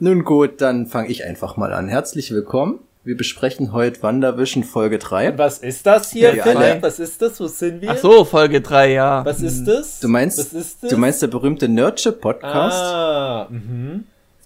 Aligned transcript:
Nun 0.00 0.24
gut, 0.24 0.60
dann 0.60 0.86
fange 0.86 1.08
ich 1.08 1.24
einfach 1.24 1.56
mal 1.56 1.72
an. 1.72 1.88
Herzlich 1.88 2.30
willkommen. 2.30 2.78
Wir 3.04 3.16
besprechen 3.16 3.72
heute 3.72 4.02
WandaVision 4.02 4.62
Folge 4.62 4.98
3. 4.98 5.32
Und 5.32 5.38
was 5.38 5.58
ist 5.58 5.86
das 5.86 6.12
hier, 6.12 6.34
Ja, 6.36 6.42
Philipp? 6.44 6.82
Was 6.82 6.98
ist 6.98 7.20
das? 7.22 7.40
Wo 7.40 7.46
sind 7.46 7.80
wir? 7.80 7.90
Ach 7.90 7.96
so, 7.96 8.24
Folge 8.24 8.60
3, 8.60 8.92
ja. 8.92 9.24
Was 9.24 9.40
ist 9.40 9.64
das? 9.64 10.00
Du 10.00 10.08
meinst, 10.08 10.38
was 10.38 10.52
ist 10.52 10.82
das? 10.82 10.90
du 10.90 10.96
meinst 10.98 11.22
der 11.22 11.28
berühmte 11.28 11.68
Nerdship-Podcast? 11.68 12.76
Ah, 12.76 13.46
mhm. 13.50 14.04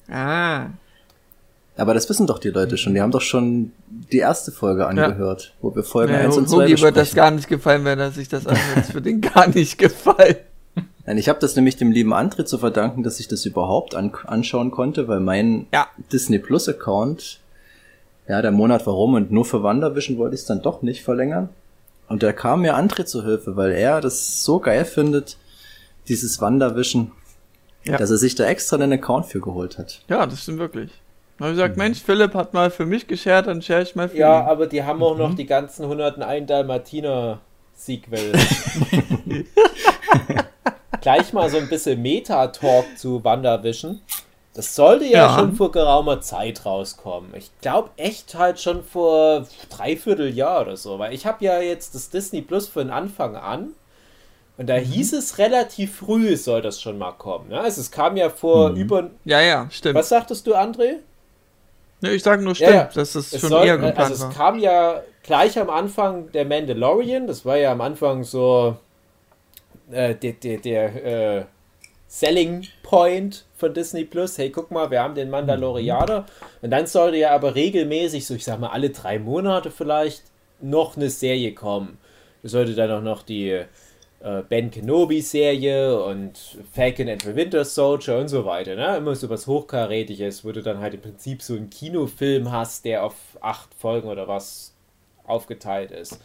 Ah. 0.08 0.66
Aber 1.76 1.94
das 1.94 2.08
wissen 2.08 2.26
doch 2.26 2.38
die 2.38 2.50
Leute 2.50 2.76
schon. 2.78 2.94
Die 2.94 3.00
haben 3.00 3.10
doch 3.10 3.20
schon 3.22 3.72
die 3.88 4.18
erste 4.18 4.52
Folge 4.52 4.86
angehört, 4.86 5.54
wo 5.60 5.74
wir 5.74 5.82
Folgen 5.82 6.12
Ja, 6.12 6.20
1 6.20 6.36
und 6.36 6.48
2 6.48 6.56
Hugi 6.56 6.70
wird 6.70 6.96
das 6.96 7.08
besprechen. 7.08 7.16
gar 7.16 7.30
nicht 7.30 7.48
gefallen, 7.48 7.84
wenn 7.84 7.98
er 7.98 8.10
sich 8.12 8.28
das 8.28 8.46
anhört. 8.46 8.76
Das 8.76 8.94
wird 8.94 9.06
ihm 9.06 9.20
gar 9.20 9.48
nicht 9.48 9.76
gefallen. 9.78 10.36
Nein, 11.04 11.18
ich 11.18 11.28
habe 11.28 11.40
das 11.40 11.56
nämlich 11.56 11.76
dem 11.76 11.90
lieben 11.90 12.14
André 12.14 12.44
zu 12.44 12.58
verdanken, 12.58 13.02
dass 13.02 13.18
ich 13.18 13.26
das 13.28 13.44
überhaupt 13.44 13.94
an 13.96 14.12
anschauen 14.26 14.70
konnte, 14.70 15.08
weil 15.08 15.20
mein 15.20 15.66
Ja. 15.72 15.88
Disney 16.12 16.38
Plus 16.38 16.68
Account, 16.68 17.40
ja, 18.28 18.40
der 18.40 18.52
Monat 18.52 18.86
warum 18.86 19.14
und 19.14 19.32
nur 19.32 19.44
für 19.44 19.62
WandaVision 19.62 20.16
wollte 20.18 20.34
ich 20.36 20.42
es 20.42 20.46
dann 20.46 20.62
doch 20.62 20.82
nicht 20.82 21.02
verlängern. 21.02 21.48
Und 22.08 22.22
da 22.22 22.32
kam 22.32 22.60
mir 22.62 22.76
André 22.76 23.04
zu 23.04 23.24
Hilfe, 23.24 23.56
weil 23.56 23.72
er 23.72 24.00
das 24.00 24.44
so 24.44 24.60
geil 24.60 24.84
findet, 24.84 25.38
dieses 26.08 26.40
WandaVision, 26.40 27.10
Ja. 27.84 27.96
dass 27.96 28.10
er 28.10 28.18
sich 28.18 28.34
da 28.36 28.44
extra 28.44 28.76
einen 28.76 28.92
Account 28.92 29.26
für 29.26 29.40
geholt 29.40 29.78
hat. 29.78 30.02
Ja, 30.08 30.24
das 30.26 30.42
stimmt 30.42 30.58
wirklich. 30.60 30.92
Da 31.38 31.46
habe 31.46 31.54
ich 31.54 31.58
gesagt, 31.58 31.76
Mensch, 31.78 32.00
Philipp 32.00 32.34
hat 32.34 32.54
mal 32.54 32.70
für 32.70 32.86
mich 32.86 33.08
geshared, 33.08 33.48
dann 33.48 33.60
share 33.60 33.82
ich 33.82 33.96
mal 33.96 34.08
für 34.08 34.16
Ja, 34.18 34.40
ihn. 34.42 34.46
aber 34.46 34.66
die 34.68 34.84
haben 34.84 35.02
auch 35.02 35.16
noch 35.16 35.34
die 35.34 35.46
ganzen 35.46 35.84
101 35.86 36.46
Dalmatiner 36.46 37.40
Sequels. 37.74 38.38
Gleich 41.02 41.32
mal 41.32 41.50
so 41.50 41.58
ein 41.58 41.68
bisschen 41.68 42.00
Meta-Talk 42.00 42.96
zu 42.96 43.22
WandaVision. 43.24 44.00
Das 44.54 44.74
sollte 44.74 45.04
ja, 45.06 45.26
Ja. 45.28 45.38
schon 45.38 45.54
vor 45.56 45.72
geraumer 45.72 46.20
Zeit 46.20 46.64
rauskommen. 46.66 47.32
Ich 47.36 47.50
glaube 47.60 47.90
echt 47.96 48.34
halt 48.34 48.60
schon 48.60 48.84
vor 48.84 49.46
dreiviertel 49.70 50.28
Jahr 50.34 50.62
oder 50.62 50.76
so, 50.76 50.98
weil 50.98 51.12
ich 51.14 51.26
habe 51.26 51.44
ja 51.44 51.60
jetzt 51.60 51.94
das 51.94 52.10
Disney 52.10 52.42
Plus 52.42 52.68
von 52.68 52.90
Anfang 52.90 53.34
an 53.36 53.70
und 54.58 54.68
da 54.68 54.74
hieß 54.74 55.14
es 55.14 55.38
relativ 55.38 55.96
früh 55.96 56.36
soll 56.36 56.60
das 56.60 56.80
schon 56.80 56.98
mal 56.98 57.12
kommen. 57.12 57.48
Ne? 57.48 57.58
Also 57.60 57.80
es 57.80 57.90
kam 57.90 58.16
ja 58.18 58.28
vor 58.28 58.70
über... 58.70 59.08
Ja, 59.24 59.40
ja, 59.40 59.66
stimmt. 59.70 59.94
Was 59.94 60.10
sagtest 60.10 60.46
du, 60.46 60.54
André? 60.54 60.96
Ne, 62.02 62.10
ich 62.10 62.22
sage 62.22 62.42
nur, 62.42 62.54
stimmt, 62.54 62.70
Ja, 62.72 62.76
ja. 62.76 62.84
dass 62.92 63.14
das 63.14 63.32
Es 63.32 63.40
schon 63.40 63.48
soll- 63.48 63.66
eher 63.66 63.76
geplant 63.78 63.98
also 63.98 64.14
es 64.14 64.20
war. 64.22 64.30
kam 64.32 64.58
ja 64.58 65.00
gleich 65.22 65.58
am 65.58 65.70
Anfang 65.70 66.30
der 66.32 66.44
Mandalorian, 66.44 67.26
das 67.26 67.44
war 67.46 67.56
ja 67.56 67.72
am 67.72 67.80
Anfang 67.80 68.22
so 68.22 68.76
äh, 69.92 70.14
der, 70.14 70.32
der, 70.32 70.58
der 70.58 71.04
äh, 71.04 71.44
Selling 72.08 72.66
Point 72.82 73.46
von 73.56 73.72
Disney 73.72 74.04
Plus. 74.04 74.36
Hey, 74.36 74.50
guck 74.50 74.70
mal, 74.70 74.90
wir 74.90 75.02
haben 75.02 75.14
den 75.14 75.30
Mandalorianer. 75.30 76.26
Und 76.60 76.70
dann 76.70 76.86
sollte 76.86 77.16
ja 77.16 77.30
aber 77.30 77.54
regelmäßig, 77.54 78.26
so 78.26 78.34
ich 78.34 78.44
sag 78.44 78.60
mal 78.60 78.68
alle 78.68 78.90
drei 78.90 79.18
Monate 79.18 79.70
vielleicht, 79.70 80.22
noch 80.60 80.96
eine 80.96 81.10
Serie 81.10 81.54
kommen. 81.54 81.98
Es 82.42 82.52
sollte 82.52 82.74
dann 82.74 82.90
auch 82.90 83.02
noch 83.02 83.22
die 83.22 83.62
äh, 84.22 84.42
Ben 84.48 84.70
Kenobi-Serie 84.70 86.02
und 86.04 86.38
Falcon 86.72 87.08
and 87.08 87.22
the 87.22 87.34
Winter 87.34 87.64
Soldier 87.64 88.18
und 88.18 88.28
so 88.28 88.44
weiter. 88.44 88.76
Ne? 88.76 88.96
Immer 88.96 89.14
so 89.14 89.28
was 89.28 89.46
Hochkarätiges, 89.46 90.44
wo 90.44 90.52
du 90.52 90.62
dann 90.62 90.80
halt 90.80 90.94
im 90.94 91.00
Prinzip 91.00 91.42
so 91.42 91.54
einen 91.54 91.70
Kinofilm 91.70 92.52
hast, 92.52 92.84
der 92.84 93.04
auf 93.04 93.14
acht 93.40 93.74
Folgen 93.74 94.08
oder 94.08 94.28
was 94.28 94.74
aufgeteilt 95.24 95.90
ist. 95.90 96.20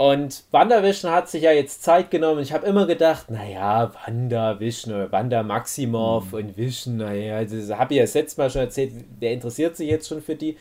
Und 0.00 0.44
WandaVision 0.50 1.12
hat 1.12 1.28
sich 1.28 1.42
ja 1.42 1.52
jetzt 1.52 1.82
Zeit 1.82 2.10
genommen. 2.10 2.40
Ich 2.40 2.54
habe 2.54 2.66
immer 2.66 2.86
gedacht, 2.86 3.30
naja, 3.30 3.92
WandaVision 4.06 4.94
oder 4.94 5.12
Wanda 5.12 5.42
Maximoff 5.42 6.32
und 6.32 6.56
Vision, 6.56 6.96
naja, 6.96 7.44
das 7.44 7.68
habe 7.68 7.92
ich 7.92 7.98
ja 7.98 8.04
das 8.04 8.14
letzte 8.14 8.40
Mal 8.40 8.48
schon 8.48 8.62
erzählt, 8.62 8.92
wer 9.18 9.34
interessiert 9.34 9.76
sich 9.76 9.90
jetzt 9.90 10.08
schon 10.08 10.22
für 10.22 10.36
die? 10.36 10.56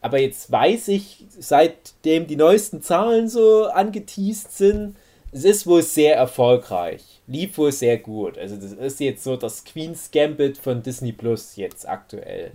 Aber 0.00 0.18
jetzt 0.18 0.50
weiß 0.50 0.88
ich, 0.88 1.26
seitdem 1.38 2.26
die 2.26 2.36
neuesten 2.36 2.80
Zahlen 2.80 3.28
so 3.28 3.66
angeteased 3.66 4.56
sind, 4.56 4.96
es 5.32 5.44
ist 5.44 5.66
wohl 5.66 5.82
sehr 5.82 6.16
erfolgreich. 6.16 7.20
Lief 7.26 7.58
wohl 7.58 7.72
sehr 7.72 7.98
gut. 7.98 8.38
Also 8.38 8.56
das 8.56 8.72
ist 8.72 9.00
jetzt 9.00 9.22
so 9.22 9.36
das 9.36 9.64
Queen's 9.64 10.10
Gambit 10.12 10.56
von 10.56 10.82
Disney 10.82 11.12
Plus 11.12 11.56
jetzt 11.56 11.86
aktuell. 11.86 12.52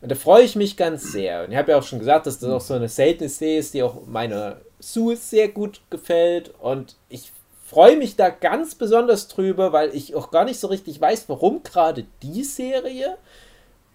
Und 0.00 0.10
da 0.10 0.16
freue 0.16 0.42
ich 0.42 0.56
mich 0.56 0.76
ganz 0.76 1.12
sehr. 1.12 1.44
Und 1.44 1.52
ich 1.52 1.56
habe 1.56 1.70
ja 1.70 1.78
auch 1.78 1.84
schon 1.84 2.00
gesagt, 2.00 2.26
dass 2.26 2.40
das 2.40 2.50
auch 2.50 2.60
so 2.60 2.74
eine 2.74 2.88
seltene 2.88 3.28
Serie 3.28 3.60
ist, 3.60 3.72
die 3.72 3.84
auch 3.84 4.04
meiner 4.08 4.56
Sue 4.80 5.16
sehr 5.16 5.48
gut 5.48 5.80
gefällt. 5.90 6.52
Und 6.60 6.96
ich 7.08 7.32
freue 7.64 7.96
mich 7.96 8.16
da 8.16 8.30
ganz 8.30 8.74
besonders 8.74 9.28
drüber, 9.28 9.72
weil 9.72 9.94
ich 9.94 10.14
auch 10.14 10.30
gar 10.30 10.44
nicht 10.44 10.58
so 10.58 10.66
richtig 10.66 11.00
weiß, 11.00 11.28
warum 11.28 11.62
gerade 11.62 12.06
die 12.22 12.42
Serie. 12.42 13.16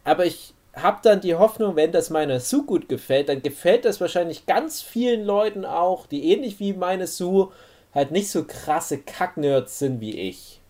Aber 0.04 0.26
ich 0.26 0.54
habe 0.76 1.00
dann 1.04 1.22
die 1.22 1.36
Hoffnung, 1.36 1.76
wenn 1.76 1.92
das 1.92 2.10
meiner 2.10 2.40
Sue 2.40 2.64
gut 2.64 2.90
gefällt, 2.90 3.30
dann 3.30 3.42
gefällt 3.42 3.86
das 3.86 4.02
wahrscheinlich 4.02 4.46
ganz 4.46 4.82
vielen 4.82 5.24
Leuten 5.24 5.66
auch, 5.66 6.06
die 6.06 6.32
ähnlich 6.32 6.60
wie 6.60 6.74
meine 6.74 7.08
Sue 7.08 7.52
halt 7.94 8.12
nicht 8.12 8.30
so 8.30 8.44
krasse 8.44 8.98
Kacknerds 9.00 9.80
sind 9.80 10.02
wie 10.02 10.20
ich. 10.20 10.62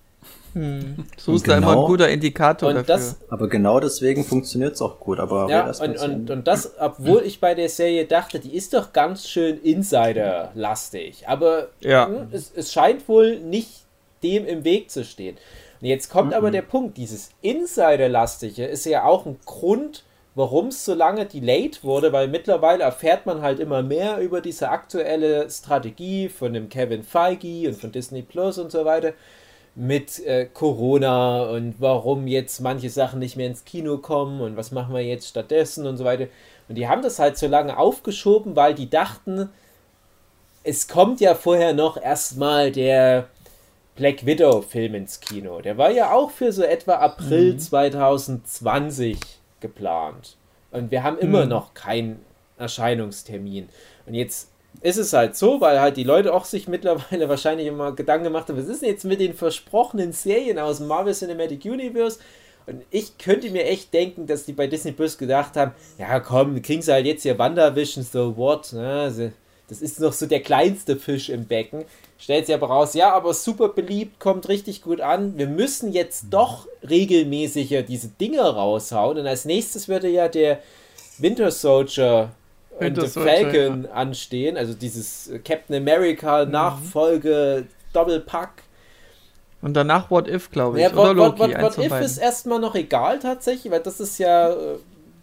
So 1.18 1.34
ist 1.34 1.48
da 1.50 1.58
immer 1.58 1.68
Genau. 1.72 1.82
ein 1.84 1.88
guter 1.88 2.08
Indikator 2.10 2.70
Und 2.70 2.76
dafür. 2.76 2.96
das, 2.96 3.18
Aber 3.30 3.50
genau 3.50 3.82
deswegen 3.82 4.24
funktioniert 4.24 4.74
es 4.76 4.82
auch 4.82 5.00
gut. 5.02 5.20
Aber 5.20 5.48
Ja, 5.50 5.70
und, 5.82 5.98
und, 6.00 6.32
und 6.32 6.48
das, 6.48 6.72
obwohl 6.80 7.24
ich 7.24 7.42
bei 7.42 7.54
der 7.56 7.68
Serie 7.68 8.06
dachte, 8.06 8.40
die 8.40 8.56
ist 8.56 8.74
doch 8.74 8.94
ganz 8.94 9.28
schön 9.28 9.60
Insider-lastig. 9.62 11.28
Aber 11.28 11.68
Ja. 11.82 12.08
hm, 12.08 12.28
es, 12.32 12.52
es 12.56 12.72
scheint 12.72 13.08
wohl 13.10 13.40
nicht 13.40 13.84
dem 14.24 14.46
im 14.46 14.64
Weg 14.64 14.90
zu 14.92 15.04
stehen. 15.04 15.38
Und 15.82 15.88
jetzt 15.88 16.10
kommt 16.10 16.34
aber 16.34 16.52
der 16.52 16.62
Punkt, 16.62 16.98
dieses 16.98 17.32
Insider-lastige 17.42 18.66
ist 18.66 18.86
ja 18.86 19.04
auch 19.04 19.26
ein 19.26 19.38
Grund, 19.46 20.04
warum 20.36 20.68
es 20.68 20.86
so 20.86 20.94
lange 20.94 21.26
delayed 21.26 21.84
wurde, 21.84 22.14
weil 22.14 22.28
mittlerweile 22.30 22.84
erfährt 22.84 23.26
man 23.26 23.42
halt 23.42 23.60
immer 23.60 23.84
mehr 23.84 24.20
über 24.20 24.40
diese 24.42 24.70
aktuelle 24.70 25.50
Strategie 25.50 26.30
von 26.30 26.54
dem 26.54 26.70
Kevin 26.70 27.04
Feige 27.04 27.68
und 27.68 27.76
von 27.76 27.92
Disney 27.92 28.22
Plus 28.22 28.58
und 28.58 28.72
so 28.72 28.86
weiter 28.86 29.14
mit 29.76 30.26
äh, 30.26 30.46
Corona 30.46 31.44
und 31.44 31.76
warum 31.80 32.28
jetzt 32.28 32.62
manche 32.62 32.90
Sachen 32.90 33.20
nicht 33.20 33.36
mehr 33.36 33.48
ins 33.48 33.66
Kino 33.66 33.98
kommen 33.98 34.40
und 34.42 34.56
was 34.56 34.72
machen 34.72 34.94
wir 34.94 35.02
jetzt 35.02 35.28
stattdessen 35.28 35.86
und 35.86 35.98
so 35.98 36.06
weiter. 36.06 36.28
Und 36.70 36.76
die 36.76 36.88
haben 36.88 37.02
das 37.02 37.20
halt 37.20 37.38
so 37.38 37.48
lange 37.48 37.78
aufgeschoben, 37.78 38.56
weil 38.56 38.74
die 38.74 38.90
dachten, 38.90 39.50
es 40.64 40.88
kommt 40.88 41.20
ja 41.20 41.36
vorher 41.36 41.74
noch 41.74 42.02
erstmal 42.02 42.72
der 42.72 43.28
Black 43.96 44.26
Widow 44.26 44.62
Film 44.62 44.96
ins 44.96 45.20
Kino. 45.20 45.62
Der 45.62 45.78
war 45.78 45.92
ja 45.92 46.12
auch 46.12 46.32
für 46.32 46.52
so 46.52 46.64
etwa 46.64 46.96
April 46.96 47.58
2020 47.58 49.20
geplant. 49.60 50.38
Und 50.72 50.92
wir 50.92 51.04
haben 51.04 51.18
immer 51.18 51.46
noch 51.46 51.74
keinen 51.74 52.20
Erscheinungstermin. 52.58 53.70
Und 54.06 54.14
jetzt 54.14 54.50
ist 54.86 54.98
es 54.98 55.14
halt 55.14 55.36
so, 55.36 55.60
weil 55.62 55.80
halt 55.80 55.98
die 55.98 56.04
Leute 56.04 56.34
auch 56.34 56.46
sich 56.46 56.68
mittlerweile 56.68 57.28
wahrscheinlich 57.30 57.68
immer 57.68 57.92
Gedanken 57.94 58.26
gemacht 58.26 58.48
haben, 58.50 58.58
was 58.58 58.68
ist 58.68 58.82
denn 58.82 58.90
jetzt 58.90 59.06
mit 59.06 59.20
den 59.20 59.34
versprochenen 59.34 60.12
Serien 60.14 60.60
aus 60.60 60.78
dem 60.78 60.88
Marvel 60.88 61.14
Cinematic 61.14 61.66
Universe? 61.66 62.20
Und 62.68 62.82
ich 62.90 63.18
könnte 63.20 63.50
mir 63.52 63.66
echt 63.66 63.94
denken, 63.94 64.26
dass 64.26 64.46
die 64.46 64.54
bei 64.54 64.66
Disney 64.68 64.92
Plus 64.92 65.18
gedacht 65.18 65.56
haben, 65.56 65.72
ja 66.00 66.20
komm, 66.20 66.62
kriegen 66.62 66.82
sie 66.82 66.92
halt 66.92 67.06
jetzt 67.06 67.22
hier 67.24 67.38
WandaVision, 67.38 68.04
so 68.04 68.36
what, 68.38 68.74
ne? 68.74 69.12
sie- 69.12 69.32
Das 69.68 69.82
ist 69.82 70.00
noch 70.00 70.14
so 70.14 70.26
der 70.26 70.42
kleinste 70.42 70.96
Fisch 70.96 71.30
im 71.30 71.46
Becken. 71.46 71.86
Stellt 72.18 72.46
sich 72.46 72.56
aber 72.56 72.68
raus, 72.68 72.94
ja, 72.94 73.12
aber 73.14 73.34
super 73.34 73.70
beliebt, 73.70 74.20
kommt 74.20 74.48
richtig 74.48 74.82
gut 74.84 75.02
an. 75.02 75.38
Wir 75.38 75.48
müssen 75.48 75.92
jetzt 75.92 76.26
doch 76.32 76.68
regelmäßiger 76.88 77.82
diese 77.84 78.08
Dinge 78.10 78.42
raushauen. 78.42 79.18
Und 79.20 79.28
als 79.28 79.46
nächstes 79.46 79.88
würde 79.88 80.08
ja 80.08 80.28
der 80.28 80.60
Winter 81.18 81.52
Soldier 81.52 82.32
und 82.76 82.82
Winter 82.82 83.02
der 83.02 83.10
Soldier, 83.10 83.34
Falcon 83.52 83.86
anstehen. 83.88 84.58
Also 84.58 84.74
dieses 84.74 85.30
äh, 85.30 85.40
Captain 85.40 85.76
America 85.76 86.46
Nachfolge 86.46 87.66
Doppelpack. 87.94 88.64
Und 89.62 89.74
danach 89.74 90.12
What 90.12 90.28
If, 90.28 90.52
glaube 90.52 90.78
ich. 90.78 90.84
Ja, 90.84 90.92
Oder 90.92 91.16
what, 91.18 91.40
what, 91.40 91.40
Loki, 91.40 91.54
what, 91.56 91.62
what 91.64 91.74
von 91.76 91.84
If 91.86 91.90
beiden. 91.90 92.06
ist 92.06 92.18
erstmal 92.18 92.60
noch 92.60 92.76
egal 92.76 93.20
tatsächlich, 93.20 93.72
weil 93.72 93.80
das 93.82 94.00
ist 94.00 94.18
ja 94.20 94.50
äh, 94.50 94.78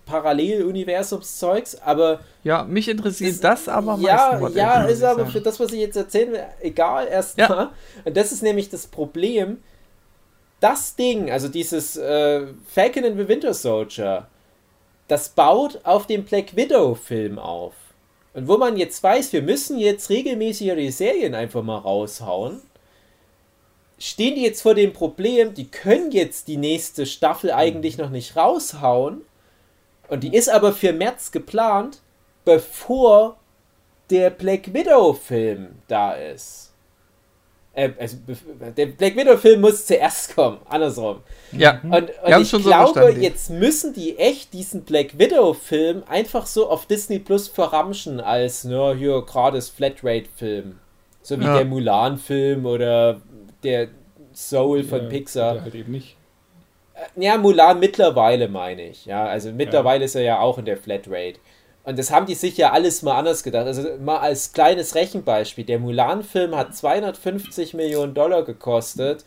Paralleluniversumszeugs, 0.07 1.81
aber 1.85 2.21
Ja, 2.45 2.65
mich 2.65 2.89
interessiert 2.89 3.31
ist- 3.31 3.45
das 3.45 3.69
aber 3.69 3.99
ja, 4.01 4.17
meisten. 4.31 4.41
What 4.43 4.55
ja, 4.55 4.83
ist 4.85 5.03
aber 5.03 5.27
für 5.27 5.41
das, 5.41 5.61
was 5.61 5.73
ich 5.73 5.81
jetzt 5.81 5.97
erzählen 5.97 6.33
will, 6.33 6.43
egal 6.61 7.07
erstmal. 7.09 7.69
Und 8.05 8.17
das 8.17 8.33
ist 8.33 8.43
nämlich 8.43 8.69
das 8.69 8.87
Problem. 8.87 9.59
Das 10.61 10.95
Ding, 10.97 11.31
also 11.31 11.49
dieses 11.49 11.97
äh, 11.97 12.47
Falcon 12.69 13.05
and 13.05 13.17
the 13.19 13.27
Winter 13.29 13.53
Soldier, 13.55 14.27
das 15.09 15.31
baut 15.31 15.81
auf 15.85 16.07
dem 16.07 16.25
Black 16.25 16.57
Widow 16.57 16.95
Film 16.95 17.39
auf. 17.39 17.75
Und 18.35 18.49
wo 18.49 18.57
man 18.57 18.77
jetzt 18.77 19.03
weiß, 19.03 19.33
wir 19.33 19.43
müssen 19.43 19.79
jetzt 19.79 20.09
regelmäßig 20.09 20.73
die 20.75 20.91
Serien 20.91 21.35
einfach 21.35 21.63
mal 21.63 21.79
raushauen, 21.79 22.63
stehen 23.99 24.35
die 24.35 24.43
jetzt 24.43 24.63
vor 24.63 24.75
dem 24.75 24.93
Problem, 24.93 25.55
die 25.55 25.69
können 25.69 26.11
jetzt 26.13 26.49
die 26.49 26.57
nächste 26.57 27.07
Staffel 27.07 27.53
eigentlich 27.53 27.99
noch 27.99 28.11
nicht 28.11 28.37
raushauen. 28.37 29.23
Und 30.09 30.25
die 30.25 30.35
ist 30.35 30.49
aber 30.49 30.73
für 30.73 30.93
März 30.93 31.31
geplant, 31.31 32.01
bevor 32.45 33.37
der 34.11 34.31
Black 34.31 34.75
Widow 34.75 35.13
Film 35.13 35.77
da 35.89 36.13
ist. 36.15 36.72
Äh, 37.75 37.91
also, 37.99 38.19
der 38.77 38.87
Black 38.87 39.17
Widow-Film 39.17 39.61
muss 39.61 39.87
zuerst 39.87 40.35
kommen, 40.35 40.59
andersrum. 40.69 41.23
Ja, 41.53 41.81
und, 41.83 42.11
und 42.23 42.43
ich 42.43 42.51
schon 42.51 42.63
glaube, 42.63 43.01
so 43.01 43.09
jetzt 43.09 43.49
müssen 43.51 43.95
die 43.95 44.19
echt 44.19 44.53
diesen 44.53 44.83
Black 44.83 45.19
Widow-Film 45.19 46.03
einfach 46.07 46.47
so 46.47 46.69
auf 46.69 46.85
Disney 46.87 47.19
Plus 47.19 47.49
verramschen 47.49 48.21
als, 48.21 48.65
ne, 48.65 48.95
hier 48.95 49.23
gratis 49.23 49.71
Flatrate-Film. 49.71 50.79
So 51.23 51.41
wie 51.41 51.45
ja. 51.45 51.57
der 51.57 51.65
Mulan-Film 51.65 52.67
oder 52.67 53.23
der 53.63 53.89
Soul 54.35 54.85
von 54.85 55.05
ja, 55.05 55.09
Pixar. 55.09 55.63
Halt 55.63 55.75
eben 55.75 55.93
nicht. 55.93 56.17
Äh, 56.95 57.25
ja, 57.25 57.39
Mulan 57.39 57.79
mittlerweile 57.81 58.49
meine 58.49 58.89
ich. 58.89 59.07
Ja, 59.07 59.25
also 59.27 59.51
mittlerweile 59.51 60.01
ja. 60.01 60.05
ist 60.05 60.15
er 60.15 60.23
ja 60.23 60.41
auch 60.41 60.59
in 60.59 60.65
der 60.65 60.77
Flatrate. 60.77 61.39
Und 61.85 61.99
das 61.99 62.13
haben 62.13 62.27
die 62.27 62.35
sich 62.35 62.57
ja 62.57 62.71
alles 62.71 63.03
mal 63.03 63.19
anders 63.19 63.43
gedacht. 63.43 63.67
Also 63.67 63.89
mal 63.99 64.19
als 64.19 64.53
kleines 64.53 64.95
Rechenbeispiel. 64.95 65.65
Der 65.65 65.81
Mulan-Film 65.81 66.55
hat 66.57 66.77
250 66.77 67.75
Millionen 67.75 68.15
Dollar 68.15 68.45
gekostet. 68.45 69.25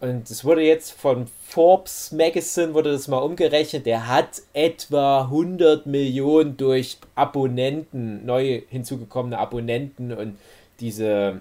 Und 0.00 0.28
es 0.28 0.44
wurde 0.44 0.62
jetzt 0.62 0.90
von 0.92 1.28
Forbes 1.46 2.10
Magazine, 2.10 2.74
wurde 2.74 2.90
das 2.90 3.06
mal 3.06 3.18
umgerechnet, 3.18 3.86
der 3.86 4.08
hat 4.08 4.42
etwa 4.52 5.22
100 5.22 5.86
Millionen 5.86 6.56
durch 6.56 6.98
Abonnenten, 7.14 8.26
neu 8.26 8.62
hinzugekommene 8.68 9.38
Abonnenten 9.38 10.12
und 10.12 10.38
diese 10.80 11.40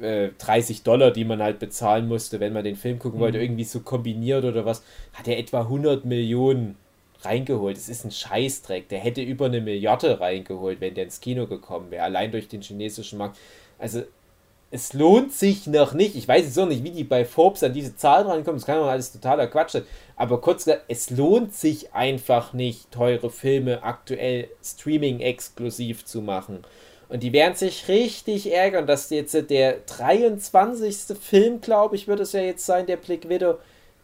äh, 0.00 0.30
30 0.38 0.82
Dollar, 0.82 1.10
die 1.10 1.26
man 1.26 1.42
halt 1.42 1.58
bezahlen 1.58 2.08
musste, 2.08 2.40
wenn 2.40 2.54
man 2.54 2.64
den 2.64 2.76
Film 2.76 2.98
gucken 2.98 3.20
wollte, 3.20 3.36
mhm. 3.36 3.44
irgendwie 3.44 3.64
so 3.64 3.80
kombiniert 3.80 4.44
oder 4.46 4.64
was, 4.64 4.82
hat 5.12 5.28
er 5.28 5.36
etwa 5.36 5.60
100 5.60 6.06
Millionen 6.06 6.76
reingeholt. 7.24 7.76
Es 7.76 7.88
ist 7.88 8.04
ein 8.04 8.10
Scheißdreck. 8.10 8.88
Der 8.88 8.98
hätte 8.98 9.22
über 9.22 9.46
eine 9.46 9.60
Milliarde 9.60 10.20
reingeholt, 10.20 10.80
wenn 10.80 10.94
der 10.94 11.04
ins 11.04 11.20
Kino 11.20 11.46
gekommen 11.46 11.90
wäre, 11.90 12.04
allein 12.04 12.32
durch 12.32 12.48
den 12.48 12.62
chinesischen 12.62 13.18
Markt. 13.18 13.38
Also, 13.78 14.02
es 14.72 14.92
lohnt 14.92 15.32
sich 15.32 15.66
noch 15.66 15.94
nicht. 15.94 16.14
Ich 16.14 16.28
weiß 16.28 16.44
jetzt 16.44 16.58
auch 16.58 16.66
nicht, 16.66 16.84
wie 16.84 16.92
die 16.92 17.02
bei 17.02 17.24
Forbes 17.24 17.64
an 17.64 17.72
diese 17.72 17.96
Zahlen 17.96 18.28
rankommen. 18.28 18.58
Das 18.60 18.66
kann 18.66 18.78
man 18.78 18.88
alles 18.88 19.12
totaler 19.12 19.48
Quatsch 19.48 19.70
sein. 19.70 19.82
Aber 20.14 20.40
kurz 20.40 20.64
gesagt, 20.64 20.84
es 20.86 21.10
lohnt 21.10 21.54
sich 21.54 21.92
einfach 21.92 22.52
nicht, 22.52 22.92
teure 22.92 23.30
Filme 23.30 23.82
aktuell 23.82 24.48
Streaming-exklusiv 24.62 26.04
zu 26.04 26.22
machen. 26.22 26.64
Und 27.08 27.24
die 27.24 27.32
werden 27.32 27.56
sich 27.56 27.88
richtig 27.88 28.52
ärgern, 28.52 28.86
dass 28.86 29.10
jetzt 29.10 29.50
der 29.50 29.78
23. 29.80 31.18
Film, 31.18 31.60
glaube 31.60 31.96
ich, 31.96 32.06
wird 32.06 32.20
es 32.20 32.32
ja 32.32 32.40
jetzt 32.40 32.64
sein, 32.64 32.86
der 32.86 32.98
Black 32.98 33.28
Widow, 33.28 33.56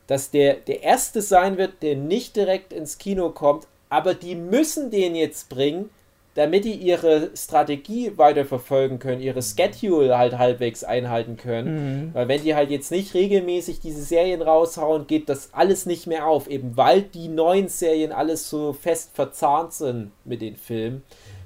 dass 0.07 0.31
der 0.31 0.55
der 0.55 0.83
erste 0.83 1.23
sein 1.23 1.59
wird, 1.59 1.83
der 1.83 1.97
nicht 1.97 2.37
direkt 2.37 2.73
ins 2.73 2.99
Kino 2.99 3.31
kommt, 3.31 3.67
aber 3.89 4.15
die 4.15 4.35
müssen 4.35 4.91
den 4.91 5.15
jetzt 5.15 5.49
bringen, 5.49 5.91
damit 6.37 6.67
die 6.67 6.75
ihre 6.75 7.31
Strategie 7.35 8.13
weiterverfolgen 8.17 8.99
können, 8.99 9.23
ihre 9.23 9.43
Schedule 9.43 10.19
halt 10.19 10.37
halbwegs 10.37 10.85
einhalten 10.85 11.39
können. 11.39 12.09
Mhm. 12.09 12.15
Weil 12.15 12.29
wenn 12.29 12.43
die 12.43 12.55
halt 12.55 12.71
jetzt 12.71 12.91
nicht 12.91 13.15
regelmäßig 13.15 13.81
diese 13.81 14.03
Serien 14.03 14.43
raushauen, 14.43 15.07
geht 15.07 15.31
das 15.31 15.55
alles 15.55 15.87
nicht 15.87 16.07
mehr 16.07 16.27
auf, 16.27 16.47
eben 16.47 16.77
weil 16.77 17.03
die 17.03 17.29
neuen 17.29 17.69
Serien 17.69 18.13
alles 18.13 18.51
so 18.51 18.75
fest 18.75 19.13
verzahnt 19.15 19.73
sind 19.73 20.13
mit 20.27 20.43
den 20.43 20.57
Filmen. 20.57 21.03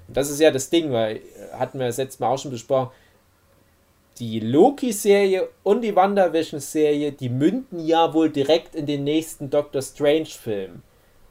Und 0.08 0.16
das 0.16 0.28
ist 0.28 0.40
ja 0.40 0.50
das 0.50 0.70
Ding, 0.70 0.90
weil 0.90 1.18
äh, 1.18 1.20
hatten 1.52 1.78
wir 1.78 1.86
das 1.86 1.98
letzte 1.98 2.24
Mal 2.24 2.34
auch 2.34 2.38
schon 2.38 2.50
besprochen, 2.50 2.90
die 4.20 4.38
Loki-Serie 4.38 5.48
und 5.62 5.80
die 5.80 5.96
WandaVision-Serie, 5.96 7.12
die 7.12 7.30
münden 7.30 7.80
ja 7.80 8.12
wohl 8.12 8.28
direkt 8.28 8.74
in 8.74 8.86
den 8.86 9.02
nächsten 9.02 9.48
Doctor 9.48 9.80
Strange-Film. 9.80 10.82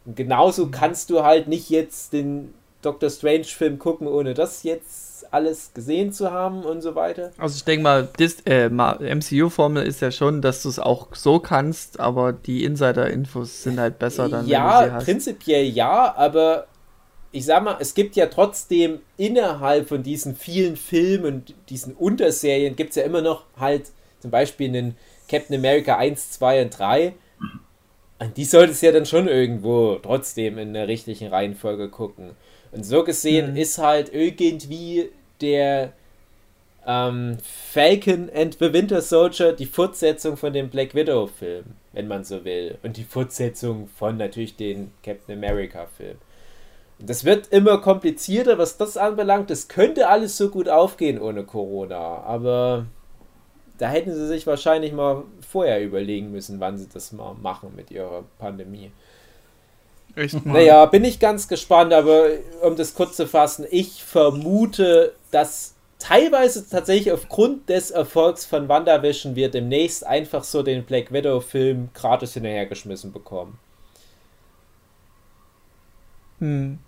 Und 0.06 0.15
genauso 0.15 0.65
mhm. 0.65 0.71
kannst 0.71 1.12
du 1.12 1.24
halt 1.24 1.47
nicht 1.47 1.69
jetzt 1.69 2.13
den 2.13 2.53
Doctor 2.81 3.09
Strange-Film 3.09 3.77
gucken, 3.77 4.07
ohne 4.07 4.33
das 4.33 4.63
jetzt 4.63 5.09
alles 5.31 5.71
gesehen 5.75 6.12
zu 6.12 6.31
haben 6.31 6.63
und 6.63 6.81
so 6.81 6.95
weiter. 6.95 7.31
Also 7.38 7.57
ich 7.57 7.63
denke 7.63 7.83
mal, 7.83 8.07
äh, 8.45 8.69
MCU-Formel 8.69 9.83
ist 9.83 10.01
ja 10.01 10.09
schon, 10.12 10.41
dass 10.41 10.63
du 10.63 10.69
es 10.69 10.80
auch 10.80 11.09
so 11.13 11.39
kannst, 11.39 12.00
aber 12.00 12.33
die 12.33 12.63
Insider-Infos 12.63 13.62
sind 13.62 13.80
halt 13.80 14.00
besser 14.00 14.30
dann. 14.30 14.47
Ja, 14.47 15.00
prinzipiell 15.03 15.65
ja, 15.65 16.15
aber 16.15 16.65
ich 17.31 17.45
sag 17.45 17.63
mal, 17.63 17.77
es 17.79 17.93
gibt 17.93 18.15
ja 18.15 18.25
trotzdem 18.25 18.99
innerhalb 19.17 19.87
von 19.87 20.01
diesen 20.03 20.35
vielen 20.35 20.75
Filmen 20.75 21.25
und 21.25 21.55
diesen 21.69 21.93
Unterserien 21.93 22.75
gibt 22.75 22.91
es 22.91 22.95
ja 22.95 23.03
immer 23.03 23.21
noch 23.21 23.45
halt 23.57 23.91
zum 24.19 24.31
Beispiel 24.31 24.69
einen 24.69 24.95
Captain 25.27 25.55
America 25.55 25.97
1, 25.97 26.31
2 26.31 26.63
und 26.63 26.79
3. 26.79 27.13
Und 28.19 28.35
die 28.35 28.45
sollte 28.45 28.73
es 28.73 28.81
ja 28.81 28.91
dann 28.91 29.05
schon 29.05 29.27
irgendwo 29.27 29.95
trotzdem 30.01 30.57
in 30.57 30.73
der 30.73 30.87
richtigen 30.87 31.27
Reihenfolge 31.27 31.89
gucken. 31.89 32.31
Und 32.71 32.83
so 32.83 33.03
gesehen 33.03 33.51
mhm. 33.51 33.57
ist 33.57 33.77
halt 33.77 34.13
irgendwie 34.13 35.09
der 35.39 35.93
ähm, 36.85 37.37
Falcon 37.71 38.29
and 38.33 38.57
the 38.59 38.73
Winter 38.73 39.01
Soldier 39.01 39.53
die 39.53 39.65
Fortsetzung 39.65 40.35
von 40.35 40.51
dem 40.51 40.69
Black 40.69 40.95
Widow 40.95 41.27
Film, 41.27 41.65
wenn 41.93 42.07
man 42.07 42.23
so 42.25 42.43
will. 42.43 42.77
Und 42.83 42.97
die 42.97 43.03
Fortsetzung 43.03 43.87
von 43.87 44.17
natürlich 44.17 44.55
den 44.55 44.91
Captain 45.03 45.37
America 45.37 45.87
Film. 45.95 46.17
Das 47.00 47.24
wird 47.24 47.48
immer 47.48 47.78
komplizierter, 47.78 48.57
was 48.57 48.78
das 48.78 48.98
anbelangt. 48.98 49.50
Das 49.50 49.69
könnte 49.69 50.10
alles 50.10 50.36
so 50.36 50.50
gut 50.50 50.68
aufgehen 50.68 51.19
ohne 51.19 51.46
Corona, 51.46 52.24
aber 52.24 52.86
da 53.78 53.88
hätten 53.88 54.13
sie 54.13 54.28
sich 54.28 54.46
wahrscheinlich 54.46 54.92
mal 54.92 55.24
vorher 55.50 55.81
überlegen 55.81 56.31
müssen, 56.31 56.60
wann 56.60 56.78
sie 56.78 56.90
das 56.94 57.13
mal 57.13 57.34
machen 57.36 57.74
mit 57.75 57.90
ihrer 57.90 58.25
Pandemie. 58.38 58.92
Echt 60.16 60.46
mal. 60.46 60.54
Naja, 60.54 60.86
bin 60.88 61.06
ich 61.06 61.22
ganz 61.22 61.48
gespannt, 61.48 61.94
aber 61.94 62.28
um 62.62 62.75
das 62.75 62.94
kurz 62.94 63.16
zu 63.16 63.25
fassen, 63.25 63.66
ich 63.72 64.04
vermute, 64.04 65.13
dass 65.31 65.75
teilweise 66.00 66.68
tatsächlich 66.69 67.13
aufgrund 67.13 67.69
des 67.69 67.92
Erfolgs 67.92 68.46
von 68.46 68.68
WandaVision 68.68 69.38
wir 69.38 69.50
demnächst 69.50 70.06
einfach 70.06 70.44
so 70.44 70.63
den 70.63 70.84
Black 70.84 71.13
Widow-Film 71.13 71.90
gratis 71.94 72.34
hinterhergeschmissen 72.34 73.13
bekommen. 73.13 73.57
Hm 76.40 76.80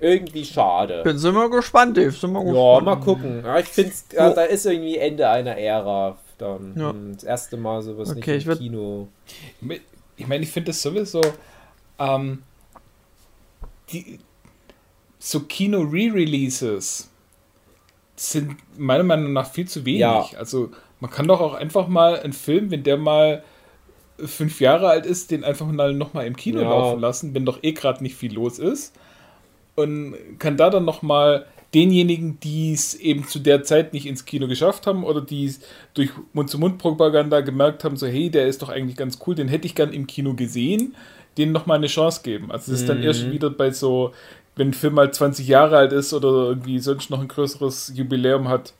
irgendwie 0.00 0.44
schade. 0.44 1.02
Bin 1.02 1.18
sind 1.18 1.34
wir 1.34 1.50
gespannt, 1.50 1.96
Dave. 1.96 2.10
Sind 2.10 2.32
wir 2.32 2.44
ja, 2.44 2.80
mal 2.80 2.96
gucken. 2.96 3.42
Ja, 3.44 3.58
ich 3.58 3.66
finde, 3.66 3.92
ja, 4.12 4.30
da 4.30 4.42
ist 4.42 4.66
irgendwie 4.66 4.96
Ende 4.96 5.28
einer 5.28 5.56
Ära. 5.56 6.16
Dann 6.38 6.74
ja. 6.76 6.90
Hm, 6.90 7.14
das 7.14 7.24
erste 7.24 7.56
Mal 7.56 7.82
sowas 7.82 8.10
okay, 8.10 8.36
nicht 8.36 8.46
im 8.46 8.52
ich 8.52 8.58
Kino. 8.58 9.08
Ich 10.16 10.26
meine, 10.26 10.44
ich 10.44 10.50
finde 10.50 10.68
das 10.68 10.80
sowieso. 10.80 11.20
Ähm, 11.98 12.42
die, 13.90 14.20
so 15.18 15.40
Kino-Re-Releases 15.40 17.10
sind 18.14 18.56
meiner 18.78 19.02
Meinung 19.02 19.32
nach 19.32 19.50
viel 19.50 19.66
zu 19.66 19.84
wenig. 19.84 20.00
Ja. 20.00 20.28
Also 20.38 20.70
man 21.00 21.10
kann 21.10 21.26
doch 21.26 21.40
auch 21.40 21.54
einfach 21.54 21.88
mal 21.88 22.20
einen 22.20 22.32
Film, 22.32 22.70
wenn 22.70 22.84
der 22.84 22.98
mal 22.98 23.42
fünf 24.24 24.60
Jahre 24.60 24.88
alt 24.88 25.06
ist, 25.06 25.32
den 25.32 25.42
einfach 25.42 25.66
mal 25.66 25.92
nochmal 25.92 26.26
im 26.26 26.36
Kino 26.36 26.60
ja. 26.60 26.68
laufen 26.68 27.00
lassen, 27.00 27.34
wenn 27.34 27.44
doch 27.44 27.62
eh 27.62 27.72
gerade 27.72 28.02
nicht 28.02 28.16
viel 28.16 28.32
los 28.32 28.60
ist 28.60 28.94
und 29.78 30.16
kann 30.40 30.56
da 30.56 30.70
dann 30.70 30.84
nochmal 30.84 31.46
denjenigen, 31.72 32.40
die 32.40 32.72
es 32.72 32.94
eben 32.94 33.28
zu 33.28 33.38
der 33.38 33.62
Zeit 33.62 33.92
nicht 33.92 34.06
ins 34.06 34.24
Kino 34.24 34.48
geschafft 34.48 34.86
haben 34.88 35.04
oder 35.04 35.20
die 35.20 35.44
es 35.44 35.60
durch 35.94 36.10
Mund-zu-Mund-Propaganda 36.32 37.42
gemerkt 37.42 37.84
haben, 37.84 37.96
so 37.96 38.06
hey, 38.06 38.28
der 38.28 38.48
ist 38.48 38.62
doch 38.62 38.70
eigentlich 38.70 38.96
ganz 38.96 39.18
cool, 39.26 39.36
den 39.36 39.46
hätte 39.46 39.66
ich 39.66 39.76
gern 39.76 39.92
im 39.92 40.08
Kino 40.08 40.34
gesehen, 40.34 40.96
denen 41.36 41.52
nochmal 41.52 41.76
eine 41.76 41.86
Chance 41.86 42.22
geben. 42.24 42.50
Also 42.50 42.72
das 42.72 42.80
ist 42.80 42.88
dann 42.88 43.02
erst 43.02 43.26
mhm. 43.26 43.32
wieder 43.32 43.50
bei 43.50 43.70
so, 43.70 44.12
wenn 44.56 44.70
ein 44.70 44.74
Film 44.74 44.94
mal 44.94 45.12
20 45.12 45.46
Jahre 45.46 45.76
alt 45.76 45.92
ist 45.92 46.12
oder 46.12 46.48
irgendwie 46.48 46.80
sonst 46.80 47.10
noch 47.10 47.20
ein 47.20 47.28
größeres 47.28 47.92
Jubiläum 47.94 48.48
hat, 48.48 48.72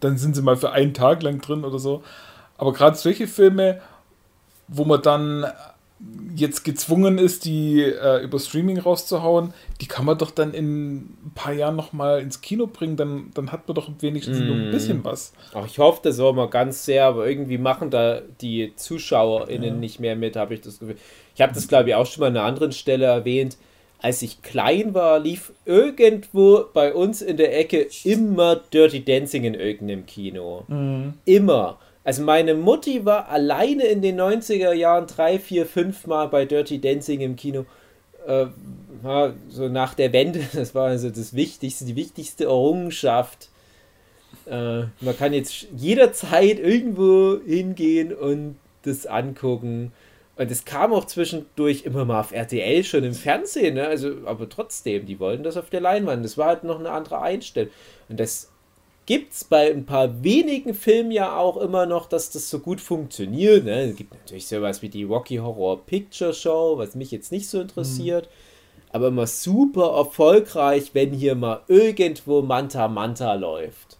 dann 0.00 0.16
sind 0.16 0.34
sie 0.34 0.42
mal 0.42 0.56
für 0.56 0.72
einen 0.72 0.94
Tag 0.94 1.22
lang 1.22 1.42
drin 1.42 1.64
oder 1.64 1.78
so. 1.78 2.02
Aber 2.56 2.72
gerade 2.72 2.96
solche 2.96 3.26
Filme, 3.26 3.82
wo 4.68 4.86
man 4.86 5.02
dann 5.02 5.44
jetzt 6.36 6.64
gezwungen 6.64 7.18
ist, 7.18 7.44
die 7.44 7.82
äh, 7.82 8.22
über 8.22 8.38
Streaming 8.38 8.78
rauszuhauen, 8.78 9.54
die 9.80 9.86
kann 9.86 10.04
man 10.04 10.18
doch 10.18 10.30
dann 10.30 10.52
in 10.52 10.96
ein 10.96 11.32
paar 11.34 11.52
Jahren 11.52 11.76
nochmal 11.76 12.20
ins 12.20 12.40
Kino 12.40 12.66
bringen, 12.66 12.96
dann, 12.96 13.30
dann 13.34 13.52
hat 13.52 13.68
man 13.68 13.74
doch 13.74 13.88
wenigstens 14.00 14.40
mm. 14.40 14.46
noch 14.46 14.54
ein 14.54 14.70
bisschen 14.70 14.98
mhm. 14.98 15.04
was. 15.04 15.32
Ach, 15.54 15.66
ich 15.66 15.78
hoffe 15.78 16.00
das 16.02 16.18
auch 16.18 16.32
mal 16.32 16.48
ganz 16.48 16.84
sehr, 16.84 17.06
aber 17.06 17.28
irgendwie 17.28 17.58
machen 17.58 17.90
da 17.90 18.20
die 18.40 18.72
ZuschauerInnen 18.74 19.74
ja. 19.74 19.74
nicht 19.74 20.00
mehr 20.00 20.16
mit, 20.16 20.36
habe 20.36 20.54
ich 20.54 20.60
das 20.60 20.80
Gefühl. 20.80 20.96
Ich 21.34 21.40
habe 21.40 21.54
das, 21.54 21.68
glaube 21.68 21.90
ich, 21.90 21.94
auch 21.94 22.06
schon 22.06 22.20
mal 22.20 22.28
an 22.28 22.36
einer 22.36 22.46
anderen 22.46 22.72
Stelle 22.72 23.06
erwähnt. 23.06 23.56
Als 24.00 24.20
ich 24.20 24.42
klein 24.42 24.92
war, 24.92 25.18
lief 25.18 25.52
irgendwo 25.64 26.66
bei 26.74 26.92
uns 26.92 27.22
in 27.22 27.36
der 27.36 27.58
Ecke 27.58 27.86
immer 28.04 28.56
Dirty 28.56 29.04
Dancing 29.04 29.44
in 29.44 29.54
irgendeinem 29.54 30.04
Kino. 30.04 30.64
Mm. 30.68 31.14
Immer. 31.24 31.78
Also 32.04 32.22
meine 32.22 32.54
Mutti 32.54 33.06
war 33.06 33.28
alleine 33.30 33.84
in 33.84 34.02
den 34.02 34.20
90er 34.20 34.72
Jahren 34.72 35.06
drei, 35.06 35.38
vier, 35.38 35.64
fünf 35.64 36.06
Mal 36.06 36.26
bei 36.26 36.44
Dirty 36.44 36.80
Dancing 36.80 37.20
im 37.20 37.34
Kino. 37.34 37.64
Äh, 38.26 38.46
so 39.48 39.68
nach 39.68 39.94
der 39.94 40.12
Wende, 40.12 40.40
das 40.52 40.74
war 40.74 40.88
also 40.88 41.08
das 41.10 41.34
Wichtigste, 41.34 41.86
die 41.86 41.96
wichtigste 41.96 42.44
Errungenschaft. 42.44 43.48
Äh, 44.46 44.84
man 45.00 45.16
kann 45.18 45.32
jetzt 45.32 45.66
jederzeit 45.74 46.58
irgendwo 46.58 47.38
hingehen 47.44 48.12
und 48.12 48.56
das 48.82 49.06
angucken. 49.06 49.92
Und 50.36 50.50
es 50.50 50.64
kam 50.64 50.92
auch 50.92 51.04
zwischendurch 51.06 51.84
immer 51.84 52.04
mal 52.04 52.20
auf 52.20 52.32
RTL 52.32 52.82
schon 52.84 53.04
im 53.04 53.14
Fernsehen, 53.14 53.76
ne? 53.76 53.86
also, 53.86 54.12
aber 54.26 54.48
trotzdem, 54.48 55.06
die 55.06 55.20
wollten 55.20 55.44
das 55.44 55.56
auf 55.56 55.70
der 55.70 55.80
Leinwand. 55.80 56.24
Das 56.24 56.36
war 56.36 56.48
halt 56.48 56.64
noch 56.64 56.80
eine 56.80 56.90
andere 56.90 57.22
Einstellung. 57.22 57.70
Und 58.08 58.18
das 58.18 58.50
gibt 59.06 59.32
es 59.32 59.44
bei 59.44 59.70
ein 59.70 59.84
paar 59.84 60.22
wenigen 60.22 60.74
Filmen 60.74 61.10
ja 61.10 61.36
auch 61.36 61.56
immer 61.58 61.86
noch, 61.86 62.06
dass 62.06 62.30
das 62.30 62.48
so 62.48 62.58
gut 62.58 62.80
funktioniert. 62.80 63.64
Ne? 63.64 63.90
Es 63.90 63.96
gibt 63.96 64.14
natürlich 64.14 64.46
sowas 64.46 64.80
wie 64.82 64.88
die 64.88 65.04
Rocky 65.04 65.36
Horror 65.36 65.84
Picture 65.84 66.32
Show, 66.32 66.78
was 66.78 66.94
mich 66.94 67.10
jetzt 67.10 67.30
nicht 67.30 67.48
so 67.48 67.60
interessiert. 67.60 68.26
Mhm. 68.26 68.30
Aber 68.92 69.08
immer 69.08 69.26
super 69.26 69.96
erfolgreich, 69.96 70.90
wenn 70.94 71.12
hier 71.12 71.34
mal 71.34 71.62
irgendwo 71.68 72.42
Manta 72.42 72.88
Manta 72.88 73.34
läuft. 73.34 73.98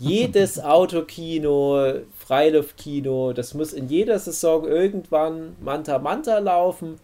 Jedes 0.00 0.58
Autokino, 0.64 2.00
Freiluftkino, 2.18 3.32
das 3.32 3.54
muss 3.54 3.72
in 3.72 3.88
jeder 3.88 4.18
Saison 4.18 4.66
irgendwann 4.66 5.56
Manta 5.60 5.98
Manta 5.98 6.38
laufen. 6.38 6.96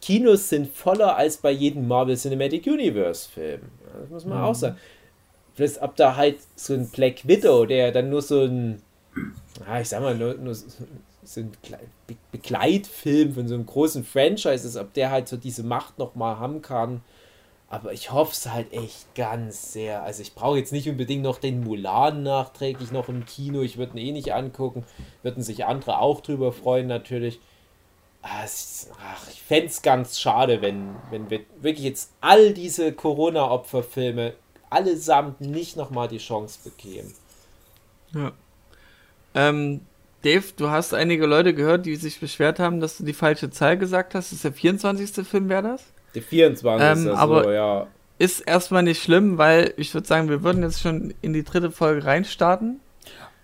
Kinos 0.00 0.48
sind 0.48 0.68
voller 0.68 1.16
als 1.16 1.38
bei 1.38 1.50
jedem 1.50 1.88
Marvel 1.88 2.16
Cinematic 2.16 2.66
Universe 2.66 3.28
Film. 3.28 3.62
Das 4.00 4.10
muss 4.10 4.24
man 4.24 4.38
mhm. 4.38 4.44
auch 4.44 4.54
sagen. 4.54 4.76
Plus, 5.56 5.80
ob 5.80 5.96
da 5.96 6.16
halt 6.16 6.38
so 6.54 6.74
ein 6.74 6.88
Black 6.90 7.26
Widow, 7.26 7.64
der 7.64 7.90
dann 7.90 8.10
nur 8.10 8.20
so 8.20 8.42
ein, 8.42 8.82
ich 9.80 9.88
sag 9.88 10.02
mal, 10.02 10.14
nur, 10.14 10.34
nur 10.34 10.54
so 10.54 11.40
ein 11.40 11.52
Begleitfilm 12.30 13.32
von 13.32 13.48
so 13.48 13.54
einem 13.54 13.66
großen 13.66 14.04
Franchise 14.04 14.68
ist, 14.68 14.76
ob 14.76 14.92
der 14.92 15.10
halt 15.10 15.28
so 15.28 15.38
diese 15.38 15.62
Macht 15.62 15.98
nochmal 15.98 16.38
haben 16.38 16.60
kann. 16.62 17.00
Aber 17.68 17.92
ich 17.92 18.12
hoffe 18.12 18.32
es 18.32 18.52
halt 18.52 18.72
echt 18.72 19.12
ganz 19.16 19.72
sehr. 19.72 20.04
Also 20.04 20.22
ich 20.22 20.34
brauche 20.34 20.58
jetzt 20.58 20.72
nicht 20.72 20.88
unbedingt 20.88 21.22
noch 21.22 21.38
den 21.38 21.64
Mulan 21.64 22.22
nachträglich 22.22 22.92
noch 22.92 23.08
im 23.08 23.24
Kino. 23.24 23.62
Ich 23.62 23.76
würde 23.76 23.98
ihn 23.98 24.06
eh 24.06 24.12
nicht 24.12 24.34
angucken. 24.34 24.84
Würden 25.22 25.42
sich 25.42 25.64
andere 25.64 25.98
auch 25.98 26.20
drüber 26.20 26.52
freuen 26.52 26.86
natürlich. 26.86 27.40
Ah, 28.22 28.44
ach, 28.44 29.30
ich 29.30 29.42
fände 29.42 29.66
es 29.66 29.82
ganz 29.82 30.20
schade, 30.20 30.62
wenn, 30.62 30.94
wenn 31.10 31.30
wir 31.30 31.40
wirklich 31.60 31.84
jetzt 31.84 32.12
all 32.20 32.52
diese 32.52 32.92
Corona-Opferfilme 32.92 34.34
allesamt 34.70 35.40
nicht 35.40 35.76
nochmal 35.76 36.08
die 36.08 36.18
Chance 36.18 36.58
bekämen. 36.64 37.12
Ja. 38.14 38.32
Ähm, 39.34 39.80
Dave, 40.22 40.44
du 40.56 40.70
hast 40.70 40.94
einige 40.94 41.26
Leute 41.26 41.54
gehört, 41.54 41.86
die 41.86 41.96
sich 41.96 42.18
beschwert 42.18 42.58
haben, 42.58 42.80
dass 42.80 42.96
du 42.98 43.04
die 43.04 43.12
falsche 43.12 43.50
Zahl 43.50 43.76
gesagt 43.78 44.14
hast. 44.14 44.32
Ist 44.32 44.44
der 44.44 44.52
24. 44.52 45.26
Film, 45.26 45.48
wäre 45.48 45.62
das? 45.62 45.84
Der 46.14 46.22
24. 46.22 47.06
Ähm, 47.06 47.14
aber 47.14 47.44
so, 47.44 47.50
ja. 47.50 47.86
Ist 48.18 48.40
erstmal 48.40 48.82
nicht 48.82 49.02
schlimm, 49.02 49.36
weil 49.36 49.74
ich 49.76 49.92
würde 49.92 50.06
sagen, 50.06 50.30
wir 50.30 50.42
würden 50.42 50.62
jetzt 50.62 50.80
schon 50.80 51.12
in 51.20 51.34
die 51.34 51.44
dritte 51.44 51.70
Folge 51.70 52.04
reinstarten. 52.04 52.80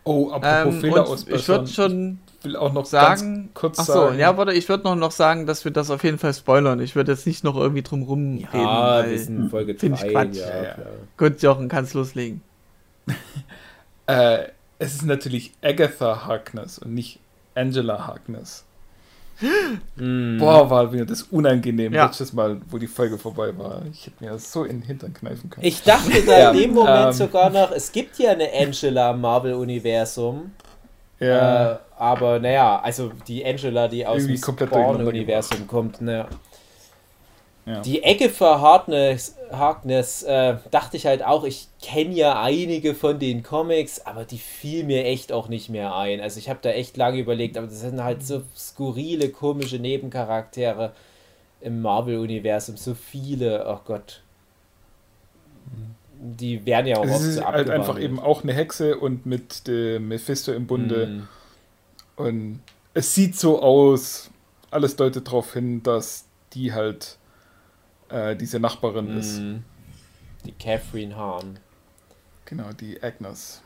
Oh, 0.04 0.30
apropos 0.30 0.74
ähm, 0.74 0.80
Fehler 0.80 1.06
ausbessern. 1.06 1.38
Ich 1.38 1.48
würde 1.48 1.68
schon 1.68 2.18
will 2.44 2.56
auch 2.56 2.72
noch 2.72 2.86
sagen, 2.86 3.50
kurz 3.54 3.78
achso, 3.78 3.92
sagen. 3.92 4.18
ja, 4.18 4.36
warte, 4.36 4.52
ich 4.52 4.68
würde 4.68 4.84
noch, 4.84 4.96
noch 4.96 5.10
sagen, 5.10 5.46
dass 5.46 5.64
wir 5.64 5.72
das 5.72 5.90
auf 5.90 6.04
jeden 6.04 6.18
Fall 6.18 6.34
spoilern. 6.34 6.80
Ich 6.80 6.96
würde 6.96 7.12
jetzt 7.12 7.26
nicht 7.26 7.44
noch 7.44 7.56
irgendwie 7.56 7.82
drum 7.82 8.02
rum 8.02 8.38
ja, 8.38 9.08
wir 9.08 9.18
sind 9.18 9.50
Folge 9.50 9.74
3. 9.74 9.86
Ich 9.86 10.12
Quatsch. 10.12 10.36
Ja, 10.36 10.62
ja. 10.62 10.76
Gut, 11.16 11.42
Jochen, 11.42 11.68
kannst 11.68 11.94
loslegen. 11.94 12.42
äh, 14.06 14.44
es 14.78 14.94
ist 14.94 15.04
natürlich 15.04 15.52
Agatha 15.62 16.26
Harkness 16.26 16.78
und 16.78 16.94
nicht 16.94 17.18
Angela 17.54 18.06
Harkness. 18.06 18.64
Mm. 19.96 20.38
Boah, 20.40 20.70
war 20.70 20.90
mir 20.90 21.04
das 21.04 21.22
unangenehm 21.22 21.92
ja. 21.92 22.06
letztes 22.06 22.32
Mal, 22.32 22.60
wo 22.70 22.78
die 22.78 22.86
Folge 22.86 23.18
vorbei 23.18 23.56
war. 23.56 23.82
Ich 23.92 24.06
hätte 24.06 24.24
mir 24.24 24.30
das 24.30 24.52
so 24.52 24.64
in 24.64 24.80
den 24.80 24.82
Hintern 24.82 25.14
kneifen 25.14 25.50
können. 25.50 25.66
Ich 25.66 25.82
dachte 25.82 26.22
da 26.24 26.50
in 26.50 26.58
dem 26.58 26.74
Moment 26.74 27.06
ähm, 27.06 27.12
sogar 27.12 27.50
noch, 27.50 27.72
es 27.72 27.92
gibt 27.92 28.18
ja 28.18 28.32
eine 28.32 28.48
Angela 28.52 29.10
im 29.10 29.20
Marvel-Universum. 29.20 30.52
Ja. 31.18 31.72
Äh, 31.72 31.78
aber 31.98 32.38
naja, 32.40 32.80
also 32.80 33.12
die 33.28 33.44
Angela, 33.44 33.88
die 33.88 34.04
aus 34.06 34.26
dem 34.26 34.36
Spawn-Universum 34.36 35.66
kommt, 35.66 36.00
ne. 36.00 36.26
Ja. 37.64 37.80
Die 37.80 38.02
Ecke 38.02 38.28
für 38.28 38.60
Harkness, 38.60 39.36
Harkness 39.52 40.24
äh, 40.24 40.56
dachte 40.72 40.96
ich 40.96 41.06
halt 41.06 41.24
auch, 41.24 41.44
ich 41.44 41.68
kenne 41.80 42.12
ja 42.12 42.42
einige 42.42 42.92
von 42.92 43.20
den 43.20 43.44
Comics, 43.44 44.04
aber 44.04 44.24
die 44.24 44.38
fiel 44.38 44.82
mir 44.82 45.04
echt 45.04 45.30
auch 45.30 45.46
nicht 45.46 45.68
mehr 45.68 45.94
ein. 45.94 46.20
Also 46.20 46.40
ich 46.40 46.48
habe 46.48 46.58
da 46.60 46.70
echt 46.70 46.96
lange 46.96 47.20
überlegt, 47.20 47.56
aber 47.56 47.68
das 47.68 47.80
sind 47.80 48.02
halt 48.02 48.26
so 48.26 48.42
skurrile, 48.56 49.28
komische 49.28 49.78
Nebencharaktere 49.78 50.90
im 51.60 51.80
Marvel-Universum, 51.82 52.76
so 52.76 52.94
viele, 52.94 53.64
oh 53.68 53.78
Gott. 53.84 54.22
Die 56.24 56.64
werden 56.64 56.86
ja 56.86 56.98
auch 56.98 57.04
es 57.04 57.10
oft 57.10 57.24
ist 57.24 57.34
so 57.34 57.44
halt 57.44 57.68
einfach 57.68 57.98
eben 57.98 58.20
auch 58.20 58.44
eine 58.44 58.52
Hexe 58.52 58.96
und 58.96 59.26
mit 59.26 59.66
dem 59.66 60.06
Mephisto 60.08 60.52
im 60.52 60.68
Bunde. 60.68 61.06
Mm. 61.06 61.28
Und 62.14 62.60
es 62.94 63.14
sieht 63.14 63.36
so 63.36 63.60
aus, 63.60 64.30
alles 64.70 64.94
deutet 64.94 65.26
darauf 65.26 65.52
hin, 65.52 65.82
dass 65.82 66.26
die 66.52 66.72
halt 66.72 67.18
äh, 68.08 68.36
diese 68.36 68.60
Nachbarin 68.60 69.14
mm. 69.14 69.18
ist. 69.18 69.42
Die 70.44 70.52
Catherine 70.52 71.16
Hahn. 71.16 71.58
Genau, 72.44 72.72
die 72.72 73.02
Agnes. 73.02 73.60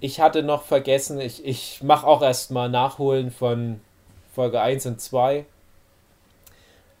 Ich 0.00 0.20
hatte 0.20 0.42
noch 0.44 0.62
vergessen, 0.62 1.20
ich, 1.20 1.44
ich 1.44 1.82
mache 1.82 2.06
auch 2.06 2.22
erstmal 2.22 2.68
Nachholen 2.68 3.30
von 3.30 3.80
Folge 4.32 4.60
1 4.60 4.86
und 4.86 5.00
2. 5.00 5.44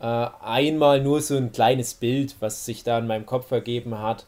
Äh, 0.00 0.04
einmal 0.04 1.00
nur 1.00 1.20
so 1.20 1.36
ein 1.36 1.52
kleines 1.52 1.94
Bild, 1.94 2.36
was 2.40 2.64
sich 2.64 2.84
da 2.84 2.98
in 2.98 3.06
meinem 3.06 3.26
Kopf 3.26 3.50
ergeben 3.50 3.98
hat. 3.98 4.26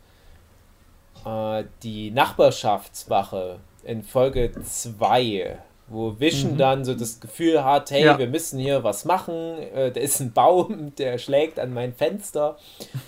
Äh, 1.25 1.65
die 1.83 2.11
Nachbarschaftswache 2.11 3.59
in 3.85 4.03
Folge 4.03 4.53
2 4.62 5.59
wo 5.91 6.19
Vision 6.19 6.53
mhm. 6.53 6.59
dann 6.59 6.85
so 6.85 6.95
das 6.95 7.21
Gefühl 7.21 7.65
hat, 7.65 7.91
hey, 7.91 8.05
ja. 8.05 8.19
wir 8.19 8.29
müssen 8.29 8.59
hier 8.59 8.85
was 8.85 9.05
machen, 9.05 9.59
äh, 9.75 9.91
da 9.91 10.00
ist 10.00 10.21
ein 10.21 10.33
Baum, 10.33 10.95
der 10.99 11.19
schlägt 11.19 11.59
an 11.59 11.75
mein 11.75 11.95
Fenster. 11.95 12.57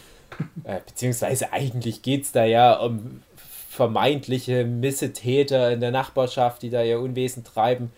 äh, 0.64 0.80
beziehungsweise 0.84 1.52
eigentlich 1.52 2.02
geht 2.02 2.24
es 2.24 2.32
da 2.32 2.44
ja 2.44 2.74
um 2.74 3.22
vermeintliche 3.70 4.64
Missetäter 4.64 5.70
in 5.70 5.80
der 5.80 5.92
Nachbarschaft, 5.92 6.62
die 6.62 6.70
da 6.70 6.82
ihr 6.82 7.00
Unwesen 7.00 7.44
treiben. 7.44 7.92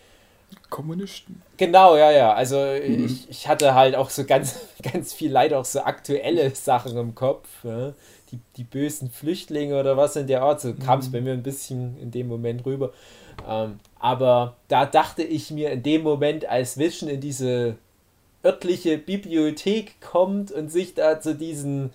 Kommunisten. 0.71 1.42
Genau, 1.56 1.97
ja, 1.97 2.12
ja. 2.12 2.35
Also 2.35 2.59
mhm. 2.59 3.06
ich, 3.06 3.28
ich 3.30 3.49
hatte 3.49 3.75
halt 3.75 3.97
auch 3.97 4.11
so 4.11 4.25
ganz, 4.25 4.61
ganz 4.92 5.14
viel 5.14 5.33
leider 5.33 5.59
auch 5.59 5.64
so 5.64 5.80
aktuelle 5.80 6.54
Sachen 6.54 6.97
im 6.97 7.14
Kopf. 7.14 7.49
Ja? 7.64 7.94
Die, 8.34 8.40
die 8.56 8.64
bösen 8.64 9.10
Flüchtlinge 9.10 9.78
oder 9.78 9.96
was 9.96 10.16
in 10.16 10.26
der 10.26 10.42
Art. 10.42 10.60
So 10.60 10.74
kam 10.74 10.98
es 10.98 11.08
mhm. 11.08 11.12
bei 11.12 11.20
mir 11.20 11.32
ein 11.32 11.42
bisschen 11.42 11.96
in 11.98 12.10
dem 12.10 12.26
Moment 12.26 12.66
rüber. 12.66 12.92
Ähm, 13.48 13.78
aber 13.98 14.56
da 14.68 14.86
dachte 14.86 15.22
ich 15.22 15.50
mir 15.50 15.70
in 15.70 15.82
dem 15.82 16.02
Moment, 16.02 16.46
als 16.46 16.78
Vision 16.78 17.08
in 17.08 17.20
diese 17.20 17.76
örtliche 18.44 18.98
Bibliothek 18.98 20.00
kommt 20.00 20.50
und 20.50 20.70
sich 20.70 20.94
da 20.94 21.20
zu 21.20 21.34
diesen 21.34 21.90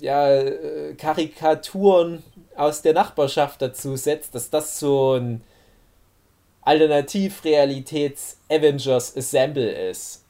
ja, 0.00 0.32
äh, 0.32 0.94
Karikaturen 0.94 2.22
aus 2.56 2.82
der 2.82 2.94
Nachbarschaft 2.94 3.62
dazu 3.62 3.96
setzt, 3.96 4.34
dass 4.34 4.50
das 4.50 4.78
so 4.78 5.14
ein 5.14 5.42
Alternativrealitäts-Avengers 6.62 9.16
Assemble 9.16 9.70
ist. 9.90 10.24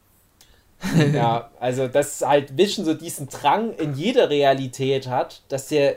ja, 1.12 1.50
also 1.60 1.88
dass 1.88 2.22
halt 2.22 2.56
Vision 2.56 2.84
so 2.84 2.94
diesen 2.94 3.28
Drang 3.28 3.75
in 3.75 3.94
jeder 3.94 4.30
Realität 4.30 5.08
hat, 5.08 5.42
dass 5.49 5.70
er 5.70 5.96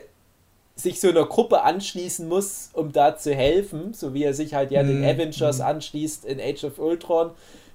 sich 0.76 1.00
so 1.00 1.08
einer 1.08 1.24
Gruppe 1.24 1.62
anschließen 1.62 2.28
muss, 2.28 2.70
um 2.72 2.92
da 2.92 3.16
zu 3.16 3.34
helfen, 3.34 3.94
so 3.94 4.12
wie 4.12 4.24
er 4.24 4.34
sich 4.34 4.54
halt 4.54 4.70
ja 4.70 4.82
mhm. 4.82 4.88
den 4.88 5.04
Avengers 5.04 5.58
mhm. 5.58 5.64
anschließt 5.64 6.24
in 6.24 6.40
Age 6.40 6.64
of 6.64 6.78
Ultron, 6.78 7.30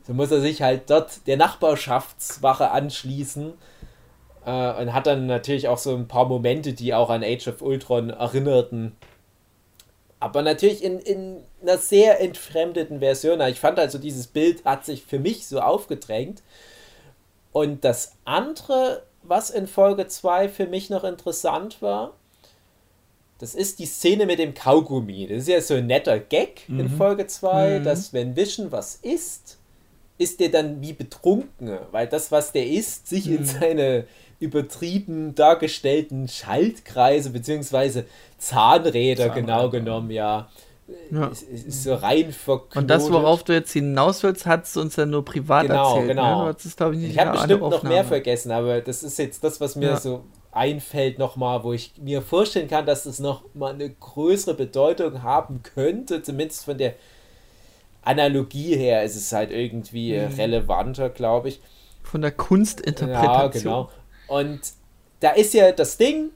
so 0.06 0.14
muss 0.14 0.32
er 0.32 0.42
sich 0.42 0.62
halt 0.62 0.90
dort 0.90 1.28
der 1.28 1.38
Nachbarschaftswache 1.38 2.72
anschließen 2.72 3.54
äh, 4.46 4.82
und 4.82 4.94
hat 4.94 5.08
dann 5.08 5.28
natürlich 5.28 5.68
auch 5.68 5.78
so 5.78 5.96
ein 5.96 6.08
paar 6.08 6.26
Momente, 6.26 6.74
die 6.74 6.94
auch 6.94 7.10
an 7.10 7.24
Age 7.24 7.48
of 7.48 7.62
Ultron 7.62 8.10
erinnerten. 8.10 8.96
Aber 10.20 10.42
natürlich 10.42 10.84
in, 10.84 11.00
in 11.00 11.38
einer 11.62 11.78
sehr 11.78 12.20
entfremdeten 12.20 13.00
Version. 13.00 13.40
Ich 13.42 13.60
fand 13.60 13.80
also, 13.80 13.98
dieses 13.98 14.28
Bild 14.28 14.66
hat 14.66 14.86
sich 14.86 15.04
für 15.04 15.20
mich 15.20 15.48
so 15.48 15.62
aufgedrängt. 15.62 16.42
Und 17.52 17.84
das 17.84 18.14
andere, 18.26 19.04
was 19.24 19.50
in 19.50 19.68
Folge 19.68 20.08
2 20.08 20.50
für 20.50 20.68
mich 20.68 20.90
noch 20.90 21.04
interessant 21.04 21.82
war, 21.82 22.14
das 23.40 23.56
ist 23.56 23.80
die 23.80 23.86
Szene 23.86 24.26
mit 24.26 24.38
dem 24.40 24.54
Kaugummi. 24.54 25.28
Das 25.28 25.40
ist 25.40 25.48
ja 25.48 25.62
so 25.62 25.76
ein 25.76 25.88
netter 25.88 26.20
Gag 26.20 26.64
mhm. 26.68 26.82
in 26.82 26.90
Folge 26.90 27.26
2, 27.26 27.80
mhm. 27.80 27.84
dass 27.84 28.14
wenn 28.14 28.36
Vision 28.36 28.72
was 28.72 28.96
isst, 28.96 29.58
ist 30.18 30.42
der 30.42 30.50
dann 30.50 30.82
wie 30.82 30.94
betrunken, 30.94 31.80
weil 31.92 32.08
das, 32.08 32.32
was 32.32 32.52
der 32.52 32.68
isst, 32.68 33.08
sich 33.08 33.26
mhm. 33.26 33.38
in 33.38 33.46
seine 33.46 34.06
übertrieben 34.40 35.36
dargestellten 35.36 36.28
Schaltkreise 36.28 37.30
bzw. 37.30 38.04
Zahnräder, 38.38 38.38
Zahnräder, 38.38 39.30
genau 39.30 39.70
genommen, 39.70 40.12
ja. 40.12 40.50
Ja. 41.12 41.28
Ist, 41.28 41.44
ist 41.44 41.84
so 41.84 41.96
rein 41.96 42.32
verknotet. 42.32 42.78
Und 42.78 42.88
das, 42.88 43.12
worauf 43.12 43.44
du 43.44 43.54
jetzt 43.54 43.72
hinaus 43.72 44.24
willst, 44.24 44.46
hat 44.46 44.66
es 44.66 44.78
uns 44.78 44.96
ja 44.96 45.06
nur 45.06 45.26
privat 45.26 45.68
genau, 45.68 45.90
erzählt. 45.90 46.10
Genau, 46.10 46.54
genau. 46.54 46.92
Ne? 46.92 46.98
Ich, 46.98 47.12
ich 47.12 47.20
habe 47.20 47.32
bestimmt 47.32 47.62
noch 47.62 47.84
mehr 47.84 48.04
vergessen, 48.04 48.52
aber 48.52 48.82
das 48.82 49.04
ist 49.04 49.18
jetzt 49.18 49.44
das, 49.44 49.60
was 49.60 49.76
mir 49.76 49.90
ja. 49.90 49.98
so 49.98 50.24
einfällt 50.52 51.20
nochmal, 51.20 51.64
wo 51.64 51.74
ich 51.74 51.94
mir 52.02 52.22
vorstellen 52.22 52.68
kann, 52.68 52.86
dass 52.86 53.04
das 53.04 53.20
noch 53.20 53.44
mal 53.54 53.74
eine 53.74 53.90
größere 53.90 54.56
Bedeutung 54.56 55.24
haben 55.24 55.62
könnte, 55.64 56.22
zumindest 56.24 56.66
von 56.66 56.78
der 56.78 56.96
Analogie 58.02 58.76
her 58.76 59.04
ist 59.04 59.16
es 59.16 59.32
halt 59.32 59.52
irgendwie 59.52 60.18
mhm. 60.18 60.34
relevanter, 60.36 61.10
glaube 61.10 61.50
ich. 61.50 61.62
Von 62.04 62.22
der 62.22 62.32
Kunstinterpretation. 62.32 63.74
Ja, 63.74 63.82
genau. 63.82 63.90
Und 64.28 64.62
da 65.20 65.32
ist 65.32 65.54
ja 65.54 65.72
das 65.72 65.98
Ding, 65.98 66.32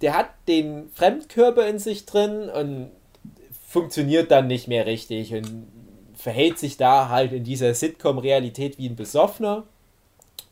der 0.00 0.16
hat 0.16 0.30
den 0.48 0.90
Fremdkörper 0.92 1.66
in 1.66 1.78
sich 1.78 2.04
drin 2.04 2.50
und 2.50 2.90
funktioniert 3.74 4.30
dann 4.30 4.46
nicht 4.46 4.68
mehr 4.68 4.86
richtig 4.86 5.34
und 5.34 5.66
verhält 6.14 6.60
sich 6.60 6.76
da 6.76 7.08
halt 7.08 7.32
in 7.32 7.42
dieser 7.42 7.74
Sitcom-Realität 7.74 8.78
wie 8.78 8.88
ein 8.88 8.94
Besoffener. 8.94 9.64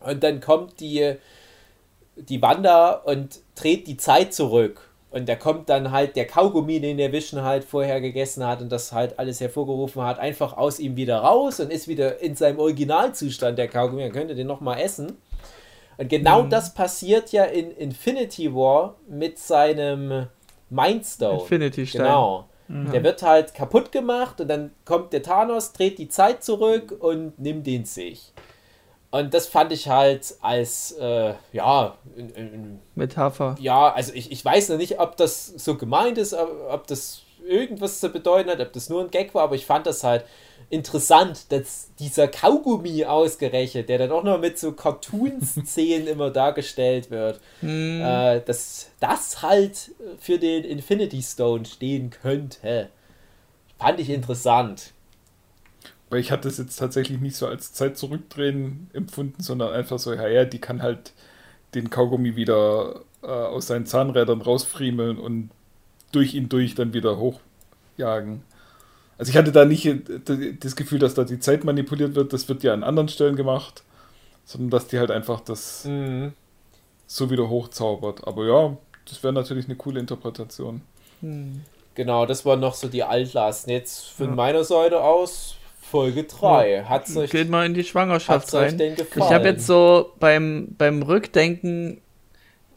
Und 0.00 0.24
dann 0.24 0.40
kommt 0.40 0.80
die, 0.80 1.14
die 2.16 2.42
Wanda 2.42 2.94
und 2.94 3.38
dreht 3.54 3.86
die 3.86 3.96
Zeit 3.96 4.34
zurück. 4.34 4.90
Und 5.12 5.28
da 5.28 5.36
kommt 5.36 5.68
dann 5.68 5.92
halt 5.92 6.16
der 6.16 6.26
Kaugummi, 6.26 6.80
den 6.80 6.96
der 6.96 7.12
Vision 7.12 7.42
halt 7.42 7.62
vorher 7.62 8.00
gegessen 8.00 8.44
hat 8.44 8.60
und 8.60 8.72
das 8.72 8.90
halt 8.90 9.20
alles 9.20 9.40
hervorgerufen 9.40 10.02
hat, 10.02 10.18
einfach 10.18 10.56
aus 10.56 10.80
ihm 10.80 10.96
wieder 10.96 11.18
raus 11.18 11.60
und 11.60 11.70
ist 11.70 11.86
wieder 11.86 12.20
in 12.20 12.34
seinem 12.34 12.58
Originalzustand, 12.58 13.56
der 13.56 13.68
Kaugummi. 13.68 14.02
Man 14.02 14.10
könnte 14.10 14.34
den 14.34 14.48
nochmal 14.48 14.80
essen. 14.80 15.16
Und 15.96 16.08
genau 16.08 16.42
mhm. 16.42 16.50
das 16.50 16.74
passiert 16.74 17.30
ja 17.30 17.44
in 17.44 17.70
Infinity 17.70 18.52
War 18.52 18.96
mit 19.08 19.38
seinem 19.38 20.26
Mindstone. 20.70 21.42
Infinity 21.42 21.86
Stein. 21.86 22.02
Genau. 22.02 22.48
Mhm. 22.72 22.90
Der 22.90 23.04
wird 23.04 23.22
halt 23.22 23.54
kaputt 23.54 23.92
gemacht 23.92 24.40
und 24.40 24.48
dann 24.48 24.70
kommt 24.86 25.12
der 25.12 25.22
Thanos, 25.22 25.72
dreht 25.72 25.98
die 25.98 26.08
Zeit 26.08 26.42
zurück 26.42 26.96
und 26.98 27.38
nimmt 27.38 27.66
den 27.66 27.84
sich. 27.84 28.32
Und 29.10 29.34
das 29.34 29.46
fand 29.46 29.72
ich 29.72 29.88
halt 29.88 30.34
als, 30.40 30.92
äh, 30.92 31.34
ja, 31.52 31.98
in, 32.16 32.30
in, 32.30 32.78
Metapher. 32.94 33.56
Ja, 33.60 33.92
also 33.92 34.14
ich, 34.14 34.32
ich 34.32 34.42
weiß 34.42 34.70
noch 34.70 34.78
nicht, 34.78 34.98
ob 35.00 35.18
das 35.18 35.48
so 35.48 35.76
gemeint 35.76 36.16
ist, 36.16 36.32
ob, 36.32 36.50
ob 36.70 36.86
das 36.86 37.20
irgendwas 37.46 38.00
zu 38.00 38.08
bedeuten 38.08 38.48
hat, 38.48 38.60
ob 38.60 38.72
das 38.72 38.88
nur 38.88 39.02
ein 39.02 39.10
Gag 39.10 39.34
war, 39.34 39.42
aber 39.42 39.54
ich 39.54 39.66
fand 39.66 39.86
das 39.86 40.02
halt 40.02 40.24
interessant, 40.72 41.52
dass 41.52 41.90
dieser 41.98 42.28
Kaugummi 42.28 43.04
ausgerechnet, 43.04 43.90
der 43.90 43.98
dann 43.98 44.10
auch 44.10 44.24
noch 44.24 44.40
mit 44.40 44.58
so 44.58 44.72
Cartoon-Szenen 44.72 46.06
immer 46.06 46.30
dargestellt 46.30 47.10
wird, 47.10 47.40
mm. 47.60 48.00
äh, 48.00 48.40
dass 48.40 48.88
das 48.98 49.42
halt 49.42 49.90
für 50.18 50.38
den 50.38 50.64
Infinity 50.64 51.20
Stone 51.22 51.66
stehen 51.66 52.08
könnte. 52.08 52.88
Fand 53.78 54.00
ich 54.00 54.08
interessant. 54.08 54.94
Weil 56.08 56.20
ich 56.20 56.32
hatte 56.32 56.48
es 56.48 56.56
jetzt 56.56 56.76
tatsächlich 56.76 57.20
nicht 57.20 57.36
so 57.36 57.46
als 57.46 57.74
Zeit 57.74 57.98
zurückdrehen 57.98 58.88
empfunden, 58.94 59.42
sondern 59.42 59.74
einfach 59.74 59.98
so, 59.98 60.14
ja, 60.14 60.26
ja, 60.26 60.46
die 60.46 60.60
kann 60.60 60.82
halt 60.82 61.12
den 61.74 61.90
Kaugummi 61.90 62.34
wieder 62.34 63.02
äh, 63.22 63.26
aus 63.26 63.66
seinen 63.66 63.84
Zahnrädern 63.84 64.40
rausfriemeln 64.40 65.18
und 65.18 65.50
durch 66.12 66.32
ihn 66.32 66.48
durch 66.48 66.74
dann 66.74 66.94
wieder 66.94 67.18
hochjagen. 67.18 68.42
Also 69.22 69.30
ich 69.30 69.36
hatte 69.36 69.52
da 69.52 69.64
nicht 69.64 69.88
das 70.64 70.74
Gefühl, 70.74 70.98
dass 70.98 71.14
da 71.14 71.22
die 71.22 71.38
Zeit 71.38 71.62
manipuliert 71.62 72.16
wird, 72.16 72.32
das 72.32 72.48
wird 72.48 72.64
ja 72.64 72.72
an 72.72 72.82
anderen 72.82 73.08
Stellen 73.08 73.36
gemacht, 73.36 73.84
sondern 74.44 74.70
dass 74.70 74.88
die 74.88 74.98
halt 74.98 75.12
einfach 75.12 75.38
das 75.38 75.84
mhm. 75.84 76.32
so 77.06 77.30
wieder 77.30 77.48
hochzaubert. 77.48 78.26
Aber 78.26 78.44
ja, 78.44 78.76
das 79.08 79.22
wäre 79.22 79.32
natürlich 79.32 79.66
eine 79.66 79.76
coole 79.76 80.00
Interpretation. 80.00 80.82
Mhm. 81.20 81.60
Genau, 81.94 82.26
das 82.26 82.44
war 82.44 82.56
noch 82.56 82.74
so 82.74 82.88
die 82.88 83.04
Altlasten. 83.04 83.72
Jetzt 83.72 84.08
von 84.08 84.30
ja. 84.30 84.34
meiner 84.34 84.64
Seite 84.64 85.00
aus 85.00 85.54
Folge 85.80 86.24
3. 86.24 86.70
Ja. 86.72 86.88
Hat's 86.88 87.16
euch, 87.16 87.30
Geht 87.30 87.48
mal 87.48 87.64
in 87.64 87.74
die 87.74 87.84
Schwangerschaft 87.84 88.52
rein. 88.54 88.76
Ich 88.80 89.20
habe 89.20 89.46
jetzt 89.46 89.68
so 89.68 90.10
beim, 90.18 90.74
beim 90.76 91.00
Rückdenken 91.00 92.01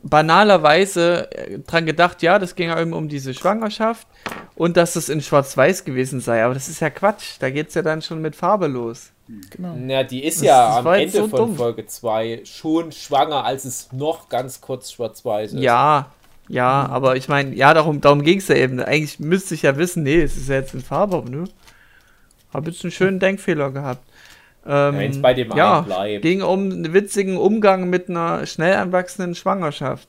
banalerweise 0.05 1.31
äh, 1.31 1.59
dran 1.59 1.85
gedacht, 1.85 2.21
ja, 2.21 2.39
das 2.39 2.55
ging 2.55 2.69
ja 2.69 2.79
eben 2.79 2.93
um 2.93 3.09
diese 3.09 3.33
Schwangerschaft 3.33 4.07
und 4.55 4.77
dass 4.77 4.95
es 4.95 5.09
in 5.09 5.21
Schwarz-Weiß 5.21 5.83
gewesen 5.83 6.21
sei. 6.21 6.43
Aber 6.43 6.53
das 6.53 6.69
ist 6.69 6.79
ja 6.79 6.89
Quatsch. 6.89 7.37
Da 7.39 7.49
geht 7.49 7.69
es 7.69 7.73
ja 7.73 7.81
dann 7.81 8.01
schon 8.01 8.21
mit 8.21 8.35
Farbe 8.35 8.67
los. 8.67 9.11
Genau. 9.49 9.75
Ja, 9.87 10.03
die 10.03 10.23
ist 10.23 10.37
das, 10.37 10.47
ja 10.47 10.67
das 10.67 10.85
am 10.85 10.93
Ende 10.93 11.11
so 11.11 11.27
von 11.27 11.39
dumm. 11.39 11.55
Folge 11.55 11.87
2 11.87 12.41
schon 12.45 12.91
schwanger, 12.91 13.43
als 13.43 13.65
es 13.65 13.91
noch 13.91 14.29
ganz 14.29 14.61
kurz 14.61 14.91
schwarz-weiß 14.91 15.53
ist. 15.53 15.61
Ja, 15.61 16.11
ja, 16.47 16.85
mhm. 16.87 16.93
aber 16.93 17.15
ich 17.15 17.27
meine, 17.27 17.55
ja, 17.55 17.73
darum, 17.73 18.01
darum 18.01 18.21
ging 18.21 18.37
es 18.37 18.47
ja 18.47 18.55
eben. 18.55 18.79
Eigentlich 18.79 19.19
müsste 19.19 19.55
ich 19.55 19.63
ja 19.63 19.77
wissen, 19.77 20.03
nee, 20.03 20.21
es 20.21 20.37
ist 20.37 20.49
ja 20.49 20.55
jetzt 20.55 20.75
in 20.75 20.81
Farbe, 20.81 21.23
ne? 21.29 21.45
Hab 22.53 22.67
jetzt 22.67 22.83
einen 22.83 22.91
schönen 22.91 23.19
Denkfehler 23.19 23.71
gehabt. 23.71 24.07
Ähm, 24.65 24.97
Wenn 24.97 25.11
es 25.11 25.21
bei 25.21 25.33
dem 25.33 25.51
ja, 25.55 25.81
bleibt. 25.81 26.23
ging 26.23 26.41
um 26.41 26.71
einen 26.71 26.93
witzigen 26.93 27.37
Umgang 27.37 27.89
mit 27.89 28.09
einer 28.09 28.45
schnell 28.45 28.75
anwachsenden 28.75 29.35
Schwangerschaft. 29.35 30.07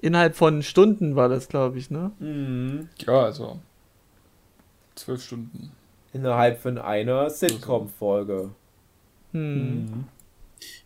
Innerhalb 0.00 0.34
von 0.34 0.64
Stunden 0.64 1.14
war 1.14 1.28
das, 1.28 1.48
glaube 1.48 1.78
ich, 1.78 1.90
ne? 1.90 2.10
Mhm. 2.18 2.88
Ja, 3.06 3.22
also 3.22 3.60
zwölf 4.96 5.22
Stunden. 5.22 5.70
Innerhalb 6.12 6.60
von 6.60 6.78
einer 6.78 7.30
Sitcom-Folge. 7.30 8.50
Hm. 9.32 9.84
Mhm. 9.84 10.04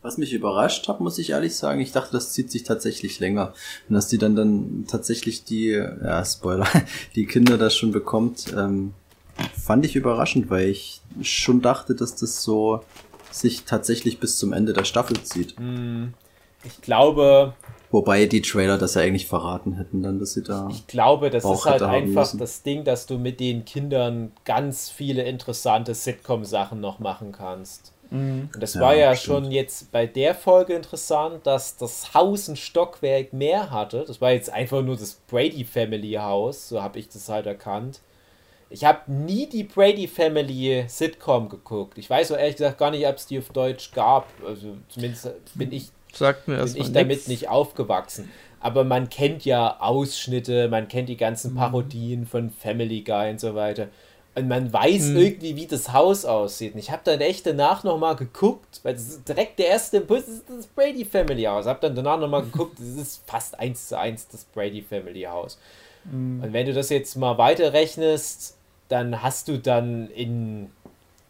Was 0.00 0.18
mich 0.18 0.32
überrascht 0.32 0.88
hat, 0.88 1.00
muss 1.00 1.18
ich 1.18 1.30
ehrlich 1.30 1.56
sagen, 1.56 1.80
ich 1.80 1.92
dachte, 1.92 2.12
das 2.12 2.32
zieht 2.32 2.50
sich 2.50 2.62
tatsächlich 2.62 3.18
länger. 3.20 3.52
Und 3.88 3.94
dass 3.94 4.08
die 4.08 4.18
dann 4.18 4.36
dann 4.36 4.84
tatsächlich 4.88 5.44
die, 5.44 5.70
ja, 5.70 6.24
Spoiler, 6.24 6.68
die 7.14 7.26
Kinder 7.26 7.58
da 7.58 7.70
schon 7.70 7.92
bekommt, 7.92 8.54
ähm, 8.56 8.94
fand 9.54 9.84
ich 9.84 9.96
überraschend, 9.96 10.50
weil 10.50 10.68
ich 10.68 11.00
schon 11.22 11.60
dachte, 11.60 11.94
dass 11.94 12.16
das 12.16 12.42
so 12.42 12.80
sich 13.30 13.64
tatsächlich 13.64 14.20
bis 14.20 14.38
zum 14.38 14.52
Ende 14.52 14.72
der 14.72 14.84
Staffel 14.84 15.22
zieht. 15.22 15.56
Hm. 15.58 16.14
Ich 16.64 16.80
glaube. 16.80 17.54
Wobei 17.90 18.26
die 18.26 18.42
Trailer 18.42 18.78
das 18.78 18.94
ja 18.94 19.02
eigentlich 19.02 19.26
verraten 19.26 19.74
hätten, 19.74 20.02
dann, 20.02 20.18
dass 20.18 20.32
sie 20.32 20.42
da. 20.42 20.68
Ich 20.70 20.86
glaube, 20.86 21.30
das 21.30 21.44
Bauch 21.44 21.54
ist 21.54 21.64
halt 21.64 21.82
einfach 21.82 22.24
müssen. 22.24 22.38
das 22.38 22.62
Ding, 22.62 22.82
dass 22.84 23.06
du 23.06 23.16
mit 23.16 23.38
den 23.38 23.64
Kindern 23.64 24.32
ganz 24.44 24.90
viele 24.90 25.22
interessante 25.22 25.94
Sitcom-Sachen 25.94 26.80
noch 26.80 26.98
machen 26.98 27.30
kannst. 27.30 27.92
Mhm. 28.10 28.50
Und 28.52 28.62
das 28.62 28.74
ja, 28.74 28.80
war 28.80 28.94
ja 28.96 29.14
stimmt. 29.14 29.44
schon 29.44 29.52
jetzt 29.52 29.92
bei 29.92 30.06
der 30.06 30.34
Folge 30.34 30.74
interessant, 30.74 31.46
dass 31.46 31.76
das 31.76 32.12
Haus 32.12 32.48
ein 32.48 32.56
Stockwerk 32.56 33.32
mehr 33.32 33.70
hatte. 33.70 34.04
Das 34.06 34.20
war 34.20 34.32
jetzt 34.32 34.52
einfach 34.52 34.82
nur 34.82 34.96
das 34.96 35.14
Brady 35.28 35.64
Family 35.64 36.14
Haus, 36.14 36.68
so 36.68 36.82
habe 36.82 36.98
ich 36.98 37.08
das 37.08 37.28
halt 37.28 37.46
erkannt. 37.46 38.00
Ich 38.68 38.84
habe 38.84 39.10
nie 39.10 39.48
die 39.48 39.64
Brady 39.64 40.08
Family 40.08 40.84
Sitcom 40.88 41.48
geguckt. 41.48 41.98
Ich 41.98 42.10
weiß 42.10 42.28
so 42.28 42.34
ehrlich 42.34 42.56
gesagt 42.56 42.78
gar 42.78 42.90
nicht, 42.90 43.06
ob 43.06 43.16
es 43.16 43.26
die 43.26 43.38
auf 43.38 43.50
Deutsch 43.50 43.92
gab. 43.92 44.28
Also 44.44 44.76
zumindest 44.88 45.30
bin 45.54 45.72
ich, 45.72 45.90
bin 46.46 46.66
ich 46.74 46.92
damit 46.92 47.18
nix. 47.18 47.28
nicht 47.28 47.48
aufgewachsen. 47.48 48.30
Aber 48.58 48.82
man 48.82 49.08
kennt 49.08 49.44
ja 49.44 49.80
Ausschnitte, 49.80 50.68
man 50.68 50.88
kennt 50.88 51.08
die 51.08 51.16
ganzen 51.16 51.52
mhm. 51.52 51.58
Parodien 51.58 52.26
von 52.26 52.50
Family 52.50 53.02
Guy 53.02 53.30
und 53.30 53.40
so 53.40 53.54
weiter. 53.54 53.88
Und 54.34 54.48
man 54.48 54.70
weiß 54.70 55.10
mhm. 55.10 55.16
irgendwie, 55.16 55.56
wie 55.56 55.66
das 55.66 55.92
Haus 55.92 56.24
aussieht. 56.26 56.74
Und 56.74 56.80
ich 56.80 56.90
habe 56.90 57.00
dann 57.04 57.20
echt 57.22 57.46
danach 57.46 57.84
nochmal 57.84 58.16
geguckt, 58.16 58.80
weil 58.82 58.92
das 58.92 59.04
ist 59.08 59.28
direkt 59.28 59.58
der 59.58 59.68
erste 59.68 59.98
Impuls 59.98 60.28
ist 60.28 60.44
das 60.48 60.66
Brady 60.66 61.04
Family 61.06 61.44
Haus. 61.44 61.66
Habe 61.66 61.80
dann 61.80 61.94
danach 61.94 62.18
nochmal 62.18 62.42
geguckt, 62.42 62.78
das 62.78 62.88
ist 62.88 63.22
fast 63.26 63.58
eins 63.58 63.88
zu 63.88 63.98
eins 63.98 64.28
das 64.28 64.44
Brady 64.44 64.82
Family 64.82 65.22
Haus. 65.22 65.58
Mhm. 66.04 66.42
Und 66.42 66.52
wenn 66.52 66.66
du 66.66 66.74
das 66.74 66.90
jetzt 66.90 67.16
mal 67.16 67.38
weiterrechnest, 67.38 68.55
dann 68.88 69.22
hast 69.22 69.48
du 69.48 69.58
dann 69.58 70.08
in 70.10 70.70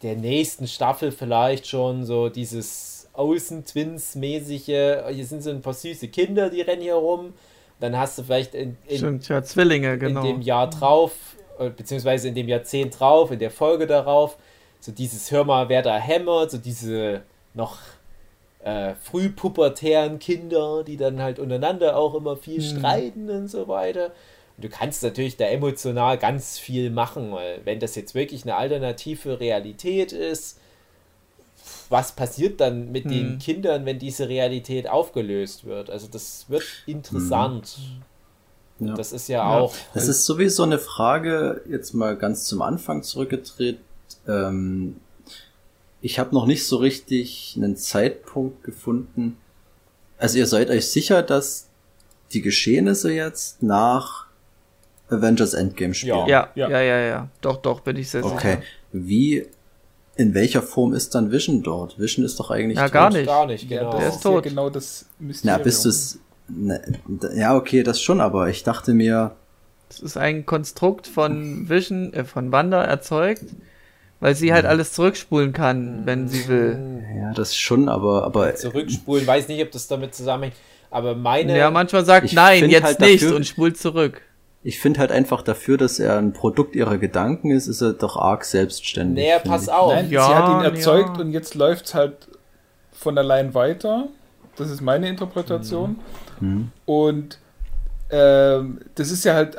der 0.03 0.17
nächsten 0.17 0.67
Staffel 0.67 1.11
vielleicht 1.11 1.67
schon 1.67 2.05
so 2.05 2.29
dieses 2.29 3.09
Außen-Twins-mäßige, 3.15 4.67
hier 5.11 5.27
sind 5.27 5.43
so 5.43 5.51
ein 5.51 5.63
paar 5.63 5.73
süße 5.73 6.09
Kinder, 6.09 6.51
die 6.51 6.61
rennen 6.61 6.83
hier 6.83 6.95
rum. 6.95 7.33
Dann 7.81 7.97
hast 7.97 8.19
du 8.19 8.23
vielleicht 8.23 8.55
in, 8.55 8.77
in, 8.87 8.99
Stimmt, 8.99 9.29
ja, 9.29 9.43
Zwillinge, 9.43 9.99
genau. 9.99 10.21
in 10.21 10.27
dem 10.27 10.41
Jahr 10.43 10.69
drauf, 10.71 11.13
äh, 11.59 11.71
beziehungsweise 11.71 12.29
in 12.29 12.35
dem 12.35 12.49
Jahrzehnt 12.49 12.99
drauf, 12.99 13.31
in 13.31 13.39
der 13.39 13.51
Folge 13.51 13.87
darauf, 13.87 14.37
so 14.81 14.93
dieses 14.93 15.31
Hör 15.31 15.45
mal, 15.45 15.69
wer 15.69 15.83
da 15.83 15.99
hämmert, 15.99 16.51
so 16.51 16.59
diese 16.59 17.23
noch 17.55 17.79
äh, 18.65 18.95
frühpubertären 18.95 20.19
Kinder, 20.19 20.85
die 20.85 20.97
dann 20.97 21.21
halt 21.21 21.39
untereinander 21.39 21.97
auch 21.97 22.15
immer 22.15 22.37
viel 22.37 22.63
hm. 22.63 22.79
streiten 22.79 23.31
und 23.31 23.49
so 23.49 23.69
weiter 23.69 24.13
du 24.59 24.69
kannst 24.69 25.03
natürlich 25.03 25.37
da 25.37 25.47
emotional 25.47 26.19
ganz 26.19 26.59
viel 26.59 26.91
machen, 26.91 27.33
weil 27.33 27.61
wenn 27.65 27.81
das 27.81 27.95
jetzt 27.95 28.15
wirklich 28.15 28.45
eine 28.45 28.57
alternative 28.57 29.41
Realität 29.41 30.13
ist, 30.13 30.59
was 31.89 32.13
passiert 32.13 32.61
dann 32.61 32.91
mit 32.93 33.05
hm. 33.05 33.11
den 33.11 33.39
Kindern, 33.39 33.87
wenn 33.87 33.99
diese 33.99 34.29
Realität 34.29 34.89
aufgelöst 34.89 35.65
wird? 35.65 35.91
Also 35.91 36.09
das 36.11 36.47
wird 36.49 36.65
interessant. 36.87 37.79
Hm. 38.79 38.89
Ja. 38.89 38.95
Das 38.95 39.13
ist 39.13 39.29
ja, 39.29 39.39
ja, 39.39 39.59
auch. 39.59 39.75
Das 39.95 40.07
ist 40.07 40.27
sowieso 40.27 40.63
eine 40.63 40.79
Frage, 40.79 41.63
jetzt 41.69 41.95
mal 41.95 42.17
ganz 42.17 42.45
zum 42.45 42.61
Anfang 42.61 43.03
zurückgedreht. 43.03 43.79
Ähm, 44.29 44.97
ich 46.03 46.19
habe 46.19 46.35
noch 46.35 46.47
nicht 46.47 46.67
so 46.67 46.77
richtig 46.77 47.55
einen 47.57 47.77
Zeitpunkt 47.77 48.65
gefunden. 48.65 49.39
Also 50.19 50.39
ihr 50.39 50.47
seid 50.47 50.69
euch 50.69 50.91
sicher, 50.91 51.23
dass 51.23 51.69
die 52.33 52.43
Geschehnisse 52.43 53.13
jetzt 53.13 53.63
nach 53.63 54.26
Avengers 55.09 55.55
Endgame 55.55 55.95
spielen. 55.95 56.27
Ja, 56.27 56.49
ja, 56.55 56.69
ja, 56.69 56.81
ja, 56.81 56.99
ja. 56.99 57.29
Doch, 57.41 57.59
doch, 57.59 57.81
bin 57.81 57.97
ich 57.97 58.11
sehr 58.11 58.23
sicher. 58.23 58.35
Okay. 58.35 58.59
Wie, 58.93 59.47
in 60.17 60.35
welcher 60.35 60.63
Form 60.63 60.95
ist 60.95 61.15
dann 61.15 61.31
Vision 61.31 61.63
dort? 61.63 61.99
Vision 61.99 62.25
ist 62.25 62.41
doch 62.41 62.51
eigentlich 62.51 62.79
ja, 62.79 62.85
tot. 62.85 62.93
gar 62.93 63.11
nicht. 63.11 63.27
Gar 63.27 63.47
nicht, 63.47 63.69
genau. 63.69 63.93
Ja, 63.93 63.99
der 63.99 64.09
ist 64.09 64.23
tot. 64.23 64.45
Ja 64.45 64.51
genau 64.51 64.71
das 64.71 65.07
Mysterium. 65.19 65.59
Na, 65.59 65.63
bist 65.63 65.85
du 65.85 65.89
es, 65.91 66.19
ja, 67.37 67.57
okay, 67.57 67.83
das 67.83 68.01
schon, 68.01 68.21
aber 68.21 68.49
ich 68.49 68.63
dachte 68.63 68.95
mir. 68.95 69.37
Das 69.89 70.01
ist 70.01 70.17
ein 70.17 70.47
Konstrukt 70.47 71.07
von 71.07 71.69
Vision, 71.69 72.13
äh, 72.13 72.25
von 72.25 72.51
Wanda 72.51 72.83
erzeugt, 72.83 73.45
Weil 74.19 74.35
sie 74.35 74.53
halt 74.53 74.65
alles 74.65 74.93
zurückspulen 74.93 75.53
kann, 75.53 76.03
wenn 76.05 76.27
sie 76.27 76.49
will. 76.49 77.05
Ja, 77.17 77.33
das 77.33 77.55
schon, 77.55 77.89
aber. 77.89 78.25
aber 78.25 78.55
zurückspulen, 78.55 79.27
weiß 79.27 79.47
nicht, 79.49 79.63
ob 79.63 79.71
das 79.71 79.87
damit 79.87 80.15
zusammenhängt. 80.15 80.57
Aber 80.91 81.15
meine. 81.15 81.57
Ja, 81.57 81.71
manchmal 81.71 82.05
sagt 82.05 82.33
nein, 82.33 82.71
jetzt 82.71 82.85
halt 82.85 83.01
nicht 83.01 83.23
dafür, 83.23 83.37
und 83.37 83.47
spult 83.47 83.77
zurück. 83.77 84.23
Ich 84.67 84.81
finde 84.81 84.99
halt 84.99 85.13
einfach 85.13 85.43
dafür, 85.43 85.77
dass 85.77 86.01
er 86.01 86.19
ein 86.19 86.33
Produkt 86.33 86.75
ihrer 86.75 86.99
Gedanken 86.99 87.53
ist, 87.53 87.69
ist 87.69 87.83
er 87.83 87.93
doch 87.93 88.17
arg 88.17 88.45
selbstständig. 88.45 89.25
Naja, 89.25 89.39
pass 89.39 89.69
auf. 89.69 89.93
Nein, 89.93 90.11
ja, 90.11 90.27
sie 90.27 90.35
hat 90.35 90.49
ihn 90.49 90.75
erzeugt 90.75 91.17
ja. 91.19 91.23
und 91.23 91.31
jetzt 91.31 91.55
läuft 91.55 91.87
es 91.87 91.95
halt 91.95 92.27
von 92.91 93.17
allein 93.17 93.55
weiter. 93.55 94.09
Das 94.57 94.69
ist 94.69 94.81
meine 94.81 95.09
Interpretation. 95.09 96.01
Mhm. 96.41 96.73
Und 96.85 97.39
ähm, 98.11 98.81
das 98.97 99.13
ist 99.13 99.25
ja 99.25 99.35
halt, 99.35 99.57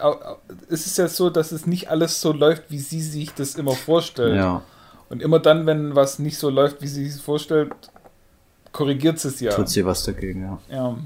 es 0.69 0.85
ist 0.85 0.97
ja 0.97 1.07
so, 1.07 1.29
dass 1.29 1.53
es 1.53 1.65
nicht 1.65 1.89
alles 1.89 2.19
so 2.19 2.33
läuft, 2.33 2.69
wie 2.69 2.79
sie 2.79 3.01
sich 3.01 3.33
das 3.33 3.55
immer 3.55 3.75
vorstellt. 3.75 4.35
Ja. 4.35 4.61
Und 5.07 5.21
immer 5.21 5.39
dann, 5.39 5.65
wenn 5.65 5.95
was 5.95 6.19
nicht 6.19 6.37
so 6.37 6.49
läuft, 6.49 6.81
wie 6.81 6.87
sie 6.87 7.09
sich 7.09 7.21
vorstellt, 7.21 7.71
korrigiert 8.73 9.19
sie 9.19 9.29
es 9.29 9.39
ja. 9.39 9.53
Tut 9.53 9.69
sie 9.69 9.85
was 9.85 10.03
dagegen, 10.03 10.41
ja. 10.41 10.59
Ja. 10.69 10.97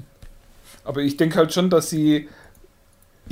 Aber 0.82 1.02
ich 1.02 1.16
denke 1.16 1.36
halt 1.36 1.52
schon, 1.52 1.70
dass 1.70 1.88
sie 1.88 2.28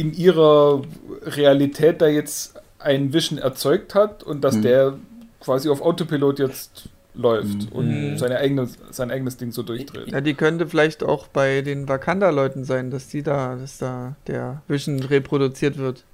in 0.01 0.15
ihrer 0.15 0.83
Realität 1.23 2.01
da 2.01 2.09
jetzt 2.09 2.55
einen 2.79 3.13
Vision 3.13 3.39
erzeugt 3.39 3.95
hat 3.95 4.23
und 4.23 4.43
dass 4.43 4.57
mhm. 4.57 4.63
der 4.63 4.95
quasi 5.41 5.69
auf 5.69 5.83
Autopilot 5.83 6.39
jetzt 6.39 6.89
läuft 7.15 7.71
mhm. 7.71 7.73
und 7.73 7.89
mhm. 8.13 8.19
seine 8.19 8.39
eigene, 8.39 8.69
sein 8.91 9.11
eigenes 9.11 9.37
Ding 9.37 9.53
so 9.53 9.63
durchdreht. 9.63 10.11
Ja, 10.11 10.23
die 10.23 10.35
könnte 10.35 10.67
vielleicht 10.67 11.03
auch 11.03 11.27
bei 11.29 11.61
den 11.61 11.87
Wakanda-Leuten 11.87 12.65
sein, 12.65 12.91
dass 12.91 13.09
die 13.09 13.23
da, 13.23 13.57
dass 13.57 13.77
da 13.79 14.17
der 14.27 14.63
Vision 14.69 15.03
reproduziert 15.03 15.77
wird. 15.77 16.05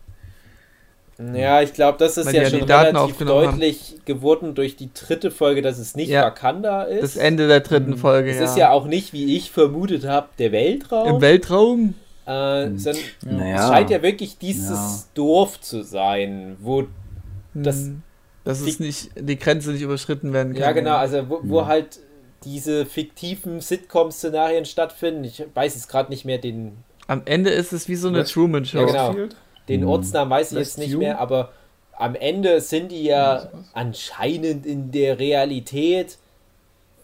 Ja, 1.19 1.63
ich 1.63 1.73
glaube, 1.73 1.97
das 1.99 2.19
ist 2.19 2.27
Weil 2.27 2.35
ja 2.35 2.51
schon 2.51 2.65
relativ 2.65 3.19
deutlich 3.19 3.93
haben. 3.93 4.05
geworden 4.05 4.55
durch 4.55 4.77
die 4.77 4.91
dritte 4.93 5.31
Folge, 5.31 5.63
dass 5.63 5.79
es 5.79 5.95
nicht 5.95 6.11
ja, 6.11 6.25
Wakanda 6.25 6.83
ist. 6.83 7.03
Das 7.03 7.17
Ende 7.17 7.49
der 7.49 7.61
dritten 7.61 7.93
mhm. 7.93 7.99
Folge, 7.99 8.31
Es 8.31 8.39
ja. 8.39 8.45
ist 8.45 8.57
ja 8.59 8.71
auch 8.71 8.87
nicht, 8.87 9.15
wie 9.15 9.35
ich 9.35 9.51
vermutet 9.51 10.05
habe, 10.05 10.29
der 10.39 10.53
Weltraum. 10.53 11.09
Im 11.09 11.21
Weltraum? 11.23 11.95
Äh, 12.27 12.67
mhm. 12.67 12.79
sondern 12.79 13.03
naja. 13.23 13.57
es 13.57 13.69
scheint 13.69 13.91
ja 13.91 14.03
wirklich 14.03 14.39
dieses 14.39 14.69
ja. 14.71 15.05
Dorf 15.15 15.61
zu 15.61 15.83
sein, 15.83 16.57
wo 16.61 16.85
das 17.55 17.85
mhm. 17.85 18.03
Dass 18.47 18.61
es 18.61 18.79
nicht, 18.79 19.11
die 19.19 19.39
Grenze 19.41 19.73
nicht 19.73 19.83
überschritten 19.83 20.33
werden 20.33 20.53
kann. 20.53 20.63
Ja, 20.63 20.71
genau, 20.71 20.95
also 20.95 21.29
wo, 21.29 21.41
wo 21.43 21.67
halt 21.67 21.99
diese 22.45 22.87
fiktiven 22.87 23.61
Sitcom-Szenarien 23.61 24.65
stattfinden. 24.65 25.25
Ich 25.25 25.43
weiß 25.53 25.75
jetzt 25.75 25.89
gerade 25.89 26.11
nicht 26.11 26.25
mehr 26.25 26.39
den. 26.39 26.77
Am 27.09 27.23
Ende 27.25 27.51
ist 27.51 27.73
es 27.73 27.89
wie 27.89 27.97
so 27.97 28.07
eine 28.07 28.23
Truman-Show. 28.23 28.87
Ja, 28.87 29.11
genau. 29.11 29.29
Den 29.69 29.81
mhm. 29.81 29.89
Ortsnamen 29.89 30.31
weiß 30.31 30.53
ich 30.53 30.59
jetzt 30.59 30.79
nicht 30.79 30.93
you? 30.93 31.01
mehr, 31.01 31.19
aber 31.19 31.51
am 31.99 32.15
Ende 32.15 32.61
sind 32.61 32.93
die 32.93 33.03
ja 33.03 33.51
anscheinend 33.73 34.65
in 34.65 34.93
der 34.93 35.19
Realität, 35.19 36.19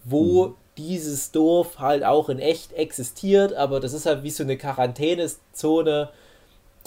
wo. 0.05 0.55
Dieses 0.77 1.33
Dorf 1.33 1.79
halt 1.79 2.05
auch 2.05 2.29
in 2.29 2.39
echt 2.39 2.73
existiert, 2.73 3.53
aber 3.55 3.81
das 3.81 3.93
ist 3.93 4.07
halt 4.07 4.23
wie 4.23 4.31
so 4.31 4.43
eine 4.43 4.57
Quarantänezone. 4.57 6.11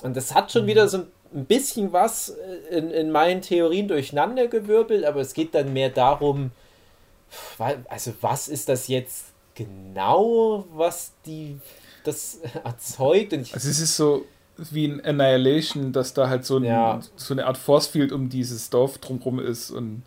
Und 0.01 0.17
das 0.17 0.33
hat 0.33 0.51
schon 0.51 0.63
mhm. 0.63 0.67
wieder 0.67 0.87
so 0.87 0.97
ein 0.99 1.07
ein 1.35 1.45
bisschen 1.45 1.93
was 1.93 2.29
äh, 2.29 2.77
in, 2.77 2.91
in 2.91 3.11
meinen 3.11 3.41
Theorien 3.41 3.87
durcheinander 3.87 4.47
gewirbelt, 4.47 5.05
aber 5.05 5.21
es 5.21 5.33
geht 5.33 5.53
dann 5.53 5.73
mehr 5.73 5.89
darum, 5.89 6.51
also 7.57 8.13
was 8.21 8.47
ist 8.47 8.69
das 8.69 8.87
jetzt 8.87 9.25
genau, 9.53 10.65
was 10.73 11.11
die 11.25 11.59
das 12.03 12.39
erzeugt? 12.63 13.33
Also 13.33 13.69
es 13.69 13.79
ist 13.79 13.97
so 13.97 14.25
wie 14.57 14.85
ein 14.85 15.03
Annihilation, 15.03 15.91
dass 15.91 16.13
da 16.13 16.29
halt 16.29 16.45
so, 16.45 16.57
ein, 16.57 16.63
ja. 16.63 17.01
so 17.17 17.33
eine 17.33 17.45
Art 17.45 17.57
Forcefield 17.57 18.13
um 18.13 18.29
dieses 18.29 18.69
Dorf 18.69 18.97
drumherum 18.99 19.39
ist 19.39 19.69
und 19.71 20.03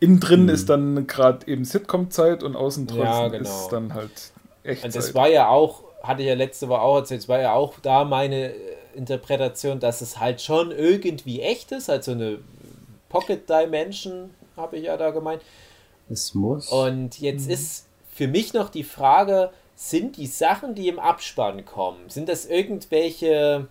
innen 0.00 0.20
drin 0.20 0.44
mhm. 0.44 0.48
ist 0.48 0.68
dann 0.68 1.06
gerade 1.06 1.46
eben 1.46 1.64
Sitcom-Zeit 1.64 2.42
und 2.42 2.56
außen 2.56 2.86
drin 2.86 3.00
ja, 3.00 3.28
genau. 3.28 3.42
ist 3.42 3.68
dann 3.68 3.94
halt 3.94 4.32
echt. 4.62 4.84
Und 4.84 4.94
das 4.94 5.14
war 5.14 5.28
ja 5.28 5.48
auch, 5.48 5.82
hatte 6.02 6.22
ich 6.22 6.28
ja 6.28 6.34
letzte 6.34 6.68
Woche 6.68 6.80
auch 6.80 6.96
erzählt, 6.98 7.22
es 7.22 7.28
war 7.28 7.40
ja 7.40 7.52
auch 7.52 7.74
da 7.80 8.04
meine 8.04 8.52
Interpretation, 8.94 9.80
dass 9.80 10.00
es 10.00 10.18
halt 10.18 10.40
schon 10.40 10.70
irgendwie 10.70 11.40
echt 11.40 11.72
ist, 11.72 11.90
also 11.90 12.12
eine 12.12 12.38
Pocket 13.08 13.48
Dimension, 13.48 14.30
habe 14.56 14.76
ich 14.76 14.84
ja 14.84 14.96
da 14.96 15.10
gemeint. 15.10 15.42
Es 16.10 16.34
muss. 16.34 16.68
Und 16.70 17.18
jetzt 17.20 17.46
mhm. 17.46 17.52
ist 17.52 17.86
für 18.12 18.28
mich 18.28 18.54
noch 18.54 18.68
die 18.68 18.84
Frage, 18.84 19.50
sind 19.76 20.16
die 20.16 20.26
Sachen, 20.26 20.74
die 20.74 20.88
im 20.88 20.98
Abspann 20.98 21.64
kommen, 21.64 22.08
sind 22.08 22.28
das 22.28 22.46
irgendwelche 22.46 23.68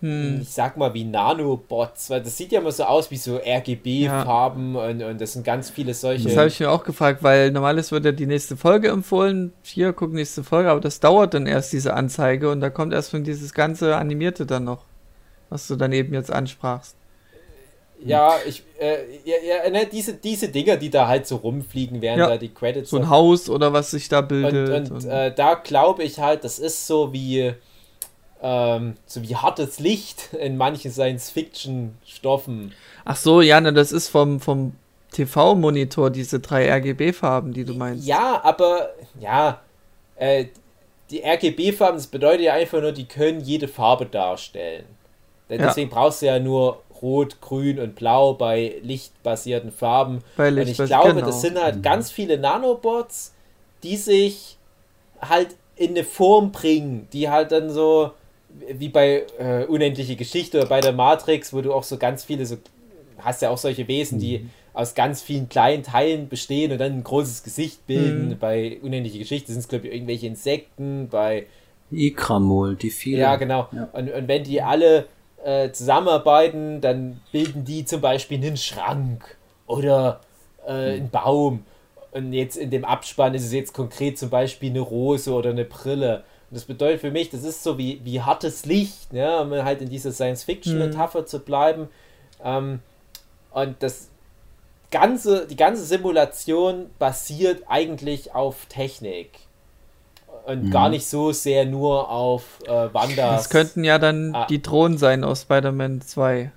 hm. 0.00 0.40
ich 0.40 0.50
sag 0.50 0.76
mal 0.78 0.94
wie 0.94 1.04
Nanobots, 1.04 2.08
weil 2.08 2.22
das 2.22 2.36
sieht 2.36 2.52
ja 2.52 2.60
immer 2.60 2.72
so 2.72 2.84
aus 2.84 3.10
wie 3.10 3.16
so 3.16 3.36
RGB-Farben 3.36 4.74
ja. 4.74 4.86
und, 4.86 5.02
und 5.02 5.20
das 5.20 5.34
sind 5.34 5.44
ganz 5.44 5.68
viele 5.68 5.92
solche. 5.92 6.28
Das 6.28 6.36
habe 6.36 6.48
ich 6.48 6.58
mir 6.58 6.70
auch 6.70 6.84
gefragt, 6.84 7.22
weil 7.22 7.50
normalerweise 7.50 7.90
wird 7.90 8.06
ja 8.06 8.12
die 8.12 8.26
nächste 8.26 8.56
Folge 8.56 8.88
empfohlen. 8.88 9.52
Hier, 9.62 9.92
guck 9.92 10.12
nächste 10.12 10.42
Folge, 10.42 10.70
aber 10.70 10.80
das 10.80 11.00
dauert 11.00 11.34
dann 11.34 11.46
erst 11.46 11.72
diese 11.74 11.92
Anzeige 11.94 12.50
und 12.50 12.60
da 12.60 12.70
kommt 12.70 12.94
erst 12.94 13.10
von 13.10 13.24
dieses 13.24 13.52
ganze 13.52 13.96
Animierte 13.96 14.46
dann 14.46 14.64
noch, 14.64 14.84
was 15.50 15.66
du 15.66 15.76
dann 15.76 15.92
eben 15.92 16.14
jetzt 16.14 16.32
ansprachst. 16.32 16.96
Ja, 18.02 18.36
ich, 18.46 18.62
äh, 18.80 18.96
ja, 19.24 19.36
ja 19.64 19.70
ne, 19.70 19.86
diese, 19.90 20.14
diese 20.14 20.48
Dinger, 20.48 20.78
die 20.78 20.88
da 20.88 21.06
halt 21.06 21.26
so 21.26 21.36
rumfliegen, 21.36 22.00
während 22.00 22.20
ja. 22.20 22.28
da 22.28 22.38
die 22.38 22.48
Credits. 22.48 22.88
So 22.88 22.96
ein 22.96 23.10
Haus 23.10 23.50
oder 23.50 23.74
was 23.74 23.90
sich 23.90 24.08
da 24.08 24.22
bildet. 24.22 24.90
Und, 24.90 24.90
und, 24.90 25.04
und. 25.04 25.10
Äh, 25.10 25.34
da 25.34 25.54
glaube 25.54 26.02
ich 26.02 26.18
halt, 26.18 26.44
das 26.44 26.58
ist 26.58 26.86
so 26.86 27.12
wie 27.12 27.52
ähm, 28.42 28.96
so 29.06 29.22
wie 29.22 29.36
hartes 29.36 29.78
Licht 29.78 30.32
in 30.34 30.56
manchen 30.56 30.90
Science-Fiction-Stoffen. 30.90 32.72
Ach 33.04 33.16
so, 33.16 33.40
ja, 33.40 33.60
ne, 33.60 33.72
das 33.72 33.92
ist 33.92 34.08
vom, 34.08 34.40
vom 34.40 34.72
TV-Monitor, 35.12 36.10
diese 36.10 36.40
drei 36.40 36.70
RGB-Farben, 36.70 37.52
die 37.52 37.64
du 37.64 37.74
meinst. 37.74 38.06
Ja, 38.06 38.40
aber, 38.42 38.90
ja, 39.18 39.60
äh, 40.16 40.46
die 41.10 41.22
RGB-Farben, 41.24 41.96
das 41.96 42.06
bedeutet 42.06 42.42
ja 42.42 42.54
einfach 42.54 42.80
nur, 42.80 42.92
die 42.92 43.06
können 43.06 43.40
jede 43.40 43.68
Farbe 43.68 44.06
darstellen. 44.06 44.84
Deswegen 45.48 45.90
ja. 45.90 45.94
brauchst 45.94 46.22
du 46.22 46.26
ja 46.26 46.38
nur 46.38 46.82
Rot, 47.02 47.40
Grün 47.40 47.80
und 47.80 47.96
Blau 47.96 48.34
bei 48.34 48.76
lichtbasierten 48.82 49.72
Farben. 49.72 50.22
Bei 50.36 50.50
Licht 50.50 50.78
und 50.78 50.84
ich 50.84 50.88
glaube, 50.88 51.14
genau. 51.14 51.26
das 51.26 51.40
sind 51.40 51.60
halt 51.60 51.76
mhm. 51.76 51.82
ganz 51.82 52.10
viele 52.10 52.38
Nanobots, 52.38 53.34
die 53.82 53.96
sich 53.96 54.56
halt 55.20 55.56
in 55.76 55.90
eine 55.90 56.04
Form 56.04 56.52
bringen, 56.52 57.08
die 57.12 57.28
halt 57.28 57.52
dann 57.52 57.70
so 57.70 58.12
wie 58.68 58.88
bei 58.88 59.26
äh, 59.38 59.64
Unendliche 59.64 60.16
Geschichte 60.16 60.58
oder 60.58 60.66
bei 60.68 60.80
der 60.80 60.92
Matrix, 60.92 61.52
wo 61.52 61.60
du 61.60 61.72
auch 61.72 61.84
so 61.84 61.96
ganz 61.96 62.24
viele, 62.24 62.46
so 62.46 62.56
hast 63.18 63.42
ja 63.42 63.50
auch 63.50 63.58
solche 63.58 63.86
Wesen, 63.88 64.18
die 64.18 64.38
mhm. 64.38 64.50
aus 64.72 64.94
ganz 64.94 65.22
vielen 65.22 65.48
kleinen 65.48 65.82
Teilen 65.82 66.28
bestehen 66.28 66.72
und 66.72 66.78
dann 66.78 66.92
ein 66.92 67.04
großes 67.04 67.42
Gesicht 67.42 67.86
bilden. 67.86 68.30
Mhm. 68.30 68.38
Bei 68.38 68.78
Unendliche 68.82 69.18
Geschichte 69.18 69.52
sind 69.52 69.60
es, 69.60 69.68
glaube 69.68 69.88
ich, 69.88 69.94
irgendwelche 69.94 70.26
Insekten, 70.26 71.08
bei 71.08 71.46
Ikramol, 71.90 72.76
die 72.76 72.90
vielen. 72.90 73.20
Ja, 73.20 73.36
genau. 73.36 73.68
Ja. 73.72 73.88
Und, 73.92 74.10
und 74.10 74.28
wenn 74.28 74.44
die 74.44 74.62
alle 74.62 75.06
äh, 75.44 75.70
zusammenarbeiten, 75.70 76.80
dann 76.80 77.20
bilden 77.32 77.64
die 77.64 77.84
zum 77.84 78.00
Beispiel 78.00 78.38
einen 78.38 78.56
Schrank 78.56 79.36
oder 79.66 80.20
äh, 80.66 80.70
einen 80.72 81.10
Baum. 81.10 81.64
Und 82.12 82.32
jetzt 82.32 82.56
in 82.56 82.70
dem 82.70 82.84
Abspann 82.84 83.34
ist 83.34 83.44
es 83.44 83.52
jetzt 83.52 83.72
konkret 83.72 84.18
zum 84.18 84.30
Beispiel 84.30 84.70
eine 84.70 84.80
Rose 84.80 85.32
oder 85.32 85.50
eine 85.50 85.64
Brille. 85.64 86.24
Und 86.50 86.56
das 86.56 86.64
bedeutet 86.64 87.00
für 87.00 87.10
mich, 87.10 87.30
das 87.30 87.44
ist 87.44 87.62
so 87.62 87.78
wie, 87.78 88.00
wie 88.04 88.22
hartes 88.22 88.66
Licht, 88.66 89.12
ja, 89.12 89.40
um 89.40 89.52
halt 89.52 89.82
in 89.82 89.88
dieser 89.88 90.10
Science-Fiction-Metapher 90.10 91.20
mhm. 91.20 91.26
zu 91.26 91.38
bleiben. 91.38 91.88
Ähm, 92.42 92.80
und 93.52 93.76
das 93.82 94.08
ganze, 94.90 95.46
die 95.46 95.56
ganze 95.56 95.84
Simulation 95.84 96.90
basiert 96.98 97.62
eigentlich 97.68 98.34
auf 98.34 98.66
Technik. 98.66 99.30
Und 100.46 100.64
mhm. 100.64 100.70
gar 100.70 100.88
nicht 100.88 101.06
so 101.06 101.32
sehr 101.32 101.66
nur 101.66 102.10
auf 102.10 102.58
äh, 102.66 102.92
Wanders. 102.92 103.42
Das 103.42 103.50
könnten 103.50 103.84
ja 103.84 103.98
dann 103.98 104.34
ah. 104.34 104.46
die 104.46 104.60
Drohnen 104.60 104.98
sein 104.98 105.22
aus 105.22 105.42
Spider-Man 105.42 106.00
2. 106.00 106.50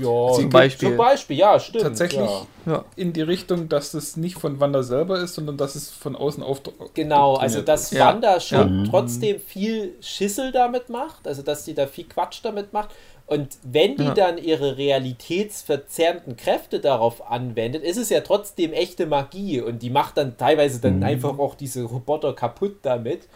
Ja, 0.00 0.32
zum 0.32 0.48
Beispiel. 0.48 0.90
Zum 0.90 0.96
Beispiel, 0.96 1.38
ja, 1.38 1.58
stimmt. 1.58 1.82
Tatsächlich 1.82 2.30
ja. 2.66 2.84
in 2.94 3.12
die 3.12 3.22
Richtung, 3.22 3.68
dass 3.68 3.94
es 3.94 4.16
nicht 4.16 4.36
von 4.36 4.60
Wanda 4.60 4.84
selber 4.84 5.18
ist, 5.18 5.34
sondern 5.34 5.56
dass 5.56 5.74
es 5.74 5.90
von 5.90 6.14
außen 6.14 6.42
auf. 6.42 6.62
Genau, 6.94 7.34
also 7.34 7.62
dass 7.62 7.90
ja. 7.90 8.06
Wanda 8.06 8.38
schon 8.38 8.84
ja. 8.84 8.90
trotzdem 8.90 9.40
viel 9.40 9.94
Schissel 10.00 10.52
damit 10.52 10.88
macht, 10.88 11.26
also 11.26 11.42
dass 11.42 11.64
sie 11.64 11.74
da 11.74 11.88
viel 11.88 12.04
Quatsch 12.04 12.40
damit 12.44 12.72
macht. 12.72 12.90
Und 13.26 13.58
wenn 13.64 13.96
die 13.96 14.14
dann 14.14 14.38
ihre 14.38 14.76
realitätsverzerrenden 14.76 16.36
Kräfte 16.36 16.78
darauf 16.78 17.28
anwendet, 17.28 17.82
ist 17.82 17.96
es 17.96 18.08
ja 18.08 18.20
trotzdem 18.20 18.72
echte 18.72 19.06
Magie 19.06 19.60
und 19.60 19.82
die 19.82 19.90
macht 19.90 20.16
dann 20.16 20.36
teilweise 20.36 20.80
dann 20.80 20.98
mhm. 20.98 21.02
einfach 21.02 21.38
auch 21.40 21.56
diese 21.56 21.82
Roboter 21.82 22.34
kaputt 22.34 22.76
damit. 22.82 23.26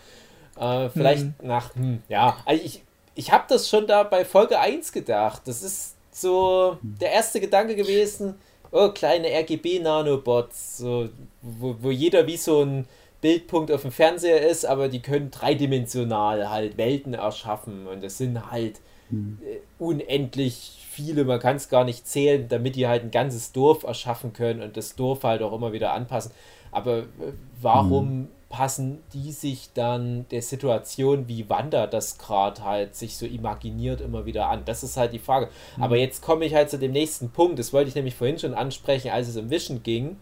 Äh, 0.57 0.91
vielleicht 0.91 1.25
mhm. 1.25 1.35
nach, 1.43 1.75
hm, 1.75 2.03
ja, 2.09 2.37
also 2.45 2.63
ich, 2.65 2.85
ich 3.17 3.33
habe 3.33 3.45
das 3.49 3.69
schon 3.69 3.89
da 3.89 4.05
bei 4.05 4.25
Folge 4.25 4.61
1 4.61 4.93
gedacht. 4.93 5.43
Das 5.47 5.65
ist 5.65 5.97
so 6.21 6.79
der 6.83 7.13
erste 7.13 7.41
Gedanke 7.41 7.75
gewesen, 7.75 8.35
oh, 8.71 8.91
kleine 8.91 9.29
RGB-Nanobots, 9.29 10.79
so, 10.79 11.09
wo, 11.43 11.77
wo 11.81 11.91
jeder 11.91 12.27
wie 12.27 12.37
so 12.37 12.63
ein 12.63 12.87
Bildpunkt 13.21 13.71
auf 13.71 13.83
dem 13.83 13.93
Fernseher 13.93 14.49
ist, 14.49 14.65
aber 14.65 14.89
die 14.89 15.03
können 15.03 15.31
dreidimensional 15.31 16.49
halt 16.49 16.79
Welten 16.79 17.15
erschaffen 17.15 17.87
und 17.87 18.03
das 18.03 18.19
sind 18.19 18.51
halt 18.51 18.81
hm. 19.11 19.39
unendlich 19.79 20.81
viele, 20.91 21.25
man 21.25 21.41
kann 21.41 21.57
es 21.57 21.69
gar 21.69 21.85
nicht 21.85 22.07
zählen, 22.07 22.49
damit 22.49 22.77
die 22.77 22.87
halt 22.87 23.03
ein 23.03 23.11
ganzes 23.11 23.53
Dorf 23.53 23.85
erschaffen 23.85 24.33
können 24.33 24.63
und 24.63 24.77
das 24.77 24.97
Dorf 24.97 25.23
halt 25.23 25.43
auch 25.43 25.53
immer 25.53 25.73
wieder 25.73 25.93
anpassen. 25.93 26.33
Aber 26.73 26.99
äh, 26.99 27.33
warum 27.61 28.09
hm. 28.09 28.29
Passen 28.51 29.03
die 29.15 29.33
sich 29.33 29.71
dann 29.73 30.27
der 30.31 30.43
Situation, 30.43 31.29
wie 31.29 31.49
Wanda 31.49 31.87
das 31.87 32.19
gerade 32.19 32.63
halt 32.63 32.97
sich 32.97 33.17
so 33.17 33.25
imaginiert, 33.25 34.03
immer 34.03 34.27
wieder 34.27 34.49
an? 34.49 34.65
Das 34.67 34.83
ist 34.83 34.99
halt 34.99 35.15
die 35.15 35.19
Frage. 35.19 35.49
Hm. 35.77 35.85
Aber 35.85 35.97
jetzt 35.97 36.21
komme 36.21 36.45
ich 36.45 36.55
halt 36.55 36.69
zu 36.69 36.79
dem 36.79 36.93
nächsten 36.93 37.31
Punkt. 37.31 37.59
Das 37.59 37.73
wollte 37.73 37.89
ich 37.89 37.95
nämlich 37.95 38.17
vorhin 38.17 38.39
schon 38.39 38.53
ansprechen, 38.53 39.11
als 39.11 39.29
es 39.29 39.37
um 39.37 39.49
Vision 39.49 39.83
ging. 39.83 40.19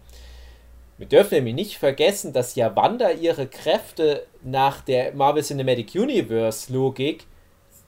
Wir 0.98 1.06
dürfen 1.06 1.34
nämlich 1.34 1.54
nicht 1.54 1.78
vergessen, 1.78 2.32
dass 2.32 2.54
ja 2.54 2.76
Wanda 2.76 3.10
ihre 3.10 3.46
Kräfte 3.46 4.26
nach 4.42 4.82
der 4.82 5.14
Marvel 5.14 5.42
Cinematic 5.42 5.94
Universe 5.94 6.72
Logik 6.72 7.26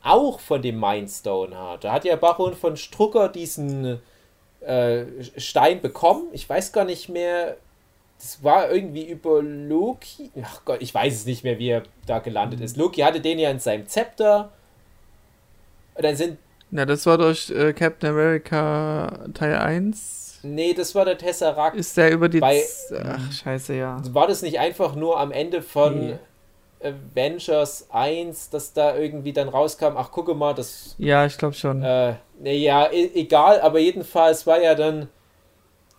auch 0.03 0.41
von 0.41 0.63
dem 0.63 0.81
Mindstone 0.81 1.57
hat. 1.57 1.85
Da 1.85 1.93
hat 1.93 2.05
ja 2.05 2.17
Baron 2.17 2.55
von 2.55 2.77
Strucker 2.77 3.29
diesen 3.29 4.01
äh, 4.61 5.05
Stein 5.37 5.83
bekommen. 5.83 6.29
Ich 6.33 6.49
weiß 6.49 6.73
gar 6.73 6.85
nicht 6.85 7.09
mehr. 7.09 7.57
Das 8.21 8.45
war 8.45 8.71
irgendwie 8.71 9.09
über 9.09 9.43
Loki. 9.43 10.31
Ach 10.43 10.61
Gott, 10.65 10.83
ich 10.83 10.95
weiß 10.95 11.15
es 11.15 11.27
nicht 11.27 11.43
mehr, 11.43 11.59
wie 11.59 11.69
er 11.69 11.85
da 12.07 12.19
gelandet 12.19 12.61
ist. 12.61 12.77
Loki 12.77 13.01
hatte 13.01 13.21
den 13.21 13.39
ja 13.39 13.51
in 13.51 13.59
seinem 13.59 13.87
Zepter. 13.87 14.53
Und 15.95 16.05
dann 16.05 16.17
sind. 16.17 16.39
Na, 16.71 16.85
das 16.85 17.07
war 17.07 17.19
durch 17.19 17.51
äh, 17.51 17.73
Captain 17.73 18.11
America 18.11 19.27
Teil 19.35 19.57
1 19.57 20.21
Nee, 20.43 20.73
das 20.73 20.95
war 20.95 21.05
der 21.05 21.19
Tesseract. 21.19 21.77
Ist 21.77 21.97
der 21.97 22.13
über 22.13 22.29
die. 22.29 22.41
Bei, 22.41 22.63
Ach, 23.05 23.33
scheiße, 23.33 23.75
ja. 23.75 24.01
War 24.13 24.27
das 24.27 24.43
nicht 24.43 24.59
einfach 24.59 24.95
nur 24.95 25.19
am 25.19 25.33
Ende 25.33 25.61
von 25.63 26.01
nee. 26.01 26.19
Avengers 26.83 27.89
1, 27.91 28.51
dass 28.51 28.73
da 28.73 28.97
irgendwie 28.97 29.33
dann 29.33 29.49
rauskam, 29.49 29.97
ach, 29.97 30.11
gucke 30.11 30.35
mal, 30.35 30.55
das. 30.55 30.95
Ja, 30.99 31.27
ich 31.27 31.37
glaube 31.37 31.55
schon. 31.55 31.83
Äh, 31.83 32.15
nee, 32.39 32.57
ja, 32.57 32.91
e 32.91 33.11
egal, 33.15 33.61
aber 33.61 33.81
jedenfalls 33.81 34.47
war 34.47 34.61
ja 34.61 34.75
dann 34.75 35.09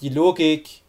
die 0.01 0.09
Logik, 0.09 0.80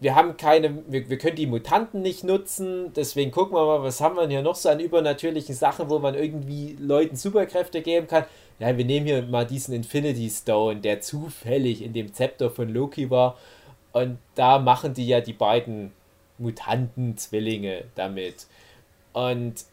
wir 0.00 0.14
haben 0.14 0.36
keine, 0.36 0.82
wir, 0.88 1.08
wir 1.08 1.18
können 1.18 1.36
die 1.36 1.46
Mutanten 1.46 2.02
nicht 2.02 2.24
nutzen, 2.24 2.92
deswegen 2.94 3.30
gucken 3.30 3.54
wir 3.54 3.64
mal, 3.66 3.82
was 3.82 4.00
haben 4.00 4.16
wir 4.16 4.26
hier 4.28 4.42
noch 4.42 4.54
so 4.54 4.68
an 4.70 4.80
übernatürlichen 4.80 5.54
Sachen, 5.54 5.90
wo 5.90 5.98
man 5.98 6.14
irgendwie 6.14 6.76
Leuten 6.80 7.16
Superkräfte 7.16 7.82
geben 7.82 8.06
kann 8.06 8.24
ja, 8.60 8.76
wir 8.76 8.84
nehmen 8.84 9.06
hier 9.06 9.22
mal 9.22 9.46
diesen 9.46 9.74
Infinity 9.74 10.28
Stone, 10.28 10.80
der 10.80 11.00
zufällig 11.00 11.82
in 11.82 11.94
dem 11.94 12.12
Zepter 12.12 12.50
von 12.50 12.68
Loki 12.68 13.10
war. 13.10 13.38
Und 13.92 14.18
da 14.34 14.58
machen 14.58 14.92
die 14.92 15.06
ja 15.08 15.20
die 15.22 15.32
beiden 15.32 15.92
Mutanten-Zwillinge 16.38 17.84
damit. 17.94 18.46
Und 19.14 19.64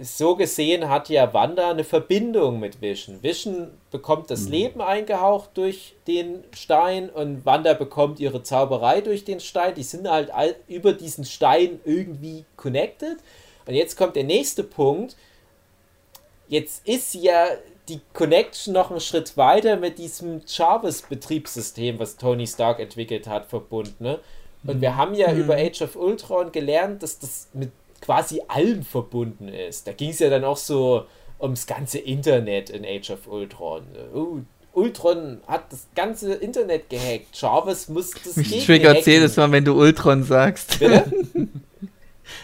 so 0.00 0.36
gesehen 0.36 0.88
hat 0.88 1.08
ja 1.08 1.32
Wanda 1.32 1.70
eine 1.70 1.84
Verbindung 1.84 2.60
mit 2.60 2.80
Vision. 2.80 3.22
Vision 3.22 3.70
bekommt 3.90 4.30
das 4.30 4.46
mhm. 4.46 4.52
Leben 4.52 4.80
eingehaucht 4.80 5.50
durch 5.54 5.94
den 6.06 6.44
Stein 6.52 7.10
und 7.10 7.44
Wanda 7.46 7.74
bekommt 7.74 8.20
ihre 8.20 8.42
Zauberei 8.42 9.00
durch 9.00 9.24
den 9.24 9.40
Stein. 9.40 9.74
Die 9.74 9.82
sind 9.82 10.08
halt 10.08 10.30
über 10.68 10.92
diesen 10.92 11.24
Stein 11.24 11.80
irgendwie 11.84 12.44
connected. 12.56 13.18
Und 13.66 13.74
jetzt 13.74 13.96
kommt 13.96 14.16
der 14.16 14.24
nächste 14.24 14.64
Punkt. 14.64 15.16
Jetzt 16.48 16.86
ist 16.86 17.14
ja 17.14 17.46
die 17.88 18.00
Connection 18.12 18.74
noch 18.74 18.90
einen 18.90 19.00
Schritt 19.00 19.36
weiter 19.36 19.76
mit 19.76 19.98
diesem 19.98 20.42
Jarvis-Betriebssystem, 20.46 21.98
was 21.98 22.16
Tony 22.16 22.46
Stark 22.46 22.80
entwickelt 22.80 23.26
hat, 23.26 23.46
verbunden. 23.46 24.04
Ne? 24.04 24.18
Und 24.66 24.76
mhm. 24.76 24.80
wir 24.80 24.96
haben 24.96 25.14
ja 25.14 25.32
mhm. 25.32 25.40
über 25.40 25.56
Age 25.56 25.82
of 25.82 25.96
Ultron 25.96 26.52
gelernt, 26.52 27.02
dass 27.02 27.18
das 27.18 27.48
mit 27.52 27.70
quasi 28.04 28.42
allem 28.48 28.82
verbunden 28.82 29.48
ist. 29.48 29.86
Da 29.86 29.92
ging 29.92 30.10
es 30.10 30.18
ja 30.18 30.28
dann 30.28 30.44
auch 30.44 30.56
so 30.56 31.06
ums 31.40 31.66
ganze 31.66 31.98
Internet 31.98 32.70
in 32.70 32.84
Age 32.84 33.10
of 33.10 33.26
Ultron. 33.26 33.84
Uh, 34.14 34.40
Ultron 34.72 35.40
hat 35.46 35.72
das 35.72 35.86
ganze 35.94 36.34
Internet 36.34 36.90
gehackt. 36.90 37.28
Jarvis 37.34 37.88
muss 37.88 38.10
das 38.24 38.36
Mich 38.36 38.66
triggert 38.66 39.06
jedes 39.06 39.36
Mal, 39.36 39.50
wenn 39.52 39.64
du 39.64 39.74
Ultron 39.74 40.22
sagst. 40.24 40.78
Bitte? 40.78 41.04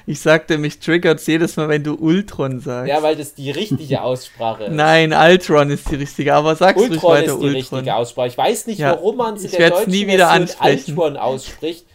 Ich 0.06 0.20
sagte, 0.20 0.58
mich 0.58 0.78
triggert 0.78 1.26
jedes 1.26 1.56
Mal, 1.56 1.70
wenn 1.70 1.82
du 1.82 1.94
Ultron 1.94 2.60
sagst. 2.60 2.90
Ja, 2.90 3.02
weil 3.02 3.16
das 3.16 3.34
die 3.34 3.50
richtige 3.50 4.02
Aussprache 4.02 4.64
ist. 4.64 4.72
Nein, 4.72 5.14
Ultron 5.14 5.70
ist 5.70 5.90
die 5.90 5.94
richtige, 5.94 6.34
aber 6.34 6.54
sagst 6.54 6.84
du 6.84 7.02
weiter 7.02 7.32
ist 7.32 7.40
die 7.40 7.46
Ultron. 7.46 7.48
richtige 7.78 7.94
Aussprache. 7.94 8.28
Ich 8.28 8.36
weiß 8.36 8.66
nicht, 8.66 8.80
ja, 8.80 8.90
warum 8.90 9.16
man 9.16 9.36
es 9.36 9.44
in 9.44 9.52
der 9.52 9.70
deutschen 9.70 9.90
nie 9.90 10.06
wieder 10.06 10.28
Version 10.28 10.42
ansprechen. 10.42 10.98
Ultron 10.98 11.16
ausspricht. 11.16 11.86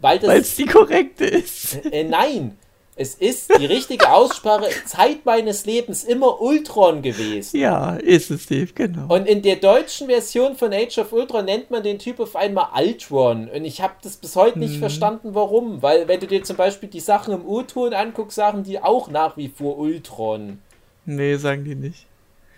Weil 0.00 0.22
es 0.22 0.56
die 0.56 0.66
korrekte 0.66 1.24
ist. 1.24 1.86
Äh, 1.90 2.04
nein, 2.04 2.58
es 2.96 3.16
ist 3.16 3.50
die 3.58 3.66
richtige 3.66 4.12
Aussprache 4.12 4.68
Zeit 4.86 5.24
meines 5.24 5.66
Lebens 5.66 6.04
immer 6.04 6.40
Ultron 6.40 7.02
gewesen. 7.02 7.58
Ja, 7.58 7.96
ist 7.96 8.30
es, 8.30 8.44
Steve, 8.44 8.70
genau. 8.72 9.12
Und 9.12 9.26
in 9.26 9.42
der 9.42 9.56
deutschen 9.56 10.06
Version 10.06 10.54
von 10.54 10.72
Age 10.72 10.98
of 10.98 11.12
Ultron 11.12 11.44
nennt 11.44 11.70
man 11.70 11.82
den 11.82 11.98
Typ 11.98 12.20
auf 12.20 12.36
einmal 12.36 12.68
Ultron. 12.76 13.48
Und 13.48 13.64
ich 13.64 13.80
habe 13.80 13.94
das 14.02 14.16
bis 14.16 14.36
heute 14.36 14.60
nicht 14.60 14.74
hm. 14.74 14.80
verstanden, 14.80 15.34
warum. 15.34 15.82
Weil, 15.82 16.06
wenn 16.06 16.20
du 16.20 16.28
dir 16.28 16.44
zum 16.44 16.56
Beispiel 16.56 16.88
die 16.88 17.00
Sachen 17.00 17.34
im 17.34 17.44
U-Ton 17.44 17.94
anguckst, 17.94 18.36
sagen 18.36 18.62
die 18.62 18.80
auch 18.80 19.10
nach 19.10 19.36
wie 19.36 19.48
vor 19.48 19.76
Ultron. 19.78 20.58
Nee, 21.04 21.36
sagen 21.36 21.64
die 21.64 21.74
nicht. 21.74 22.06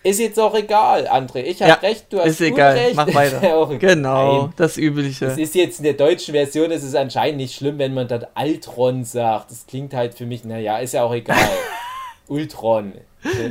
Ist 0.07 0.21
jetzt 0.21 0.39
auch 0.39 0.55
egal, 0.55 1.09
André. 1.09 1.41
Ich 1.41 1.61
habe 1.61 1.71
ja, 1.71 1.75
recht, 1.79 2.07
du 2.11 2.21
hast 2.21 2.29
ist 2.29 2.41
egal. 2.41 2.75
Recht. 2.75 2.95
Mach 2.95 3.07
weiter. 3.15 3.77
genau, 3.77 4.43
Nein. 4.43 4.53
das 4.57 4.77
Übliche. 4.77 5.27
Es 5.27 5.37
ist 5.37 5.57
jetzt 5.57 5.79
in 5.79 5.85
der 5.85 5.95
deutschen 5.95 6.33
Version, 6.33 6.71
ist 6.71 6.85
es 6.85 6.95
anscheinend 6.95 7.39
nicht 7.39 7.57
schlimm, 7.57 7.79
wenn 7.79 7.93
man 7.93 8.07
dann 8.07 8.25
Altron 8.35 9.05
sagt. 9.05 9.51
Das 9.51 9.67
klingt 9.67 9.95
halt 9.95 10.15
für 10.15 10.25
mich, 10.25 10.45
naja, 10.45 10.79
ist 10.79 10.95
ja 10.95 11.03
auch 11.03 11.13
egal. 11.13 11.37
Ultron. 12.29 12.93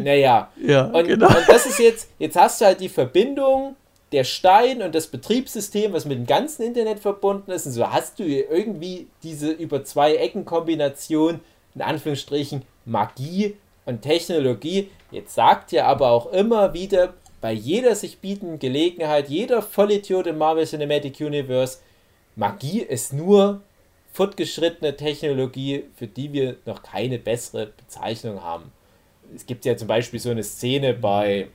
Naja. 0.02 0.50
Ja, 0.66 0.86
und, 0.86 1.06
genau. 1.06 1.28
und 1.28 1.44
das 1.50 1.66
ist 1.66 1.78
jetzt, 1.80 2.08
jetzt 2.20 2.38
hast 2.38 2.62
du 2.62 2.66
halt 2.66 2.80
die 2.80 2.88
Verbindung 2.88 3.76
der 4.14 4.24
Stein 4.24 4.82
und 4.82 4.96
das 4.96 5.08
Betriebssystem, 5.08 5.92
was 5.92 6.06
mit 6.06 6.18
dem 6.18 6.26
ganzen 6.26 6.64
Internet 6.64 7.00
verbunden 7.00 7.52
ist. 7.52 7.66
Und 7.66 7.74
so 7.74 7.92
hast 7.92 8.18
du 8.18 8.24
irgendwie 8.24 9.08
diese 9.24 9.52
über 9.52 9.84
zwei 9.84 10.16
Ecken 10.16 10.46
Kombination, 10.46 11.42
in 11.74 11.82
Anführungsstrichen, 11.82 12.62
Magie 12.86 13.58
und 13.86 14.04
Technologie. 14.04 14.90
Jetzt 15.16 15.34
sagt 15.34 15.72
ihr 15.72 15.86
aber 15.86 16.12
auch 16.12 16.34
immer 16.34 16.74
wieder 16.74 17.14
bei 17.40 17.54
jeder 17.54 17.96
sich 17.96 18.20
bietenden 18.20 18.60
Gelegenheit, 18.60 19.30
jeder 19.30 19.62
Vollidiot 19.62 20.28
im 20.28 20.38
Marvel 20.38 20.66
Cinematic 20.66 21.22
Universe, 21.22 21.78
Magie 22.36 22.82
ist 22.82 23.14
nur 23.14 23.62
fortgeschrittene 24.12 24.98
Technologie, 24.98 25.86
für 25.96 26.08
die 26.08 26.34
wir 26.34 26.58
noch 26.66 26.84
keine 26.84 27.18
bessere 27.18 27.68
Bezeichnung 27.68 28.44
haben. 28.44 28.74
Es 29.34 29.46
gibt 29.46 29.64
ja 29.64 29.78
zum 29.78 29.88
Beispiel 29.88 30.20
so 30.20 30.32
eine 30.32 30.44
Szene 30.44 30.94
bei, 30.94 31.48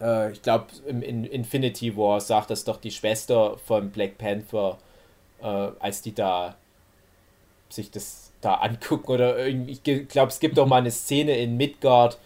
äh, 0.00 0.32
ich 0.32 0.40
glaube, 0.40 0.66
im 0.86 1.02
in 1.02 1.24
Infinity 1.24 1.94
War 1.94 2.20
sagt 2.22 2.48
das 2.48 2.64
doch 2.64 2.78
die 2.78 2.90
Schwester 2.90 3.58
von 3.58 3.90
Black 3.90 4.16
Panther, 4.16 4.78
äh, 5.42 5.46
als 5.78 6.00
die 6.00 6.14
da 6.14 6.56
sich 7.68 7.90
das 7.90 8.32
da 8.40 8.54
angucken 8.54 9.10
oder 9.10 9.46
ich 9.46 9.82
glaube, 9.82 10.28
es 10.28 10.40
gibt 10.40 10.58
auch 10.58 10.66
mal 10.66 10.78
eine 10.78 10.90
Szene 10.90 11.36
in 11.36 11.58
Midgard, 11.58 12.18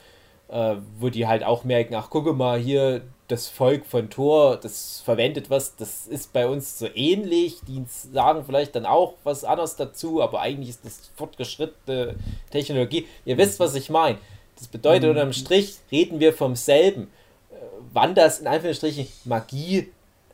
äh, 0.51 0.77
wo 0.99 1.09
die 1.09 1.27
halt 1.27 1.45
auch 1.45 1.65
merken, 1.65 1.95
ach 1.95 2.11
gucke 2.11 2.33
mal 2.33 2.59
hier, 2.59 3.03
das 3.29 3.49
Volk 3.49 3.87
von 3.87 4.11
Thor, 4.11 4.57
das 4.57 5.01
verwendet 5.05 5.51
was, 5.51 5.77
das 5.77 6.07
ist 6.07 6.33
bei 6.33 6.49
uns 6.49 6.79
so 6.79 6.89
ähnlich, 6.95 7.61
die 7.67 7.85
sagen 7.87 8.45
vielleicht 8.45 8.75
dann 8.75 8.87
auch 8.87 9.15
was 9.23 9.45
anderes 9.45 9.77
dazu, 9.77 10.21
aber 10.21 10.41
eigentlich 10.41 10.71
ist 10.71 10.85
das 10.85 11.11
fortgeschrittene 11.15 12.17
Technologie. 12.51 13.07
Ihr 13.25 13.39
wisst, 13.39 13.61
was 13.61 13.77
ich 13.77 13.89
meine. 13.89 14.19
Das 14.57 14.67
bedeutet, 14.67 15.05
mhm. 15.05 15.11
unterm 15.11 15.33
Strich 15.33 15.77
reden 15.93 16.19
wir 16.19 16.33
vom 16.33 16.57
selben. 16.57 17.05
Äh, 17.53 17.55
wann 17.93 18.15
das 18.15 18.41
in 18.41 18.49
Anführungsstrichen 18.49 19.07
Magie 19.25 19.89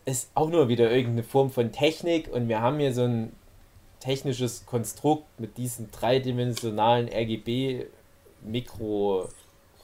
ist 0.07 0.31
auch 0.35 0.49
nur 0.49 0.69
wieder 0.69 0.91
irgendeine 0.91 1.25
Form 1.25 1.51
von 1.51 1.73
Technik 1.73 2.33
und 2.33 2.49
wir 2.49 2.63
haben 2.63 2.79
hier 2.79 2.95
so 2.95 3.03
ein 3.03 3.33
technisches 4.01 4.65
Konstrukt 4.65 5.27
mit 5.39 5.59
diesen 5.59 5.91
dreidimensionalen 5.91 7.09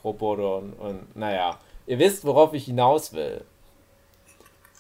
RGB-Mikrorobotern 0.05 0.73
und 0.75 1.17
naja, 1.17 1.59
ihr 1.87 1.99
wisst, 1.99 2.25
worauf 2.25 2.55
ich 2.55 2.65
hinaus 2.65 3.13
will. 3.13 3.43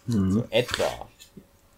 Mhm. 0.06 0.32
So 0.32 0.44
etwa. 0.50 1.08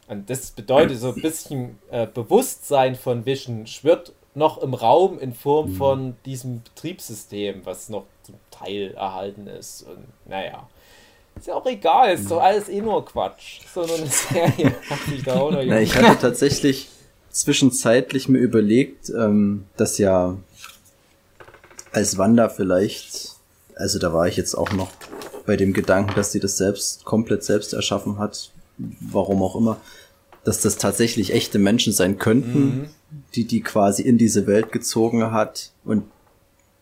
Und 0.07 0.28
das 0.28 0.50
bedeutet, 0.50 0.98
so 0.98 1.09
ein 1.09 1.22
bisschen 1.22 1.78
äh, 1.90 2.07
Bewusstsein 2.07 2.94
von 2.94 3.24
Vision 3.24 3.66
schwirrt 3.66 4.12
noch 4.35 4.59
im 4.59 4.74
Raum 4.74 5.18
in 5.18 5.33
Form 5.33 5.70
mhm. 5.70 5.76
von 5.76 6.16
diesem 6.26 6.62
Betriebssystem, 6.62 7.62
was 7.64 7.88
noch 7.88 8.04
zum 8.22 8.35
Teil 8.50 8.92
erhalten 8.94 9.46
ist. 9.46 9.83
Und 9.83 10.07
naja. 10.26 10.68
Ist 11.37 11.48
ja 11.48 11.54
auch 11.54 11.66
egal, 11.66 12.14
ist 12.14 12.30
doch 12.30 12.40
alles 12.40 12.68
eh 12.68 12.80
nur 12.80 13.04
Quatsch. 13.04 13.61
So 13.72 13.83
eine 13.83 14.07
Serie 14.07 14.74
sich 15.09 15.22
da 15.24 15.40
auch 15.40 15.50
noch 15.50 15.62
Na, 15.64 15.80
Ich 15.80 15.94
hatte 15.96 16.18
tatsächlich 16.20 16.88
zwischenzeitlich 17.30 18.28
mir 18.28 18.38
überlegt, 18.38 19.11
ähm, 19.11 19.66
dass 19.76 19.98
ja 19.98 20.37
als 21.94 22.18
Wanda 22.18 22.48
vielleicht, 22.48 23.34
also 23.76 23.98
da 23.98 24.12
war 24.12 24.28
ich 24.28 24.37
jetzt 24.37 24.54
auch 24.54 24.72
noch 24.72 24.90
bei 25.46 25.56
dem 25.56 25.72
Gedanken, 25.72 26.14
dass 26.14 26.32
sie 26.32 26.40
das 26.40 26.56
selbst 26.56 27.04
komplett 27.04 27.44
selbst 27.44 27.72
erschaffen 27.72 28.18
hat, 28.18 28.50
warum 28.78 29.42
auch 29.42 29.56
immer, 29.56 29.80
dass 30.44 30.60
das 30.60 30.76
tatsächlich 30.76 31.32
echte 31.32 31.58
Menschen 31.58 31.92
sein 31.92 32.18
könnten, 32.18 32.64
mhm. 32.64 32.88
die 33.34 33.44
die 33.44 33.60
quasi 33.60 34.02
in 34.02 34.18
diese 34.18 34.46
Welt 34.46 34.72
gezogen 34.72 35.30
hat 35.32 35.72
und 35.84 36.04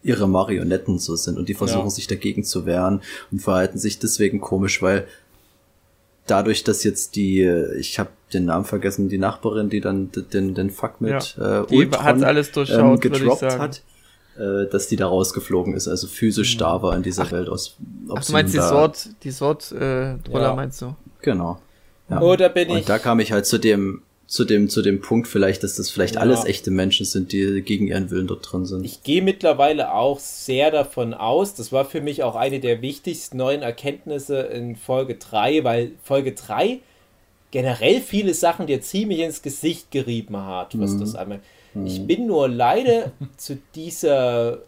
ihre 0.03 0.29
Marionetten 0.29 0.99
so 0.99 1.15
sind 1.17 1.39
und 1.39 1.49
die 1.49 1.55
versuchen 1.55 1.85
ja. 1.85 1.91
sich 1.91 2.09
dagegen 2.09 2.43
zu 2.43 2.67
wehren 2.67 3.03
und 3.31 3.41
verhalten 3.41 3.79
sich 3.79 3.99
deswegen 4.01 4.41
komisch, 4.41 4.83
weil 4.83 5.07
dadurch, 6.27 6.65
dass 6.65 6.83
jetzt 6.85 7.17
die, 7.17 7.43
ich 7.79 7.99
habe 7.99 8.11
den 8.33 8.47
Namen 8.47 8.65
vergessen, 8.65 9.09
die 9.09 9.19
Nachbarin, 9.19 9.69
die 9.69 9.81
dann 9.81 10.11
den, 10.33 10.55
den 10.55 10.71
Fuck 10.71 11.01
mit 11.01 11.37
ja. 11.37 11.63
äh, 11.63 11.67
die 11.67 11.77
Ultron, 11.77 12.03
hat 12.03 12.23
alles 12.23 12.51
durchschaut, 12.53 12.79
ähm, 12.79 13.01
gedroppt 13.01 13.43
hat, 13.43 13.83
äh, 14.39 14.67
dass 14.71 14.89
die 14.89 14.97
da 14.97 15.07
rausgeflogen 15.07 15.75
ist, 15.75 15.89
also 15.89 16.07
physisch 16.07 16.55
mhm. 16.55 16.61
da 16.61 16.83
war 16.83 16.97
in 16.97 17.03
dieser 17.03 17.25
ach, 17.25 17.33
Welt 17.33 17.49
aus. 17.49 17.77
Ach, 18.15 18.25
du 18.25 18.33
meinst 18.33 18.55
die 18.55 18.61
Sword, 18.61 19.09
die 19.23 19.31
Sword 19.31 19.73
äh, 19.73 20.19
Troller 20.19 20.43
ja. 20.43 20.55
meinst 20.55 20.83
du? 20.83 20.95
Genau. 21.21 21.59
Ja. 22.09 22.21
Oder 22.21 22.49
bin 22.49 22.69
ich. 22.69 22.77
Und 22.77 22.89
da 22.89 22.99
kam 22.99 23.21
ich 23.21 23.33
halt 23.33 23.47
zu 23.47 23.59
dem 23.59 24.03
zu 24.33 24.47
dem, 24.47 24.71
zu 24.71 24.81
dem 24.81 25.03
Punkt 25.03 25.29
vielleicht, 25.29 25.63
dass 25.63 25.77
das 25.77 25.91
vielleicht 25.91 26.15
ja. 26.15 26.23
alles 26.23 26.47
echte 26.47 26.71
Menschen 26.71 27.05
sind, 27.05 27.33
die 27.33 27.61
gegen 27.61 27.87
ihren 27.87 28.11
Willen 28.11 28.27
dort 28.27 28.51
drin 28.51 28.65
sind. 28.65 28.83
Ich 28.83 29.03
gehe 29.03 29.21
mittlerweile 29.21 29.93
auch 29.93 30.19
sehr 30.21 30.71
davon 30.71 31.13
aus, 31.13 31.53
das 31.53 31.71
war 31.71 31.85
für 31.85 32.01
mich 32.01 32.23
auch 32.23 32.35
eine 32.35 32.59
der 32.59 32.81
wichtigsten 32.81 33.37
neuen 33.37 33.61
Erkenntnisse 33.61 34.41
in 34.41 34.77
Folge 34.77 35.17
3, 35.17 35.65
weil 35.65 35.91
Folge 36.03 36.33
3 36.33 36.81
generell 37.51 38.01
viele 38.01 38.33
Sachen 38.33 38.67
dir 38.67 38.81
ziemlich 38.81 39.19
ins 39.19 39.43
Gesicht 39.43 39.91
gerieben 39.91 40.39
hat, 40.39 40.81
was 40.81 40.93
mhm. 40.93 41.01
das 41.01 41.15
einmal. 41.15 41.41
Mhm. 41.75 41.87
Ich 41.87 42.07
bin 42.07 42.27
nur 42.27 42.49
leider 42.49 43.13
zu 43.37 43.59
dieser 43.75 44.59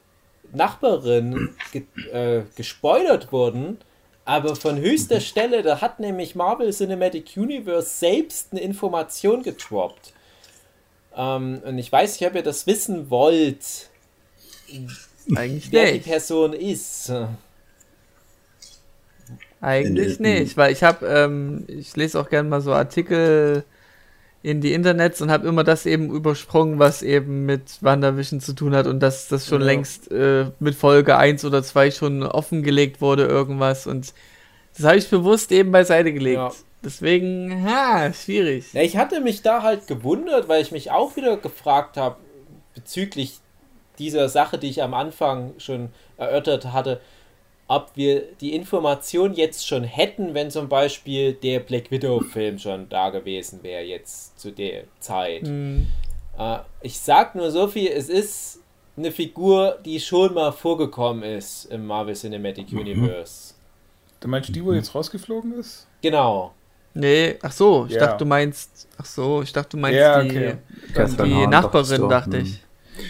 Nachbarin 0.53 1.51
ge 1.73 1.83
äh, 2.13 2.43
gespoilert 2.57 3.33
worden, 3.33 3.79
aber 4.25 4.57
von 4.57 4.79
höchster 4.79 5.17
mhm. 5.17 5.21
Stelle, 5.21 5.63
da 5.63 5.81
hat 5.81 6.01
nämlich 6.01 6.35
Marvel 6.35 6.73
Cinematic 6.73 7.37
Universe 7.37 7.89
selbst 7.89 8.49
eine 8.53 8.61
Information 8.61 9.43
getroppt. 9.43 10.13
Ähm, 11.17 11.61
und 11.65 11.79
ich 11.79 11.91
weiß 11.91 12.19
nicht, 12.19 12.29
ob 12.29 12.35
ihr 12.35 12.43
das 12.43 12.67
wissen 12.67 13.11
wollt, 13.11 13.91
Eigentlich 15.35 15.71
wer 15.73 15.93
nicht. 15.93 16.07
die 16.07 16.11
Person 16.11 16.53
ist. 16.53 17.13
Eigentlich 19.61 20.21
nicht, 20.21 20.57
weil 20.57 20.73
ich 20.73 20.83
habe, 20.83 21.07
ähm, 21.07 21.65
ich 21.69 21.97
lese 21.97 22.21
auch 22.21 22.29
gerne 22.29 22.49
mal 22.49 22.61
so 22.61 22.73
Artikel 22.73 23.65
in 24.45 24.61
die 24.61 24.75
Internets 24.75 25.23
und 25.23 25.31
habe 25.31 25.49
immer 25.49 25.65
das 25.65 25.87
eben 25.87 26.11
übersprungen, 26.11 26.79
was 26.79 27.03
eben 27.03 27.47
mit 27.47 27.83
WandaVision 27.83 28.41
zu 28.41 28.53
tun 28.53 28.75
hat 28.77 28.87
und 28.87 29.01
dass 29.01 29.27
das 29.27 29.47
schon 29.47 29.63
ja. 29.63 29.69
längst 29.69 30.13
äh, 30.13 30.51
mit 30.61 30.75
Folge 30.75 31.17
1 31.17 31.47
oder 31.47 31.63
2 31.63 31.91
schon 31.91 32.23
offengelegt 32.23 33.01
wurde, 33.01 33.25
irgendwas. 33.25 33.87
Und 33.87 34.13
das 34.77 34.85
habe 34.85 34.99
ich 34.99 35.09
bewusst 35.09 35.51
eben 35.51 35.73
beiseite 35.73 36.13
gelegt. 36.13 36.37
Ja. 36.37 36.53
Deswegen, 36.85 37.65
ha, 37.67 38.13
schwierig. 38.13 38.71
Ja, 38.75 38.83
ich 38.83 38.99
hatte 38.99 39.23
mich 39.23 39.41
da 39.41 39.63
halt 39.63 39.87
gewundert, 39.87 40.47
weil 40.47 40.61
ich 40.61 40.73
mich 40.73 40.91
auch 40.91 41.17
wieder 41.17 41.39
gefragt 41.39 41.97
habe, 41.97 42.17
bezüglich 42.75 43.39
dieser 43.99 44.29
Sache, 44.29 44.59
die 44.59 44.69
ich 44.69 44.83
am 44.83 44.93
Anfang 44.93 45.55
schon 45.57 45.89
erörtert 46.19 46.71
hatte, 46.71 47.01
ob 47.67 47.93
wir 47.95 48.23
die 48.41 48.55
Information 48.55 49.33
jetzt 49.35 49.67
schon 49.67 49.85
hätten, 49.85 50.35
wenn 50.35 50.51
zum 50.51 50.69
Beispiel 50.69 51.33
der 51.33 51.61
Black 51.61 51.91
Widow-Film 51.91 52.59
schon 52.59 52.89
da 52.89 53.11
gewesen 53.11 53.63
wäre, 53.63 53.83
jetzt 53.83 54.39
zu 54.39 54.51
der 54.51 54.85
Zeit. 55.01 55.43
Mhm. 55.43 55.87
Äh, 56.39 56.59
ich 56.83 56.99
sag 56.99 57.35
nur 57.35 57.51
so 57.51 57.69
viel, 57.69 57.89
es 57.89 58.09
ist 58.09 58.61
eine 58.97 59.11
Figur, 59.11 59.79
die 59.85 59.99
schon 59.99 60.35
mal 60.35 60.53
vorgekommen 60.53 61.23
ist 61.23 61.65
im 61.67 61.87
Marvel 61.87 62.15
Cinematic 62.15 62.71
mhm. 62.73 62.81
Universe. 62.81 63.55
Du 64.21 64.29
meinst 64.29 64.55
die, 64.55 64.65
wo 64.65 64.73
jetzt 64.73 64.95
rausgeflogen 64.95 65.59
ist? 65.59 65.87
Genau. 66.03 66.53
Nee, 66.95 67.37
ach 67.43 67.51
so, 67.51 67.87
ich 67.87 67.97
yeah. 67.97 68.07
dachte, 68.07 68.19
du 68.19 68.25
meinst, 68.25 68.87
ach 68.99 69.05
so, 69.05 69.43
ich 69.43 69.53
dachte, 69.53 69.71
du 69.71 69.79
meinst 69.79 69.99
yeah, 69.99 70.21
okay. 70.21 70.59
die, 70.97 71.23
die 71.25 71.47
Nachbarin, 71.49 72.09
dachte 72.09 72.39
ich. 72.39 72.61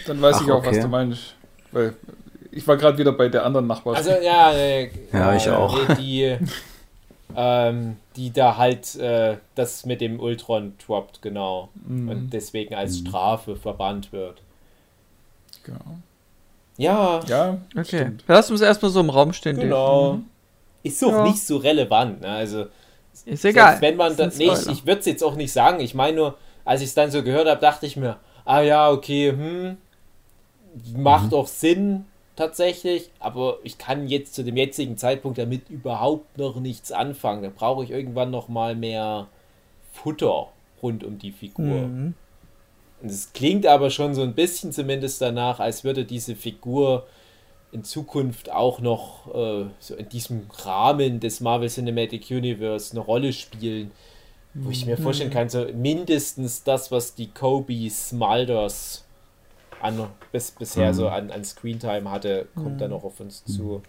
Dann 0.07 0.19
weiß 0.21 0.37
ach, 0.37 0.41
ich 0.41 0.51
auch, 0.51 0.57
okay. 0.57 0.69
was 0.71 0.79
du 0.79 0.87
meinst. 0.87 1.35
Weil 1.71 1.93
ich 2.55 2.65
war 2.67 2.77
gerade 2.77 2.97
wieder 2.97 3.11
bei 3.11 3.27
der 3.27 3.45
anderen 3.45 3.67
Nachbarin. 3.67 3.97
Also 3.97 4.11
ja, 4.11 4.51
äh, 4.53 4.89
ja, 5.11 5.35
ich 5.35 5.49
auch. 5.49 5.77
Die, 5.95 6.37
ähm, 7.35 7.97
die 8.15 8.31
da 8.31 8.55
halt 8.55 8.95
äh, 8.95 9.37
das 9.55 9.85
mit 9.85 9.99
dem 9.99 10.19
Ultron 10.19 10.73
droppt, 10.85 11.21
genau. 11.21 11.69
Mhm. 11.85 12.09
Und 12.09 12.29
deswegen 12.31 12.73
als 12.73 13.01
mhm. 13.01 13.07
Strafe 13.07 13.55
verbannt 13.57 14.13
wird. 14.13 14.41
Genau. 15.63 15.97
Ja. 16.77 17.19
Ja, 17.27 17.57
okay. 17.75 17.83
Stimmt. 17.83 18.23
Lass 18.27 18.49
uns 18.49 18.61
erstmal 18.61 18.91
so 18.91 19.01
im 19.01 19.09
Raum 19.09 19.33
stehen. 19.33 19.59
Genau. 19.59 20.13
Mhm. 20.13 20.25
Ist 20.83 21.01
doch 21.01 21.11
ja. 21.11 21.23
nicht 21.23 21.45
so 21.45 21.57
relevant. 21.57 22.21
Ne? 22.21 22.27
Also, 22.29 22.65
ist 23.25 23.43
egal. 23.43 23.81
Wenn 23.81 23.97
man 23.97 24.15
da, 24.15 24.27
nee, 24.27 24.51
ich, 24.51 24.67
ich 24.67 24.85
würde 24.85 24.99
es 24.99 25.05
jetzt 25.05 25.23
auch 25.23 25.35
nicht 25.35 25.51
sagen. 25.51 25.81
Ich 25.81 25.93
meine 25.93 26.15
nur, 26.15 26.37
als 26.63 26.81
ich 26.81 26.87
es 26.87 26.93
dann 26.93 27.11
so 27.11 27.21
gehört 27.21 27.49
habe, 27.49 27.59
dachte 27.59 27.85
ich 27.85 27.97
mir, 27.97 28.17
ah 28.45 28.61
ja, 28.61 28.89
okay, 28.89 29.31
hm, 29.31 29.77
macht 30.95 31.31
mhm. 31.31 31.37
auch 31.37 31.47
Sinn, 31.47 32.05
tatsächlich, 32.35 33.09
aber 33.19 33.59
ich 33.63 33.77
kann 33.77 34.07
jetzt 34.07 34.35
zu 34.35 34.43
dem 34.43 34.57
jetzigen 34.57 34.97
Zeitpunkt 34.97 35.37
damit 35.37 35.69
überhaupt 35.69 36.37
noch 36.37 36.59
nichts 36.59 36.91
anfangen. 36.91 37.43
Da 37.43 37.51
brauche 37.55 37.83
ich 37.83 37.91
irgendwann 37.91 38.31
noch 38.31 38.47
mal 38.47 38.75
mehr 38.75 39.27
Futter 39.91 40.49
rund 40.81 41.03
um 41.03 41.17
die 41.17 41.31
Figur. 41.31 41.87
Mhm. 41.87 42.13
Und 43.01 43.09
es 43.09 43.33
klingt 43.33 43.65
aber 43.65 43.89
schon 43.89 44.15
so 44.15 44.21
ein 44.21 44.33
bisschen 44.33 44.71
zumindest 44.71 45.21
danach, 45.21 45.59
als 45.59 45.83
würde 45.83 46.05
diese 46.05 46.35
Figur 46.35 47.05
in 47.71 47.83
Zukunft 47.83 48.51
auch 48.51 48.79
noch 48.79 49.33
äh, 49.35 49.65
so 49.79 49.95
in 49.95 50.09
diesem 50.09 50.47
Rahmen 50.63 51.19
des 51.19 51.41
Marvel 51.41 51.69
Cinematic 51.69 52.31
Universe 52.31 52.91
eine 52.91 53.01
Rolle 53.01 53.33
spielen, 53.33 53.91
wo 54.53 54.69
ich 54.69 54.85
mir 54.85 54.97
vorstellen 54.97 55.29
mhm. 55.29 55.33
kann, 55.33 55.49
so 55.49 55.65
mindestens 55.73 56.63
das, 56.63 56.89
was 56.89 57.15
die 57.15 57.27
Kobe 57.27 57.89
Smulders 57.89 59.04
an, 59.85 60.07
bis, 60.31 60.51
bisher 60.51 60.89
mhm. 60.89 60.95
so 60.95 61.09
an, 61.09 61.31
an 61.31 61.43
Screentime 61.43 62.09
hatte, 62.09 62.47
kommt 62.55 62.75
mhm. 62.75 62.77
dann 62.79 62.89
noch 62.91 63.03
auf 63.03 63.19
uns 63.19 63.43
zu. 63.45 63.53
So. 63.53 63.81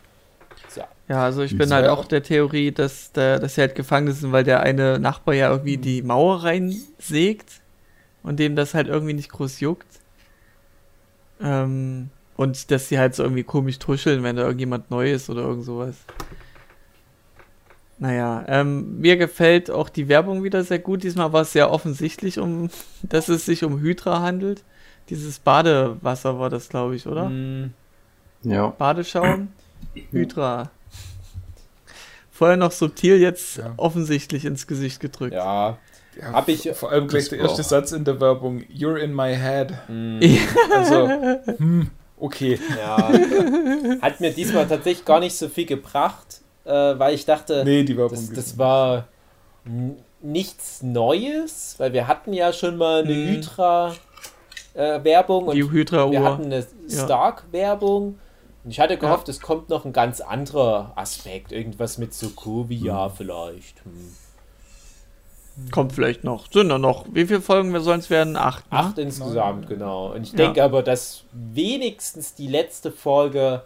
Ja, 1.09 1.23
also 1.23 1.43
ich 1.43 1.57
bin 1.57 1.73
halt 1.73 1.87
auch 1.89 2.05
der 2.05 2.23
Theorie, 2.23 2.73
dass, 2.73 3.13
der, 3.13 3.39
dass 3.39 3.55
sie 3.55 3.61
halt 3.61 3.75
gefangen 3.75 4.13
sind, 4.13 4.33
weil 4.33 4.45
der 4.45 4.61
eine 4.61 4.99
Nachbar 4.99 5.35
ja 5.35 5.51
irgendwie 5.51 5.77
die 5.77 6.03
Mauer 6.03 6.45
reinsägt 6.45 7.61
und 8.23 8.41
dem 8.41 8.57
das 8.57 8.75
halt 8.75 8.89
irgendwie 8.89 9.13
nicht 9.13 9.31
groß 9.31 9.61
juckt. 9.61 9.87
Ähm, 11.41 12.11
und 12.37 12.71
dass 12.71 12.89
sie 12.89 12.99
halt 12.99 13.15
so 13.15 13.23
irgendwie 13.23 13.45
komisch 13.45 13.79
tuscheln, 13.79 14.23
wenn 14.23 14.37
da 14.37 14.43
irgendjemand 14.43 14.91
neu 14.91 15.13
ist 15.13 15.31
oder 15.31 15.43
irgend 15.43 15.65
sowas. 15.65 15.97
Naja, 17.99 18.45
ähm, 18.49 19.01
mir 19.01 19.17
gefällt 19.17 19.71
auch 19.71 19.89
die 19.89 20.09
Werbung 20.09 20.43
wieder 20.43 20.63
sehr 20.65 20.79
gut. 20.79 21.03
Diesmal 21.03 21.33
war 21.33 21.43
es 21.43 21.53
sehr 21.53 21.71
offensichtlich, 21.71 22.39
um, 22.39 22.69
dass 23.03 23.29
es 23.29 23.47
sich 23.47 23.65
um 23.65 23.81
Hydra 23.81 24.21
handelt. 24.21 24.65
Dieses 25.09 25.39
Badewasser 25.39 26.39
war 26.39 26.51
das, 26.51 26.69
glaube 26.69 26.97
ich, 26.97 27.07
oder? 27.07 27.29
Mm. 27.29 27.73
Ja. 28.43 28.69
Badeschaum, 28.69 29.49
Hydra. 30.11 30.71
Vorher 32.31 32.57
noch 32.57 32.73
subtil, 32.73 33.19
jetzt 33.19 33.59
ja. 33.59 33.73
offensichtlich 33.77 34.45
ins 34.45 34.67
Gesicht 34.67 35.01
gedrückt. 35.01 35.35
Ja. 35.35 35.79
ja 36.21 36.33
Hab 36.33 36.49
ich 36.49 36.71
vor 36.75 36.91
allem 36.91 37.09
gleich 37.09 37.29
der 37.29 37.39
erste 37.39 37.63
Satz 37.63 37.93
in 37.93 38.05
der 38.05 38.21
Werbung: 38.21 38.63
You're 38.65 38.97
in 38.97 39.15
my 39.15 39.35
head. 39.35 39.73
Mm. 39.89 40.21
also, 40.75 41.09
hm, 41.57 41.91
okay. 42.19 42.59
Ja. 42.77 43.09
Hat 44.03 44.21
mir 44.21 44.33
diesmal 44.33 44.67
tatsächlich 44.67 45.05
gar 45.05 45.21
nicht 45.21 45.37
so 45.37 45.49
viel 45.49 45.67
gebracht, 45.67 46.41
äh, 46.65 46.71
weil 46.71 47.15
ich 47.15 47.25
dachte, 47.25 47.63
nee, 47.65 47.85
die 47.85 47.97
Werbung 47.97 48.19
das, 48.19 48.33
das 48.33 48.59
war 48.59 49.09
nichts 50.21 50.83
Neues, 50.83 51.77
weil 51.79 51.93
wir 51.93 52.07
hatten 52.07 52.33
ja 52.33 52.53
schon 52.53 52.77
mal 52.77 53.03
eine 53.03 53.15
mm. 53.15 53.29
Hydra 53.29 53.95
äh, 54.77 55.03
Werbung 55.05 55.49
und 55.49 55.57
Hydra 55.57 56.11
wir 56.11 56.23
hatten 56.23 56.45
eine 56.47 56.67
Stark-Werbung. 56.89 58.19
Und 58.65 58.71
ich 58.71 58.81
hatte 58.81 58.97
gehofft, 58.99 59.29
ja. 59.29 59.33
es 59.33 59.41
kommt 59.41 59.69
noch 59.69 59.85
ein 59.85 59.93
ganz 59.93 60.21
anderer 60.21 60.93
Aspekt. 60.97 61.53
Irgendwas 61.53 61.99
mit 61.99 62.13
Sokovia 62.13 63.07
hm. 63.07 63.13
vielleicht. 63.17 63.85
Hm. 63.85 64.15
Kommt 65.71 65.93
vielleicht 65.93 66.25
noch. 66.25 66.51
Sind 66.51 66.69
da 66.69 66.79
noch. 66.79 67.07
Wie 67.13 67.27
viele 67.27 67.41
Folgen 67.41 67.79
sollen 67.81 68.01
es 68.01 68.11
werden? 68.11 68.37
Acht. 68.37 68.71
Ne? 68.71 68.79
Acht 68.79 68.99
insgesamt, 68.99 69.61
Nein. 69.61 69.69
genau. 69.69 70.13
Und 70.13 70.23
ich 70.23 70.33
ja. 70.33 70.37
denke 70.37 70.63
aber, 70.63 70.83
dass 70.83 71.25
wenigstens 71.33 72.35
die 72.35 72.49
letzte 72.49 72.93
Folge 72.93 73.63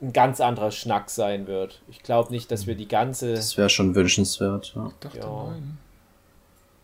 ein 0.00 0.12
ganz 0.14 0.40
anderer 0.40 0.70
Schnack 0.70 1.10
sein 1.10 1.46
wird. 1.46 1.82
Ich 1.88 2.02
glaube 2.02 2.30
nicht, 2.32 2.50
dass 2.50 2.66
wir 2.66 2.76
die 2.76 2.88
ganze. 2.88 3.34
Das 3.34 3.58
wäre 3.58 3.68
schon 3.68 3.94
wünschenswert. 3.94 4.72
Ja. 4.74 4.86
Ich 4.86 4.94
dachte 5.00 5.18
ja. 5.18 5.26
neun. 5.26 5.78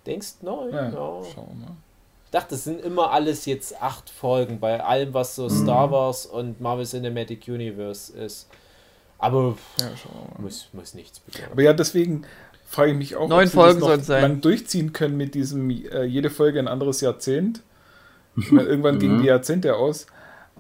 Denkst 0.07 0.35
neun? 0.43 0.73
Ja, 0.73 0.89
ja. 0.91 0.93
Schauen 0.93 1.49
wir 1.49 1.67
mal. 1.67 1.77
Ich 2.31 2.39
dachte, 2.39 2.55
es 2.55 2.63
sind 2.63 2.81
immer 2.81 3.11
alles 3.11 3.45
jetzt 3.45 3.83
acht 3.83 4.09
Folgen 4.09 4.61
bei 4.61 4.81
allem, 4.85 5.13
was 5.13 5.35
so 5.35 5.49
Star 5.49 5.89
mhm. 5.89 5.91
Wars 5.91 6.27
und 6.27 6.61
Marvel 6.61 6.87
Cinematic 6.87 7.49
Universe 7.49 8.17
ist. 8.17 8.49
Aber 9.19 9.57
ja, 9.81 9.91
muss, 10.39 10.69
muss 10.73 10.95
nichts 10.95 11.19
bedeuten. 11.19 11.51
Aber 11.51 11.63
ja, 11.63 11.73
deswegen 11.73 12.25
frage 12.69 12.93
ich 12.93 12.97
mich 12.97 13.17
auch, 13.17 13.29
Neun 13.29 13.49
ob 13.49 13.53
Folgen 13.53 13.81
sie 13.81 13.89
das 13.89 14.07
noch 14.07 14.21
lang 14.21 14.41
durchziehen 14.41 14.93
können 14.93 15.17
mit 15.17 15.35
diesem 15.35 15.71
äh, 15.71 16.05
jede 16.05 16.31
Folge 16.31 16.61
ein 16.61 16.69
anderes 16.69 17.01
Jahrzehnt. 17.01 17.63
Ich 18.37 18.53
meine, 18.53 18.69
irgendwann 18.69 19.01
gingen 19.01 19.23
die 19.23 19.27
Jahrzehnte 19.27 19.75
aus. 19.75 20.07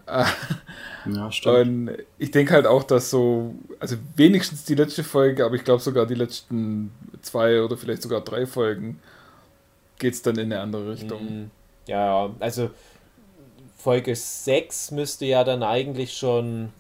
ja, 0.08 1.30
stimmt. 1.30 1.56
Und 1.56 1.98
ich 2.18 2.32
denke 2.32 2.52
halt 2.52 2.66
auch, 2.66 2.82
dass 2.82 3.10
so, 3.10 3.54
also 3.78 3.94
wenigstens 4.16 4.64
die 4.64 4.74
letzte 4.74 5.04
Folge, 5.04 5.44
aber 5.44 5.54
ich 5.54 5.62
glaube 5.62 5.80
sogar 5.80 6.04
die 6.04 6.16
letzten 6.16 6.90
zwei 7.22 7.62
oder 7.62 7.76
vielleicht 7.76 8.02
sogar 8.02 8.22
drei 8.22 8.44
Folgen 8.44 8.98
geht 10.00 10.14
es 10.14 10.22
dann 10.22 10.34
in 10.34 10.52
eine 10.52 10.60
andere 10.60 10.90
Richtung. 10.90 11.22
Mhm. 11.24 11.50
Ja, 11.90 12.30
also 12.38 12.70
Folge 13.76 14.14
6 14.14 14.92
müsste 14.92 15.26
ja 15.26 15.42
dann 15.42 15.64
eigentlich 15.64 16.16
schon. 16.16 16.72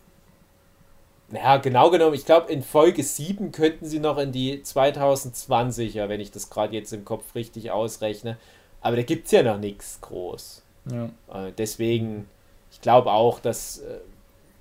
Naja, 1.30 1.56
genau 1.56 1.90
genommen, 1.90 2.14
ich 2.14 2.24
glaube, 2.24 2.52
in 2.52 2.62
Folge 2.62 3.02
7 3.02 3.50
könnten 3.50 3.86
sie 3.86 3.98
noch 3.98 4.18
in 4.18 4.30
die 4.30 4.58
2020er, 4.58 6.08
wenn 6.08 6.20
ich 6.20 6.30
das 6.30 6.48
gerade 6.48 6.74
jetzt 6.74 6.92
im 6.92 7.04
Kopf 7.04 7.34
richtig 7.34 7.72
ausrechne. 7.72 8.36
Aber 8.80 8.96
da 8.96 9.02
gibt 9.02 9.26
es 9.26 9.32
ja 9.32 9.42
noch 9.42 9.58
nichts 9.58 10.00
groß. 10.00 10.62
Ja. 10.92 11.04
Äh, 11.32 11.52
deswegen, 11.58 12.28
ich 12.72 12.80
glaube 12.80 13.12
auch, 13.12 13.40
dass 13.40 13.78
äh, 13.78 13.98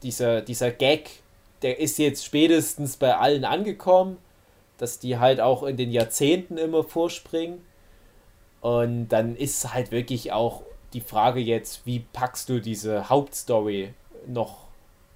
dieser, 0.01 0.41
dieser 0.41 0.71
Gag, 0.71 1.09
der 1.61 1.79
ist 1.79 1.97
jetzt 1.99 2.25
spätestens 2.25 2.97
bei 2.97 3.15
allen 3.15 3.45
angekommen, 3.45 4.17
dass 4.77 4.97
die 4.97 5.17
halt 5.17 5.41
auch 5.41 5.61
in 5.63 5.77
den 5.77 5.91
Jahrzehnten 5.91 6.57
immer 6.57 6.83
vorspringen. 6.83 7.61
Und 8.61 9.09
dann 9.09 9.35
ist 9.35 9.73
halt 9.73 9.91
wirklich 9.91 10.31
auch 10.31 10.63
die 10.93 11.01
Frage 11.01 11.39
jetzt, 11.39 11.85
wie 11.85 11.99
packst 12.13 12.49
du 12.49 12.59
diese 12.59 13.09
Hauptstory 13.09 13.93
noch 14.27 14.65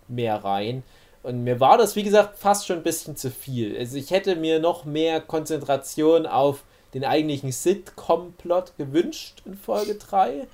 mehr 0.08 0.44
rein? 0.44 0.84
Und 1.24 1.44
mir 1.44 1.60
war 1.60 1.78
das, 1.78 1.96
wie 1.96 2.04
gesagt, 2.04 2.38
fast 2.38 2.68
schon 2.68 2.78
ein 2.78 2.84
bisschen 2.84 3.16
zu 3.16 3.32
viel. 3.32 3.78
Also 3.78 3.98
ich 3.98 4.12
hätte 4.12 4.36
mir 4.36 4.60
noch 4.60 4.86
mehr 4.86 5.22
Konzentration 5.22 6.26
auf 6.26 6.64
den 6.94 7.06
eigentlichen 7.06 7.52
Sitcom-Plot 7.52 8.74
gewünscht 8.78 9.42
in 9.46 9.56
Folge 9.56 9.96
3, 9.96 10.48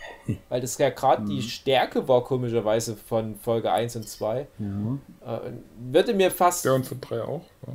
weil 0.50 0.62
das 0.62 0.78
ja 0.78 0.90
gerade 0.90 1.26
die 1.26 1.38
mhm. 1.38 1.42
Stärke 1.42 2.08
war, 2.08 2.24
komischerweise, 2.24 2.96
von 2.96 3.36
Folge 3.36 3.72
1 3.72 3.98
und 3.98 4.08
2. 4.08 4.48
Ja. 4.58 5.38
Äh, 5.38 5.52
würde 5.92 6.14
mir 6.14 6.32
fast. 6.32 6.64
Ja, 6.66 6.74
und 6.74 6.86
von 6.86 7.02
3 7.02 7.24
auch. 7.24 7.44
Ja. 7.68 7.74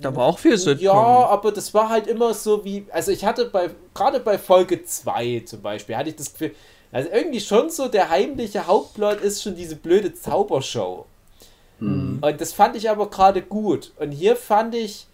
Da 0.00 0.14
war 0.14 0.26
auch 0.26 0.38
viel 0.38 0.56
Sitcom. 0.56 0.84
Ja, 0.84 0.92
aber 0.92 1.52
das 1.52 1.72
war 1.74 1.88
halt 1.88 2.06
immer 2.06 2.34
so 2.34 2.64
wie, 2.64 2.86
also 2.90 3.10
ich 3.10 3.24
hatte 3.24 3.46
bei, 3.46 3.70
gerade 3.94 4.20
bei 4.20 4.38
Folge 4.38 4.84
2 4.84 5.42
zum 5.46 5.62
Beispiel, 5.62 5.96
hatte 5.96 6.10
ich 6.10 6.16
das 6.16 6.32
Gefühl, 6.32 6.54
also 6.92 7.10
irgendwie 7.10 7.40
schon 7.40 7.70
so, 7.70 7.88
der 7.88 8.10
heimliche 8.10 8.66
Hauptplot 8.66 9.20
ist 9.20 9.42
schon 9.42 9.56
diese 9.56 9.76
blöde 9.76 10.14
Zaubershow. 10.14 11.06
Mhm. 11.80 12.18
Und 12.22 12.40
das 12.40 12.52
fand 12.52 12.76
ich 12.76 12.88
aber 12.88 13.10
gerade 13.10 13.42
gut. 13.42 13.92
Und 13.98 14.12
hier 14.12 14.36
fand 14.36 14.74
ich, 14.74 15.06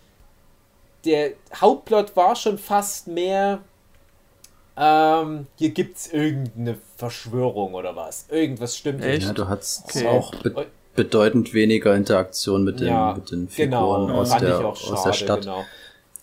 der 1.04 1.32
Hauptplot 1.54 2.14
war 2.16 2.36
schon 2.36 2.58
fast 2.58 3.06
mehr, 3.06 3.60
ähm, 4.76 5.46
hier 5.56 5.70
gibt 5.70 5.96
es 5.96 6.12
irgendeine 6.12 6.78
Verschwörung 6.96 7.74
oder 7.74 7.96
was. 7.96 8.26
Irgendwas 8.28 8.76
stimmt 8.76 9.00
nicht. 9.00 9.26
Ja, 9.26 9.32
du 9.32 9.48
hattest 9.48 9.84
okay. 9.84 10.06
auch 10.06 10.34
be 10.34 10.66
bedeutend 10.94 11.54
weniger 11.54 11.94
Interaktion 11.94 12.64
mit 12.64 12.80
den, 12.80 12.88
ja, 12.88 13.14
mit 13.14 13.30
den 13.30 13.48
Figuren 13.48 14.06
genau, 14.08 14.20
aus, 14.20 14.30
der, 14.30 14.38
schade, 14.38 14.66
aus 14.66 15.02
der 15.04 15.12
Stadt. 15.12 15.40
Genau. 15.42 15.64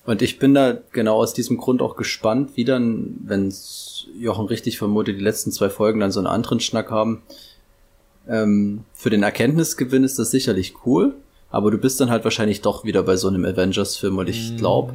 Und 0.05 0.22
ich 0.22 0.39
bin 0.39 0.53
da 0.53 0.78
genau 0.91 1.18
aus 1.18 1.34
diesem 1.34 1.57
Grund 1.57 1.82
auch 1.82 1.95
gespannt, 1.95 2.51
wie 2.55 2.63
dann, 2.63 3.18
wenn 3.26 3.53
Jochen 4.18 4.45
richtig 4.45 4.78
vermutet, 4.78 5.18
die 5.18 5.24
letzten 5.24 5.51
zwei 5.51 5.70
Folgen 5.70 5.99
dann 5.99 6.11
so 6.11 6.20
einen 6.20 6.28
anderen 6.28 6.59
Schnack 6.59 6.91
haben. 6.91 7.24
Ähm, 8.28 8.84
für 8.93 9.09
den 9.09 9.24
Erkenntnisgewinn 9.24 10.03
ist 10.03 10.18
das 10.18 10.32
sicherlich 10.32 10.76
cool. 10.86 11.13
Aber 11.49 11.72
du 11.72 11.78
bist 11.78 11.99
dann 11.99 12.09
halt 12.09 12.24
wahrscheinlich 12.24 12.61
doch 12.61 12.84
wieder 12.84 13.03
bei 13.03 13.15
so 13.15 13.28
einem 13.28 13.45
Avengers-Film 13.45 14.18
und 14.18 14.28
ich 14.28 14.57
glaube, 14.57 14.93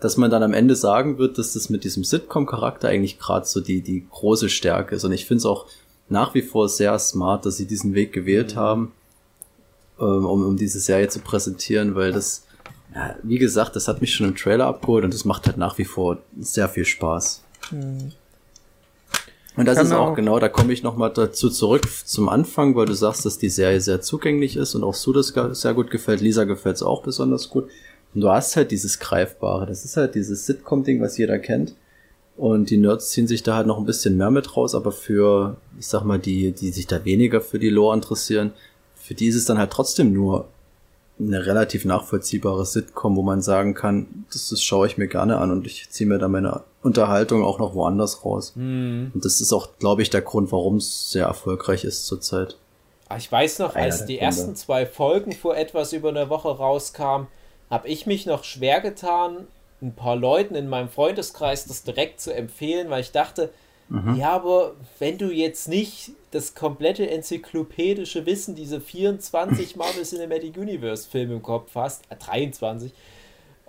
dass 0.00 0.16
man 0.16 0.30
dann 0.30 0.42
am 0.42 0.54
Ende 0.54 0.74
sagen 0.74 1.18
wird, 1.18 1.36
dass 1.36 1.52
das 1.52 1.68
mit 1.68 1.84
diesem 1.84 2.04
Sitcom-Charakter 2.04 2.88
eigentlich 2.88 3.18
gerade 3.18 3.46
so 3.46 3.60
die, 3.60 3.82
die 3.82 4.06
große 4.10 4.48
Stärke 4.48 4.94
ist. 4.94 5.04
Und 5.04 5.12
ich 5.12 5.26
finde 5.26 5.40
es 5.40 5.46
auch 5.46 5.66
nach 6.08 6.34
wie 6.34 6.42
vor 6.42 6.68
sehr 6.68 6.98
smart, 6.98 7.44
dass 7.44 7.58
sie 7.58 7.66
diesen 7.66 7.94
Weg 7.94 8.12
gewählt 8.12 8.54
mhm. 8.54 8.58
haben, 8.58 8.92
ähm, 10.00 10.24
um, 10.24 10.44
um 10.46 10.56
diese 10.56 10.80
Serie 10.80 11.08
zu 11.08 11.20
präsentieren, 11.20 11.94
weil 11.94 12.12
das, 12.12 12.46
ja, 12.94 13.16
wie 13.22 13.38
gesagt, 13.38 13.76
das 13.76 13.88
hat 13.88 14.00
mich 14.00 14.14
schon 14.14 14.28
im 14.28 14.36
Trailer 14.36 14.66
abgeholt 14.66 15.04
und 15.04 15.14
das 15.14 15.24
macht 15.24 15.46
halt 15.46 15.56
nach 15.56 15.78
wie 15.78 15.84
vor 15.84 16.18
sehr 16.38 16.68
viel 16.68 16.84
Spaß. 16.84 17.42
Mhm. 17.70 18.12
Und 19.56 19.66
das 19.66 19.78
ist 19.78 19.92
auch 19.92 20.14
genau, 20.14 20.38
da 20.38 20.48
komme 20.48 20.72
ich 20.72 20.82
nochmal 20.82 21.12
dazu 21.12 21.50
zurück 21.50 21.86
zum 22.04 22.28
Anfang, 22.28 22.76
weil 22.76 22.86
du 22.86 22.94
sagst, 22.94 23.26
dass 23.26 23.36
die 23.36 23.50
Serie 23.50 23.80
sehr 23.80 24.00
zugänglich 24.00 24.56
ist 24.56 24.74
und 24.74 24.84
auch 24.84 24.94
Sue 24.94 25.12
das 25.12 25.34
sehr 25.60 25.74
gut 25.74 25.90
gefällt. 25.90 26.20
Lisa 26.20 26.44
gefällt 26.44 26.76
es 26.76 26.82
auch 26.82 27.02
besonders 27.02 27.50
gut. 27.50 27.68
Und 28.14 28.22
du 28.22 28.30
hast 28.30 28.56
halt 28.56 28.70
dieses 28.70 28.98
Greifbare. 28.98 29.66
Das 29.66 29.84
ist 29.84 29.96
halt 29.96 30.14
dieses 30.14 30.46
Sitcom-Ding, 30.46 31.00
was 31.00 31.18
jeder 31.18 31.38
kennt. 31.38 31.74
Und 32.36 32.70
die 32.70 32.78
Nerds 32.78 33.10
ziehen 33.10 33.26
sich 33.26 33.42
da 33.42 33.56
halt 33.56 33.66
noch 33.66 33.78
ein 33.78 33.84
bisschen 33.84 34.16
mehr 34.16 34.30
mit 34.30 34.56
raus, 34.56 34.74
aber 34.74 34.92
für, 34.92 35.58
ich 35.78 35.86
sag 35.86 36.04
mal, 36.04 36.18
die, 36.18 36.52
die 36.52 36.70
sich 36.70 36.86
da 36.86 37.04
weniger 37.04 37.42
für 37.42 37.58
die 37.58 37.68
Lore 37.68 37.94
interessieren, 37.94 38.52
für 39.00 39.14
die 39.14 39.26
ist 39.26 39.36
es 39.36 39.44
dann 39.44 39.58
halt 39.58 39.70
trotzdem 39.70 40.12
nur 40.12 40.48
eine 41.18 41.44
relativ 41.44 41.84
nachvollziehbare 41.84 42.64
Sitcom, 42.64 43.16
wo 43.16 43.22
man 43.22 43.42
sagen 43.42 43.74
kann, 43.74 44.24
das, 44.32 44.48
das 44.48 44.62
schaue 44.62 44.86
ich 44.86 44.96
mir 44.96 45.08
gerne 45.08 45.36
an 45.38 45.50
und 45.50 45.66
ich 45.66 45.90
ziehe 45.90 46.08
mir 46.08 46.18
da 46.18 46.28
meine 46.28 46.62
Unterhaltung 46.82 47.44
auch 47.44 47.58
noch 47.58 47.74
woanders 47.74 48.24
raus. 48.24 48.52
Mhm. 48.54 49.10
Und 49.14 49.24
das 49.24 49.40
ist 49.40 49.52
auch, 49.52 49.68
glaube 49.78 50.02
ich, 50.02 50.10
der 50.10 50.22
Grund, 50.22 50.50
warum 50.50 50.76
es 50.76 51.10
sehr 51.10 51.26
erfolgreich 51.26 51.84
ist 51.84 52.06
zurzeit. 52.06 52.56
Ah, 53.08 53.16
ich 53.16 53.30
weiß 53.30 53.58
noch, 53.58 53.74
als 53.74 54.06
die 54.06 54.14
Gründe. 54.14 54.20
ersten 54.20 54.56
zwei 54.56 54.86
Folgen 54.86 55.32
vor 55.32 55.56
etwas 55.56 55.92
über 55.92 56.08
eine 56.08 56.30
Woche 56.30 56.48
rauskamen, 56.48 57.26
habe 57.68 57.88
ich 57.88 58.06
mich 58.06 58.24
noch 58.24 58.44
schwer 58.44 58.80
getan, 58.80 59.46
ein 59.82 59.94
paar 59.94 60.16
Leuten 60.16 60.54
in 60.54 60.68
meinem 60.68 60.88
Freundeskreis 60.88 61.66
das 61.66 61.82
direkt 61.82 62.20
zu 62.20 62.34
empfehlen, 62.34 62.90
weil 62.90 63.00
ich 63.00 63.12
dachte, 63.12 63.50
mhm. 63.90 64.16
ja, 64.16 64.30
aber 64.30 64.74
wenn 64.98 65.18
du 65.18 65.30
jetzt 65.30 65.68
nicht 65.68 66.12
das 66.30 66.54
komplette 66.54 67.08
enzyklopädische 67.10 68.24
Wissen, 68.24 68.54
diese 68.54 68.80
24 68.80 69.76
Marvel 69.76 70.02
Cinematic 70.04 70.56
Universe 70.56 71.08
Filme 71.08 71.34
im 71.34 71.42
Kopf 71.42 71.74
hast, 71.74 72.04
äh, 72.08 72.16
23, 72.16 72.92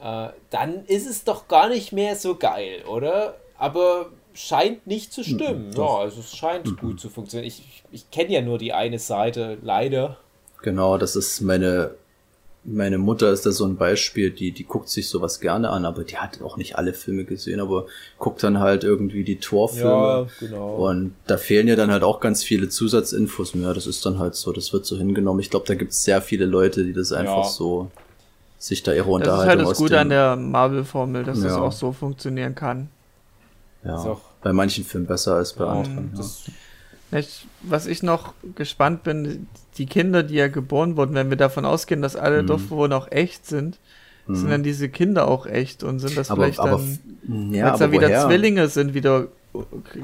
äh, 0.01 0.29
dann 0.49 0.85
ist 0.85 1.09
es 1.09 1.23
doch 1.23 1.47
gar 1.47 1.69
nicht 1.69 1.91
mehr 1.91 2.15
so 2.15 2.35
geil, 2.35 2.83
oder? 2.87 3.35
Aber 3.57 4.07
scheint 4.33 4.87
nicht 4.87 5.11
zu 5.13 5.23
stimmen. 5.23 5.69
Mhm, 5.69 5.75
ja, 5.75 5.97
also 5.97 6.21
es 6.21 6.35
scheint 6.35 6.65
mhm. 6.65 6.77
gut 6.77 6.99
zu 6.99 7.09
funktionieren. 7.09 7.47
Ich, 7.47 7.59
ich, 7.59 7.83
ich 7.91 8.11
kenne 8.11 8.31
ja 8.31 8.41
nur 8.41 8.57
die 8.57 8.73
eine 8.73 8.99
Seite, 8.99 9.57
leider. 9.61 10.17
Genau, 10.61 10.97
das 10.97 11.15
ist 11.15 11.41
meine 11.41 11.95
meine 12.63 12.99
Mutter 12.99 13.31
ist 13.31 13.45
da 13.45 13.51
so 13.51 13.65
ein 13.65 13.75
Beispiel, 13.75 14.29
die, 14.29 14.51
die 14.51 14.65
guckt 14.65 14.87
sich 14.87 15.09
sowas 15.09 15.39
gerne 15.39 15.71
an, 15.71 15.83
aber 15.83 16.03
die 16.03 16.17
hat 16.17 16.41
auch 16.43 16.57
nicht 16.57 16.77
alle 16.77 16.93
Filme 16.93 17.25
gesehen, 17.25 17.59
aber 17.59 17.87
guckt 18.19 18.43
dann 18.43 18.59
halt 18.59 18.83
irgendwie 18.83 19.23
die 19.23 19.37
Torfilme. 19.39 19.89
Ja, 19.89 20.27
genau. 20.39 20.75
Und 20.75 21.15
da 21.25 21.37
fehlen 21.37 21.67
ja 21.67 21.75
dann 21.75 21.91
halt 21.91 22.03
auch 22.03 22.19
ganz 22.19 22.43
viele 22.43 22.69
Zusatzinfos. 22.69 23.53
Ja, 23.55 23.73
das 23.73 23.87
ist 23.87 24.05
dann 24.05 24.19
halt 24.19 24.35
so, 24.35 24.51
das 24.51 24.73
wird 24.73 24.85
so 24.85 24.97
hingenommen. 24.97 25.39
Ich 25.39 25.49
glaube, 25.49 25.65
da 25.65 25.73
gibt 25.73 25.91
es 25.91 26.03
sehr 26.03 26.21
viele 26.21 26.45
Leute, 26.45 26.83
die 26.83 26.93
das 26.93 27.11
einfach 27.11 27.45
ja. 27.45 27.49
so 27.49 27.89
sich 28.59 28.83
da 28.83 28.93
ihre 28.93 29.09
Unterhaltung 29.09 29.47
Das 29.47 29.55
ist 29.55 29.65
halt 29.65 29.71
das 29.71 29.77
Gute 29.79 29.99
an 29.99 30.09
der 30.09 30.35
Marvel-Formel, 30.35 31.23
dass 31.23 31.39
ja. 31.39 31.45
das 31.45 31.57
auch 31.57 31.71
so 31.71 31.91
funktionieren 31.91 32.53
kann. 32.53 32.89
Ja, 33.83 33.97
so. 33.97 34.21
bei 34.43 34.53
manchen 34.53 34.83
Filmen 34.83 35.07
besser 35.07 35.35
als 35.35 35.53
bei 35.53 35.65
anderen. 35.65 36.11
Ja. 36.15 36.23
Was 37.63 37.87
ich 37.87 38.03
noch 38.03 38.33
gespannt 38.55 39.03
bin, 39.03 39.47
die 39.77 39.85
Kinder, 39.85 40.23
die 40.23 40.35
ja 40.35 40.47
geboren 40.47 40.95
wurden, 40.95 41.13
wenn 41.13 41.29
wir 41.29 41.37
davon 41.37 41.65
ausgehen, 41.65 42.01
dass 42.01 42.15
alle 42.15 42.43
mhm. 42.43 42.47
Dorfbewohner 42.47 42.95
auch 42.95 43.11
echt 43.11 43.45
sind, 43.45 43.79
mhm. 44.27 44.35
sind 44.35 44.49
dann 44.49 44.63
diese 44.63 44.89
Kinder 44.89 45.27
auch 45.27 45.45
echt 45.45 45.83
und 45.83 45.99
sind 45.99 46.17
das 46.17 46.31
aber, 46.31 46.43
vielleicht 46.43 46.59
aber, 46.59 46.81
dann, 47.23 47.53
ja, 47.53 47.65
weil 47.65 47.73
es 47.73 47.79
dann 47.79 47.91
wieder 47.91 48.07
woher? 48.07 48.27
Zwillinge 48.27 48.67
sind, 48.69 48.93
wieder 48.93 49.27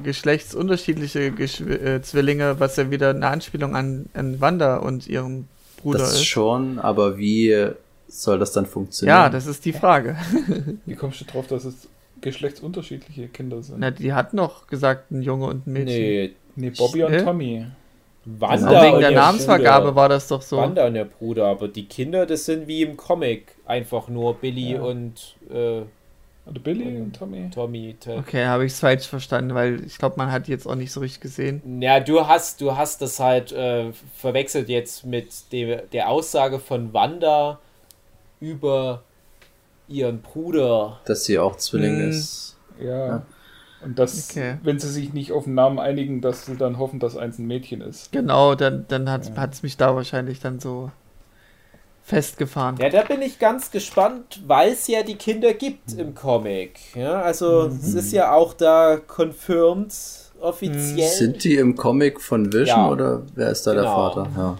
geschlechtsunterschiedliche 0.03 1.31
Gesch 1.31 1.61
äh, 1.61 2.01
Zwillinge, 2.01 2.59
was 2.59 2.75
ja 2.75 2.91
wieder 2.91 3.11
eine 3.11 3.27
Anspielung 3.27 3.75
an, 3.75 4.07
an 4.13 4.41
Wanda 4.41 4.77
und 4.77 5.07
ihrem 5.07 5.45
Bruder 5.81 5.99
das 5.99 6.15
ist. 6.15 6.25
schon, 6.25 6.79
aber 6.79 7.17
wie 7.17 7.71
soll 8.09 8.39
das 8.39 8.51
dann 8.51 8.65
funktionieren? 8.65 9.15
Ja, 9.15 9.29
das 9.29 9.45
ist 9.45 9.63
die 9.63 9.73
Frage. 9.73 10.17
wie 10.85 10.95
kommst 10.95 11.21
du 11.21 11.25
drauf, 11.25 11.47
dass 11.47 11.65
es 11.65 11.87
geschlechtsunterschiedliche 12.21 13.27
Kinder 13.27 13.61
sind? 13.63 13.79
Na, 13.79 13.91
die 13.91 14.13
hat 14.13 14.33
noch 14.33 14.67
gesagt, 14.67 15.11
ein 15.11 15.21
Junge 15.21 15.45
und 15.45 15.67
ein 15.67 15.73
Mädchen. 15.73 15.95
Nee, 15.95 16.35
nee 16.57 16.69
Bobby 16.71 17.03
und 17.03 17.17
Tommy. 17.23 17.65
Wanda 18.25 18.67
also 18.67 18.85
wegen 18.85 18.99
der 18.99 19.11
Namensvergabe 19.11 19.85
Bruder. 19.85 19.95
war 19.95 20.09
das 20.09 20.27
doch 20.27 20.41
so. 20.41 20.57
Wanda 20.57 20.85
und 20.85 20.95
der 20.95 21.05
Bruder, 21.05 21.45
aber 21.47 21.69
die 21.69 21.85
Kinder, 21.85 22.25
das 22.25 22.45
sind 22.45 22.67
wie 22.67 22.81
im 22.81 22.97
Comic. 22.97 23.55
Einfach 23.65 24.09
nur 24.09 24.35
Billy 24.35 24.73
ja. 24.73 24.81
und. 24.81 25.35
Äh, 25.49 25.83
oder 26.49 26.59
Billy 26.61 26.97
und 26.97 27.15
Tommy. 27.15 27.49
Tommy. 27.53 27.95
Ted. 27.99 28.19
Okay, 28.19 28.45
habe 28.45 28.65
ich 28.65 28.73
es 28.73 28.79
falsch 28.79 29.07
verstanden, 29.07 29.53
weil 29.53 29.83
ich 29.85 29.97
glaube, 29.97 30.15
man 30.17 30.31
hat 30.31 30.47
jetzt 30.47 30.65
auch 30.65 30.75
nicht 30.75 30.91
so 30.91 31.01
richtig 31.01 31.21
gesehen. 31.21 31.81
Ja, 31.81 31.99
du 31.99 32.25
hast, 32.25 32.61
du 32.61 32.75
hast 32.75 33.01
das 33.01 33.19
halt 33.19 33.51
äh, 33.51 33.91
verwechselt 34.15 34.69
jetzt 34.69 35.05
mit 35.05 35.51
dem, 35.51 35.79
der 35.91 36.09
Aussage 36.09 36.59
von 36.59 36.93
Wanda 36.93 37.59
über 38.39 39.03
ihren 39.89 40.21
Bruder. 40.21 40.99
Dass 41.05 41.25
sie 41.25 41.37
auch 41.37 41.57
Zwilling 41.57 41.97
hm. 41.97 42.09
ist. 42.09 42.57
ja. 42.79 43.07
ja. 43.07 43.25
Und 43.83 43.99
dass, 43.99 44.31
okay. 44.31 44.57
wenn 44.63 44.79
sie 44.79 44.89
sich 44.89 45.13
nicht 45.13 45.31
auf 45.31 45.43
den 45.43 45.53
Namen 45.53 45.79
einigen, 45.79 46.21
dass 46.21 46.45
sie 46.45 46.55
dann 46.55 46.79
hoffen, 46.79 46.99
dass 46.99 47.15
eins 47.15 47.37
ein 47.37 47.45
Mädchen 47.45 47.81
ist. 47.81 48.11
Genau, 48.11 48.55
dann, 48.55 48.85
dann 48.87 49.09
hat 49.09 49.23
es 49.23 49.29
ja. 49.35 49.49
mich 49.61 49.77
da 49.77 49.95
wahrscheinlich 49.95 50.39
dann 50.39 50.59
so 50.59 50.91
festgefahren. 52.07 52.77
Ja, 52.79 52.89
da 52.89 53.03
bin 53.03 53.21
ich 53.21 53.37
ganz 53.37 53.69
gespannt, 53.69 54.41
weil 54.47 54.71
es 54.71 54.87
ja 54.87 55.03
die 55.03 55.15
Kinder 55.15 55.53
gibt 55.53 55.93
im 55.93 56.15
Comic. 56.15 56.79
Ja, 56.95 57.21
also 57.21 57.69
mhm. 57.69 57.79
es 57.81 57.93
ist 57.93 58.13
ja 58.13 58.31
auch 58.31 58.53
da 58.53 58.97
confirmed 58.97 59.93
offiziell. 60.39 61.09
Sind 61.09 61.43
die 61.43 61.55
im 61.55 61.75
Comic 61.75 62.21
von 62.21 62.45
Vision 62.45 62.67
ja. 62.67 62.89
oder 62.89 63.23
wer 63.35 63.49
ist 63.49 63.67
da 63.67 63.71
genau. 63.71 63.83
der 63.83 63.91
Vater? 63.91 64.29
Ja. 64.37 64.57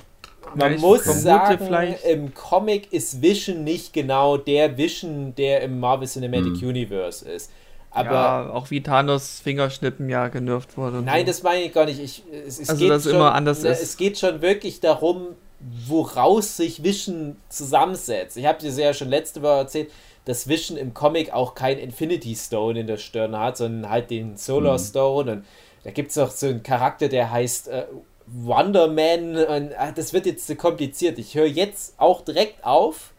Man 0.56 0.74
ja, 0.74 0.80
muss 0.80 1.04
sagen, 1.04 1.66
vielleicht. 1.66 2.06
im 2.06 2.34
Comic 2.34 2.92
ist 2.92 3.22
Vision 3.22 3.64
nicht 3.64 3.94
genau 3.94 4.38
der 4.38 4.78
Vision, 4.78 5.34
der 5.36 5.62
im 5.62 5.80
Marvel 5.80 6.08
Cinematic 6.08 6.62
mhm. 6.62 6.68
Universe 6.68 7.28
ist. 7.30 7.52
Aber 7.98 8.12
ja, 8.12 8.50
auch 8.52 8.70
wie 8.70 8.82
Thanos 8.82 9.40
Fingerschnippen 9.44 10.10
ja 10.10 10.28
genervt 10.28 10.78
wurde. 10.78 11.02
Nein, 11.02 11.22
so. 11.22 11.28
das 11.28 11.44
meine 11.44 11.64
ich 11.64 11.74
gar 11.74 11.86
nicht. 11.86 12.00
Ich, 12.00 12.24
es, 12.32 12.60
es 12.60 12.70
also, 12.70 12.88
dass 12.88 13.04
schon, 13.04 13.16
immer 13.16 13.34
anders 13.34 13.64
ne, 13.64 13.70
ist. 13.70 13.82
Es 13.82 13.98
geht 13.98 14.18
schon 14.18 14.42
wirklich 14.42 14.80
darum, 14.80 15.36
woraus 15.60 16.58
sich 16.58 16.84
Vision 16.84 17.38
zusammensetzt. 17.50 18.38
Ich 18.38 18.46
habe 18.46 18.60
dir 18.60 18.72
ja 18.72 18.94
schon 18.94 19.10
letzte 19.10 19.42
Woche 19.42 19.58
erzählt, 19.58 19.92
dass 20.26 20.48
Vision 20.48 20.78
im 20.78 20.94
Comic 20.94 21.34
auch 21.34 21.56
kein 21.56 21.80
Infinity 21.80 22.36
Stone 22.36 22.80
in 22.80 22.88
der 22.88 22.98
Stirn 22.98 23.38
hat, 23.38 23.58
sondern 23.58 23.90
halt 23.90 24.10
den 24.12 24.38
Solar 24.38 24.78
mhm. 24.78 24.84
Stone. 24.84 25.32
Und 25.32 25.46
da 25.84 25.92
gibt 25.92 26.12
es 26.12 26.18
auch 26.18 26.30
so 26.30 26.48
einen 26.48 26.64
Charakter, 26.64 27.08
der 27.08 27.32
heißt 27.32 27.70
äh, 27.70 27.86
Wonder 28.28 28.88
Man. 28.88 29.38
Und, 29.38 29.72
ach, 29.78 29.94
das 29.94 30.14
wird 30.14 30.26
jetzt 30.26 30.46
zu 30.46 30.56
kompliziert. 30.56 31.18
Ich 31.18 31.36
höre 31.36 31.48
jetzt 31.48 31.96
auch 31.98 32.22
direkt 32.22 32.64
auf. 32.66 33.14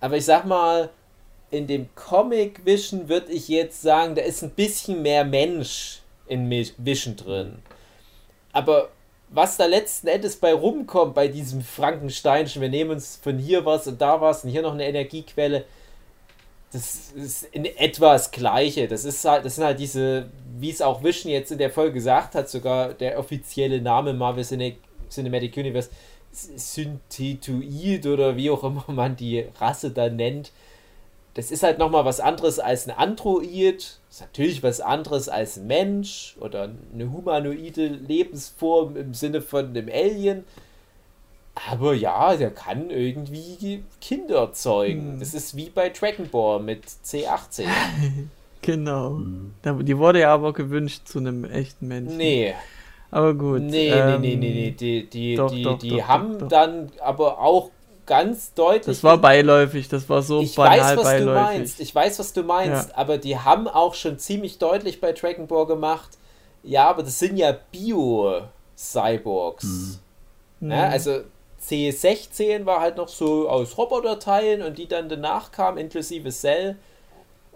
Aber 0.00 0.16
ich 0.16 0.24
sag 0.24 0.46
mal, 0.46 0.90
in 1.50 1.66
dem 1.66 1.88
Comic 1.94 2.64
Vision 2.64 3.08
würde 3.08 3.32
ich 3.32 3.48
jetzt 3.48 3.82
sagen, 3.82 4.14
da 4.14 4.22
ist 4.22 4.42
ein 4.42 4.50
bisschen 4.50 5.02
mehr 5.02 5.24
Mensch 5.24 6.00
in 6.26 6.48
Vision 6.50 7.16
drin. 7.16 7.58
Aber 8.52 8.90
was 9.30 9.56
da 9.56 9.66
letzten 9.66 10.08
Endes 10.08 10.36
bei 10.36 10.52
rumkommt, 10.52 11.14
bei 11.14 11.28
diesem 11.28 11.62
Frankensteinchen, 11.62 12.62
wir 12.62 12.68
nehmen 12.68 12.90
uns 12.90 13.18
von 13.22 13.38
hier 13.38 13.64
was 13.64 13.86
und 13.86 14.00
da 14.00 14.20
was 14.20 14.44
und 14.44 14.50
hier 14.50 14.62
noch 14.62 14.72
eine 14.72 14.86
Energiequelle, 14.86 15.64
das 16.72 17.12
ist 17.16 17.44
in 17.52 17.64
etwa 17.64 18.12
das 18.12 18.30
Gleiche. 18.30 18.86
Das 18.86 19.04
ist 19.04 19.24
halt, 19.24 19.44
das 19.44 19.56
sind 19.56 19.64
halt 19.64 19.80
diese, 19.80 20.28
wie 20.58 20.70
es 20.70 20.80
auch 20.80 21.02
Vision 21.02 21.32
jetzt 21.32 21.50
in 21.50 21.58
der 21.58 21.70
Folge 21.70 21.94
gesagt 21.94 22.34
hat, 22.36 22.48
sogar 22.48 22.94
der 22.94 23.18
offizielle 23.18 23.80
Name 23.80 24.12
Marvel 24.12 24.44
Cinematic 24.44 25.56
Universe, 25.56 25.90
Synthetoid 26.32 28.06
oder 28.06 28.36
wie 28.36 28.50
auch 28.50 28.62
immer 28.62 28.84
man 28.86 29.16
die 29.16 29.46
Rasse 29.58 29.90
da 29.90 30.08
nennt 30.08 30.52
das 31.34 31.50
ist 31.50 31.62
halt 31.62 31.78
nochmal 31.78 32.04
was 32.04 32.20
anderes 32.20 32.58
als 32.58 32.88
ein 32.88 32.96
Android. 32.96 33.98
Das 34.08 34.16
ist 34.16 34.20
natürlich 34.20 34.62
was 34.62 34.80
anderes 34.80 35.28
als 35.28 35.58
ein 35.58 35.66
Mensch 35.66 36.36
oder 36.40 36.70
eine 36.92 37.12
humanoide 37.12 37.86
Lebensform 37.86 38.96
im 38.96 39.14
Sinne 39.14 39.40
von 39.40 39.68
einem 39.68 39.88
Alien. 39.88 40.44
Aber 41.68 41.94
ja, 41.94 42.36
der 42.36 42.50
kann 42.50 42.90
irgendwie 42.90 43.84
Kinder 44.00 44.52
zeugen. 44.52 45.12
Hm. 45.12 45.20
Das 45.20 45.34
ist 45.34 45.56
wie 45.56 45.68
bei 45.70 45.90
Dragon 45.90 46.28
Ball 46.28 46.60
mit 46.60 46.84
C18. 46.86 47.66
genau. 48.62 49.18
Hm. 49.18 49.52
Die 49.84 49.98
wurde 49.98 50.20
ja 50.20 50.34
aber 50.34 50.52
gewünscht 50.52 51.02
zu 51.06 51.18
einem 51.18 51.44
echten 51.44 51.88
Menschen. 51.88 52.16
Nee. 52.16 52.54
Aber 53.10 53.34
gut. 53.34 53.62
Nee, 53.62 53.88
ähm, 53.88 54.20
nee, 54.20 54.36
nee, 54.36 54.36
nee, 54.36 54.52
nee. 54.52 54.70
Die, 54.70 55.10
die, 55.10 55.34
doch, 55.34 55.50
die, 55.50 55.62
doch, 55.62 55.78
die 55.78 55.90
doch, 55.90 56.08
haben 56.08 56.48
dann 56.48 56.90
aber 57.00 57.40
auch 57.40 57.70
ganz 58.10 58.52
deutlich. 58.54 58.86
Das 58.86 59.04
war 59.04 59.18
beiläufig, 59.18 59.88
das 59.88 60.08
war 60.08 60.20
so 60.20 60.40
ich 60.40 60.56
banal 60.56 60.80
weiß, 60.80 60.96
was 60.96 61.04
beiläufig. 61.04 61.26
Du 61.26 61.58
meinst, 61.58 61.80
ich 61.80 61.94
weiß, 61.94 62.18
was 62.18 62.32
du 62.32 62.42
meinst, 62.42 62.88
ja. 62.88 62.96
aber 62.96 63.18
die 63.18 63.38
haben 63.38 63.68
auch 63.68 63.94
schon 63.94 64.18
ziemlich 64.18 64.58
deutlich 64.58 65.00
bei 65.00 65.12
Dragon 65.12 65.46
Ball 65.46 65.66
gemacht, 65.66 66.18
ja, 66.64 66.90
aber 66.90 67.04
das 67.04 67.20
sind 67.20 67.36
ja 67.36 67.56
Bio-Cyborgs. 67.70 70.00
Hm. 70.58 70.72
Ja, 70.72 70.88
also 70.88 71.20
C16 71.62 72.66
war 72.66 72.80
halt 72.80 72.96
noch 72.96 73.06
so 73.06 73.48
aus 73.48 73.78
Roboterteilen 73.78 74.62
und 74.62 74.76
die 74.76 74.88
dann 74.88 75.08
danach 75.08 75.52
kamen, 75.52 75.78
inklusive 75.78 76.30
Cell 76.30 76.74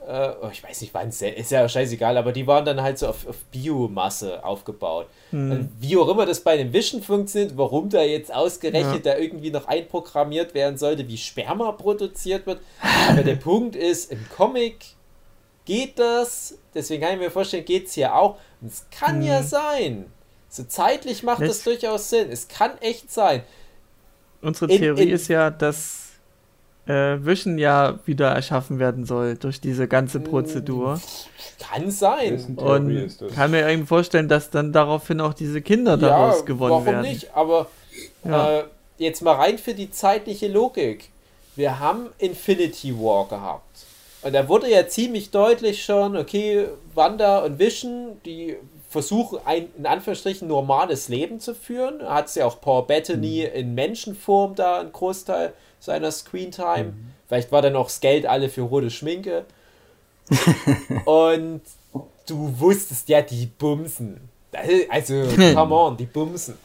äh, 0.06 0.32
oh, 0.42 0.48
ich 0.52 0.62
weiß 0.62 0.80
nicht 0.82 0.92
wann, 0.92 1.08
ist 1.08 1.50
ja 1.50 1.68
scheißegal, 1.68 2.16
aber 2.16 2.32
die 2.32 2.46
waren 2.46 2.64
dann 2.64 2.82
halt 2.82 2.98
so 2.98 3.08
auf, 3.08 3.26
auf 3.26 3.36
Biomasse 3.50 4.44
aufgebaut. 4.44 5.06
Hm. 5.30 5.70
Wie 5.80 5.96
auch 5.96 6.08
immer 6.08 6.26
das 6.26 6.40
bei 6.40 6.56
dem 6.56 6.72
Vision 6.72 7.02
funktioniert, 7.02 7.56
warum 7.56 7.88
da 7.88 8.02
jetzt 8.02 8.32
ausgerechnet 8.32 9.06
ja. 9.06 9.14
da 9.14 9.18
irgendwie 9.18 9.50
noch 9.50 9.66
einprogrammiert 9.66 10.54
werden 10.54 10.76
sollte, 10.76 11.08
wie 11.08 11.16
Sperma 11.16 11.72
produziert 11.72 12.46
wird. 12.46 12.60
Aber 13.08 13.22
der 13.22 13.36
Punkt 13.36 13.76
ist, 13.76 14.12
im 14.12 14.24
Comic 14.36 14.84
geht 15.64 15.98
das, 15.98 16.58
deswegen 16.74 17.02
kann 17.02 17.14
ich 17.14 17.20
mir 17.20 17.30
vorstellen, 17.30 17.64
geht 17.64 17.86
es 17.86 17.94
hier 17.94 18.14
auch. 18.14 18.36
Und 18.60 18.72
es 18.72 18.86
kann 18.90 19.20
hm. 19.20 19.26
ja 19.26 19.42
sein. 19.42 20.06
So 20.48 20.64
zeitlich 20.64 21.22
macht 21.22 21.42
das, 21.42 21.48
das 21.48 21.64
durchaus 21.64 22.10
Sinn. 22.10 22.30
Es 22.30 22.46
kann 22.46 22.78
echt 22.78 23.10
sein. 23.10 23.42
Unsere 24.40 24.68
Theorie 24.68 25.02
in, 25.02 25.08
in, 25.08 25.14
ist 25.14 25.28
ja, 25.28 25.50
dass 25.50 26.03
äh, 26.86 27.24
Vision 27.24 27.58
ja 27.58 27.98
wieder 28.04 28.28
erschaffen 28.28 28.78
werden 28.78 29.04
soll 29.06 29.36
durch 29.36 29.60
diese 29.60 29.88
ganze 29.88 30.18
hm, 30.18 30.24
Prozedur. 30.24 31.00
Kann 31.58 31.90
sein. 31.90 32.56
Und 32.56 33.16
kann 33.34 33.50
mir 33.50 33.68
irgendwie 33.68 33.86
vorstellen, 33.86 34.28
dass 34.28 34.50
dann 34.50 34.72
daraufhin 34.72 35.20
auch 35.20 35.34
diese 35.34 35.62
Kinder 35.62 35.96
daraus 35.96 36.40
ja, 36.40 36.44
gewonnen 36.44 36.70
warum 36.72 36.86
werden. 36.86 36.96
Warum 36.98 37.10
nicht? 37.10 37.34
Aber 37.34 37.68
ja. 38.24 38.58
äh, 38.60 38.64
jetzt 38.98 39.22
mal 39.22 39.34
rein 39.34 39.58
für 39.58 39.74
die 39.74 39.90
zeitliche 39.90 40.48
Logik. 40.48 41.10
Wir 41.56 41.78
haben 41.78 42.08
Infinity 42.18 42.94
War 42.98 43.28
gehabt. 43.28 43.84
Und 44.22 44.32
da 44.32 44.48
wurde 44.48 44.70
ja 44.70 44.88
ziemlich 44.88 45.30
deutlich 45.30 45.84
schon, 45.84 46.16
okay, 46.16 46.66
Wanda 46.94 47.40
und 47.40 47.58
Vision, 47.58 48.18
die 48.24 48.56
versuchen 48.88 49.38
ein 49.44 49.68
in 49.76 49.86
Anführungsstrichen 49.86 50.48
normales 50.48 51.08
Leben 51.08 51.40
zu 51.40 51.54
führen. 51.54 52.02
Hat 52.02 52.28
sie 52.28 52.40
ja 52.40 52.46
auch 52.46 52.60
Paul 52.60 52.84
Bettany 52.84 53.48
mhm. 53.48 53.58
in 53.58 53.74
Menschenform 53.74 54.54
da 54.54 54.80
einen 54.80 54.92
Großteil 54.92 55.52
seiner 55.84 56.10
Screentime. 56.10 56.92
Mhm. 56.92 57.10
Vielleicht 57.28 57.52
war 57.52 57.62
dann 57.62 57.76
auch 57.76 57.86
das 57.86 58.00
Geld 58.00 58.26
alle 58.26 58.48
für 58.48 58.62
rote 58.62 58.90
Schminke. 58.90 59.44
und 61.04 61.60
du 62.26 62.54
wusstest 62.58 63.08
ja, 63.08 63.22
die 63.22 63.46
bumsen. 63.46 64.28
Also, 64.88 65.14
come 65.54 65.74
on, 65.74 65.96
die 65.96 66.06
bumsen. 66.06 66.56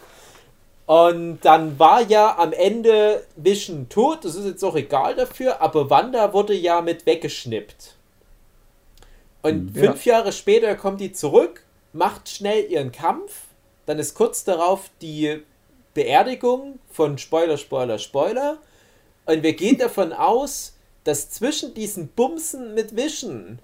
Und 0.85 1.39
dann 1.41 1.77
war 1.77 2.01
ja 2.01 2.37
am 2.39 2.51
Ende 2.51 3.23
Vision 3.35 3.89
tot, 3.89 4.25
das 4.25 4.33
ist 4.33 4.45
jetzt 4.45 4.63
auch 4.63 4.75
egal 4.75 5.15
dafür, 5.15 5.61
aber 5.61 5.89
Wanda 5.89 6.33
wurde 6.33 6.55
ja 6.55 6.81
mit 6.81 7.05
weggeschnippt. 7.05 7.95
Und 9.43 9.75
ja. 9.75 9.83
fünf 9.83 10.05
Jahre 10.05 10.31
später 10.31 10.73
kommt 10.75 10.99
die 10.99 11.11
zurück, 11.11 11.63
macht 11.93 12.27
schnell 12.27 12.71
ihren 12.71 12.91
Kampf, 12.91 13.41
dann 13.85 13.99
ist 13.99 14.15
kurz 14.15 14.43
darauf 14.43 14.89
die 15.01 15.43
Beerdigung 15.93 16.79
von 16.89 17.17
Spoiler, 17.17 17.57
Spoiler, 17.57 17.99
Spoiler. 17.99 18.57
Und 19.29 19.43
wir 19.43 19.53
gehen 19.53 19.77
davon 19.77 20.11
aus, 20.11 20.73
dass 21.03 21.29
zwischen 21.29 21.75
diesen 21.75 22.07
Bumsen 22.07 22.73
mit 22.73 22.95
Vision 22.95 23.59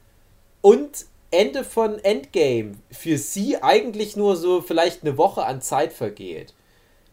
und 0.61 1.07
Ende 1.31 1.63
von 1.63 1.97
Endgame 1.97 2.75
für 2.91 3.17
sie 3.17 3.63
eigentlich 3.63 4.15
nur 4.15 4.35
so 4.35 4.61
vielleicht 4.61 5.01
eine 5.01 5.17
Woche 5.17 5.43
an 5.43 5.63
Zeit 5.63 5.91
vergeht. 5.91 6.53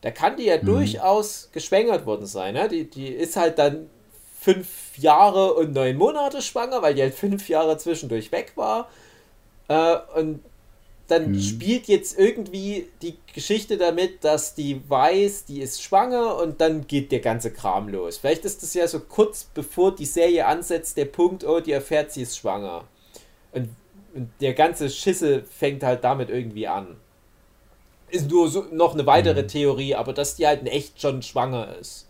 Da 0.03 0.11
kann 0.11 0.37
die 0.37 0.45
ja 0.45 0.59
mhm. 0.59 0.67
durchaus 0.67 1.49
geschwängert 1.53 2.05
worden 2.05 2.27
sein. 2.27 2.53
Ne? 2.53 2.69
Die, 2.69 2.91
die 2.91 3.07
ist 3.07 3.37
halt 3.37 3.59
dann 3.59 3.89
fünf 4.39 4.99
Jahre 4.99 5.55
und 5.55 5.73
neun 5.73 5.97
Monate 5.97 6.43
schwanger, 6.43 6.83
weil 6.83 6.95
die 6.95 7.01
halt 7.01 7.15
fünf 7.15 7.49
Jahre 7.49 7.79
zwischendurch 7.79 8.33
weg 8.33 8.53
war. 8.57 8.91
Äh, 9.69 9.97
und 10.15 10.41
dann 11.13 11.33
mhm. 11.33 11.41
spielt 11.41 11.89
jetzt 11.89 12.19
irgendwie 12.19 12.89
die 13.03 13.17
Geschichte 13.35 13.77
damit, 13.77 14.25
dass 14.25 14.55
die 14.55 14.81
weiß, 14.89 15.45
die 15.45 15.61
ist 15.61 15.83
schwanger 15.83 16.37
und 16.37 16.61
dann 16.63 16.87
geht 16.87 17.13
der 17.13 17.21
ganze 17.21 17.53
Kram 17.53 17.89
los. 17.89 18.17
Vielleicht 18.17 18.47
ist 18.47 18.63
das 18.63 18.73
ja 18.73 18.89
so 18.89 18.99
kurz 18.99 19.45
bevor 19.45 19.95
die 19.95 20.07
Serie 20.07 20.47
ansetzt, 20.47 20.97
der 20.97 21.05
Punkt, 21.05 21.45
oh, 21.45 21.61
die 21.61 21.73
erfährt, 21.73 22.13
sie 22.13 22.23
ist 22.23 22.39
schwanger. 22.39 22.85
Und, 23.53 23.69
und 24.15 24.31
der 24.41 24.55
ganze 24.55 24.89
Schisse 24.89 25.43
fängt 25.43 25.83
halt 25.83 26.03
damit 26.03 26.31
irgendwie 26.31 26.67
an. 26.67 26.97
Ist 28.09 28.31
nur 28.31 28.49
so 28.49 28.65
noch 28.73 28.95
eine 28.95 29.05
weitere 29.05 29.43
mhm. 29.43 29.49
Theorie, 29.49 29.95
aber 29.95 30.15
dass 30.15 30.37
die 30.37 30.47
halt 30.47 30.67
echt 30.67 30.99
schon 30.99 31.21
schwanger 31.23 31.77
ist. 31.79 32.07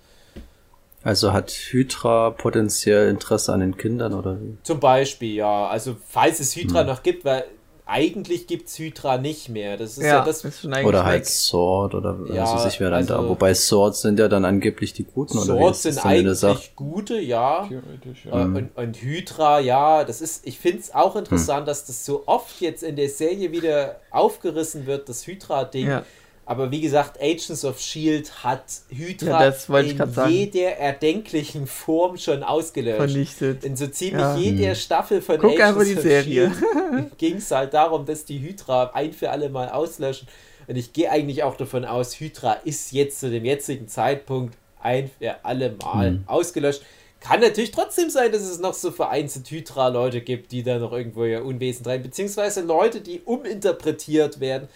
Also 1.03 1.33
hat 1.33 1.51
Hydra 1.51 2.31
potenziell 2.31 3.09
Interesse 3.09 3.53
an 3.53 3.59
den 3.59 3.77
Kindern 3.77 4.15
oder 4.15 4.41
wie? 4.41 4.57
Zum 4.63 4.79
Beispiel, 4.79 5.35
ja. 5.35 5.67
Also 5.67 5.97
falls 6.07 6.39
es 6.39 6.55
Hydra 6.55 6.83
mhm. 6.83 6.89
noch 6.89 7.03
gibt, 7.03 7.25
weil 7.25 7.45
eigentlich 7.93 8.47
gibt 8.47 8.69
es 8.69 8.79
Hydra 8.79 9.19
nicht 9.19 9.51
mehr. 9.51 9.77
Das 9.77 9.99
ist 9.99 10.05
ja, 10.05 10.19
ja 10.19 10.25
das. 10.25 10.45
Ist 10.45 10.65
oder 10.65 11.05
halt 11.05 11.21
weg. 11.21 11.27
Sword 11.27 11.95
oder 11.95 12.19
ja, 12.33 12.45
also 12.45 12.69
sich 12.69 12.81
wer 12.81 12.89
dann 12.89 13.01
also, 13.01 13.15
da. 13.15 13.29
Wobei 13.29 13.53
Swords 13.53 14.01
sind 14.01 14.19
ja 14.19 14.29
dann 14.29 14.47
angeblich 14.47 14.95
die 14.95 15.05
Guten 15.05 15.35
Swords 15.35 15.49
oder 15.51 15.59
Swords 15.59 15.83
sind 15.83 16.07
eigentlich 16.07 16.75
gute, 16.75 17.19
ja. 17.19 17.67
Theoretisch, 17.69 18.25
ja. 18.25 18.41
Äh, 18.41 18.45
und, 18.45 18.71
und, 18.77 18.97
Hydra, 19.03 19.61
ja, 19.61 20.05
das 20.05 20.23
ist, 20.23 20.47
ich 20.47 20.59
finde 20.59 20.79
es 20.79 20.95
auch 20.95 21.17
interessant, 21.17 21.61
hm. 21.61 21.67
dass 21.67 21.85
das 21.85 22.07
so 22.07 22.23
oft 22.27 22.61
jetzt 22.61 22.83
in 22.83 22.97
der 22.97 23.11
Serie 23.11 23.53
wieder 23.53 24.01
aufgerissen 24.11 24.87
wird, 24.87 25.09
das 25.09 25.27
Hydra-Ding. 25.27 25.89
Ja. 25.89 26.05
Aber 26.45 26.71
wie 26.73 26.81
gesagt, 26.81 27.21
Agents 27.21 27.65
of 27.65 27.81
Shield 27.81 28.43
hat 28.43 28.65
Hydra 28.89 29.47
ja, 29.47 29.79
in 29.79 30.31
jeder 30.31 30.77
erdenklichen 30.77 31.69
Form 31.69 32.17
schon 32.17 32.43
ausgelöscht. 32.43 32.97
Vernichtet. 32.97 33.65
In 33.65 33.77
so 33.77 33.87
ziemlich 33.87 34.21
ja. 34.21 34.37
jeder 34.37 34.69
hm. 34.71 34.75
Staffel 34.75 35.23
von 35.23 35.39
Guck 35.39 35.61
Agents 35.61 35.97
of 35.99 36.25
Shield 36.25 36.53
ging 37.19 37.37
es 37.37 37.51
halt 37.51 37.75
darum, 37.75 38.05
dass 38.05 38.25
die 38.25 38.41
Hydra 38.41 38.91
ein 38.93 39.13
für 39.13 39.31
alle 39.31 39.51
Mal 39.51 39.69
auslöschen. 39.69 40.27
Und 40.67 40.77
ich 40.77 40.93
gehe 40.93 41.11
eigentlich 41.11 41.45
auch 41.45 41.57
davon 41.57 41.85
aus, 41.85 42.19
Hydra 42.19 42.55
ist 42.65 42.93
jetzt 42.93 43.21
zu 43.21 43.31
dem 43.31 43.45
jetzigen 43.45 43.89
Zeitpunkt 43.89 44.57
ein 44.81 45.11
für 45.19 45.45
alle 45.45 45.77
Mal 45.81 46.13
mhm. 46.13 46.25
ausgelöscht. 46.27 46.83
Kann 47.21 47.41
natürlich 47.41 47.71
trotzdem 47.71 48.11
sein, 48.11 48.33
dass 48.33 48.43
es 48.43 48.59
noch 48.59 48.75
so 48.75 48.91
vereinzelt 48.91 49.49
Hydra-Leute 49.49 50.23
gibt, 50.23 50.51
die 50.51 50.65
da 50.65 50.79
noch 50.79 50.93
irgendwo 50.93 51.25
ihr 51.25 51.45
Unwesen 51.45 51.87
rein, 51.87 52.03
beziehungsweise 52.03 52.63
Leute, 52.63 53.01
die 53.01 53.21
uminterpretiert 53.21 54.41
werden. 54.41 54.69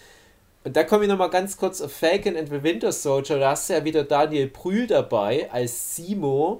Und 0.67 0.75
da 0.75 0.83
komme 0.83 1.05
ich 1.05 1.09
nochmal 1.09 1.29
ganz 1.29 1.55
kurz 1.55 1.79
auf 1.79 1.93
Falcon 1.93 2.35
and 2.35 2.49
the 2.49 2.61
Winter 2.61 2.91
Soldier. 2.91 3.39
Da 3.39 3.51
hast 3.51 3.69
du 3.69 3.73
ja 3.73 3.85
wieder 3.85 4.03
Daniel 4.03 4.47
Brühl 4.47 4.85
dabei 4.85 5.49
als 5.49 5.95
Simo. 5.95 6.59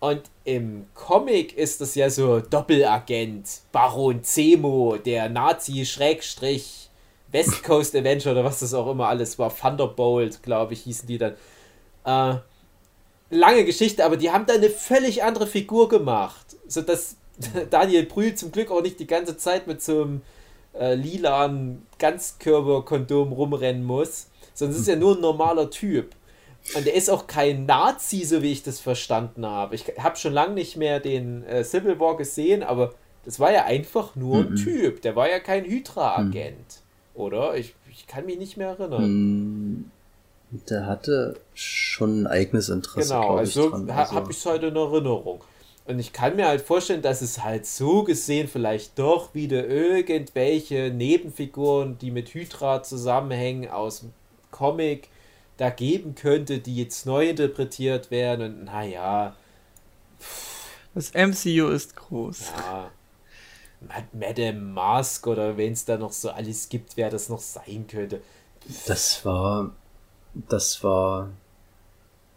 Und 0.00 0.22
im 0.44 0.86
Comic 0.94 1.54
ist 1.58 1.82
das 1.82 1.94
ja 1.94 2.08
so 2.08 2.40
Doppelagent, 2.40 3.46
Baron 3.70 4.24
Zemo, 4.24 4.96
der 4.96 5.28
Nazi-Schrägstrich 5.28 6.88
West 7.30 7.62
Coast 7.62 7.94
Avenger 7.94 8.32
oder 8.32 8.44
was 8.44 8.60
das 8.60 8.72
auch 8.72 8.90
immer 8.90 9.08
alles 9.08 9.38
war, 9.38 9.54
Thunderbolt, 9.54 10.42
glaube 10.42 10.72
ich, 10.72 10.80
hießen 10.80 11.06
die 11.06 11.18
dann. 11.18 11.34
Äh, 12.06 12.38
lange 13.28 13.66
Geschichte, 13.66 14.06
aber 14.06 14.16
die 14.16 14.30
haben 14.30 14.46
da 14.46 14.54
eine 14.54 14.70
völlig 14.70 15.22
andere 15.22 15.46
Figur 15.46 15.90
gemacht, 15.90 16.56
sodass 16.66 17.16
Daniel 17.68 18.06
Brühl 18.06 18.34
zum 18.36 18.52
Glück 18.52 18.70
auch 18.70 18.80
nicht 18.80 18.98
die 19.00 19.06
ganze 19.06 19.36
Zeit 19.36 19.66
mit 19.66 19.82
so 19.82 20.00
einem 20.00 20.22
äh, 20.74 20.94
lilanen 20.94 21.86
Ganzkörperkondom 21.98 23.32
rumrennen 23.32 23.84
muss, 23.84 24.28
es 24.54 24.60
ist 24.60 24.88
ja 24.88 24.96
nur 24.96 25.16
ein 25.16 25.20
normaler 25.20 25.70
Typ. 25.70 26.14
Und 26.76 26.86
er 26.86 26.94
ist 26.94 27.10
auch 27.10 27.26
kein 27.26 27.66
Nazi, 27.66 28.24
so 28.24 28.42
wie 28.42 28.52
ich 28.52 28.62
das 28.62 28.78
verstanden 28.78 29.44
habe. 29.44 29.74
Ich 29.74 29.84
habe 29.98 30.16
schon 30.16 30.32
lange 30.32 30.54
nicht 30.54 30.76
mehr 30.76 31.00
den 31.00 31.44
äh, 31.44 31.64
Civil 31.64 31.98
War 31.98 32.16
gesehen, 32.16 32.62
aber 32.62 32.94
das 33.24 33.40
war 33.40 33.52
ja 33.52 33.64
einfach 33.64 34.14
nur 34.14 34.38
ein 34.38 34.50
mhm. 34.50 34.56
Typ. 34.56 35.02
Der 35.02 35.16
war 35.16 35.28
ja 35.28 35.40
kein 35.40 35.64
Hydra-Agent. 35.64 36.56
Mhm. 36.56 37.20
Oder? 37.20 37.56
Ich, 37.56 37.74
ich 37.90 38.06
kann 38.06 38.26
mich 38.26 38.38
nicht 38.38 38.56
mehr 38.56 38.68
erinnern. 38.68 39.02
Mhm. 39.02 39.90
Der 40.68 40.86
hatte 40.86 41.40
schon 41.54 42.22
ein 42.22 42.26
eigenes 42.26 42.68
Interesse. 42.68 43.14
Genau, 43.14 43.36
also, 43.36 43.72
also 43.72 43.94
habe 43.94 44.30
ich 44.30 44.36
es 44.36 44.46
halt 44.46 44.62
in 44.62 44.76
Erinnerung. 44.76 45.42
Und 45.84 45.98
ich 45.98 46.12
kann 46.12 46.36
mir 46.36 46.46
halt 46.46 46.60
vorstellen, 46.60 47.02
dass 47.02 47.22
es 47.22 47.42
halt 47.42 47.66
so 47.66 48.04
gesehen 48.04 48.46
vielleicht 48.48 48.98
doch 48.98 49.34
wieder 49.34 49.66
irgendwelche 49.66 50.90
Nebenfiguren, 50.90 51.98
die 51.98 52.12
mit 52.12 52.32
Hydra 52.34 52.82
zusammenhängen, 52.82 53.68
aus 53.68 54.00
dem 54.00 54.12
Comic 54.52 55.08
da 55.56 55.70
geben 55.70 56.14
könnte, 56.14 56.60
die 56.60 56.76
jetzt 56.76 57.04
neu 57.04 57.30
interpretiert 57.30 58.10
werden. 58.10 58.60
Und 58.60 58.64
naja. 58.64 59.34
Das 60.94 61.12
MCU 61.14 61.68
ist 61.68 61.96
groß. 61.96 62.52
Ja. 62.56 62.90
Madame 64.12 64.60
Mask 64.60 65.26
oder 65.26 65.56
wenn 65.56 65.72
es 65.72 65.84
da 65.84 65.96
noch 65.96 66.12
so 66.12 66.30
alles 66.30 66.68
gibt, 66.68 66.96
wer 66.96 67.10
das 67.10 67.28
noch 67.28 67.40
sein 67.40 67.86
könnte. 67.88 68.20
Das 68.86 69.24
war. 69.24 69.72
Das 70.34 70.82
war 70.84 71.30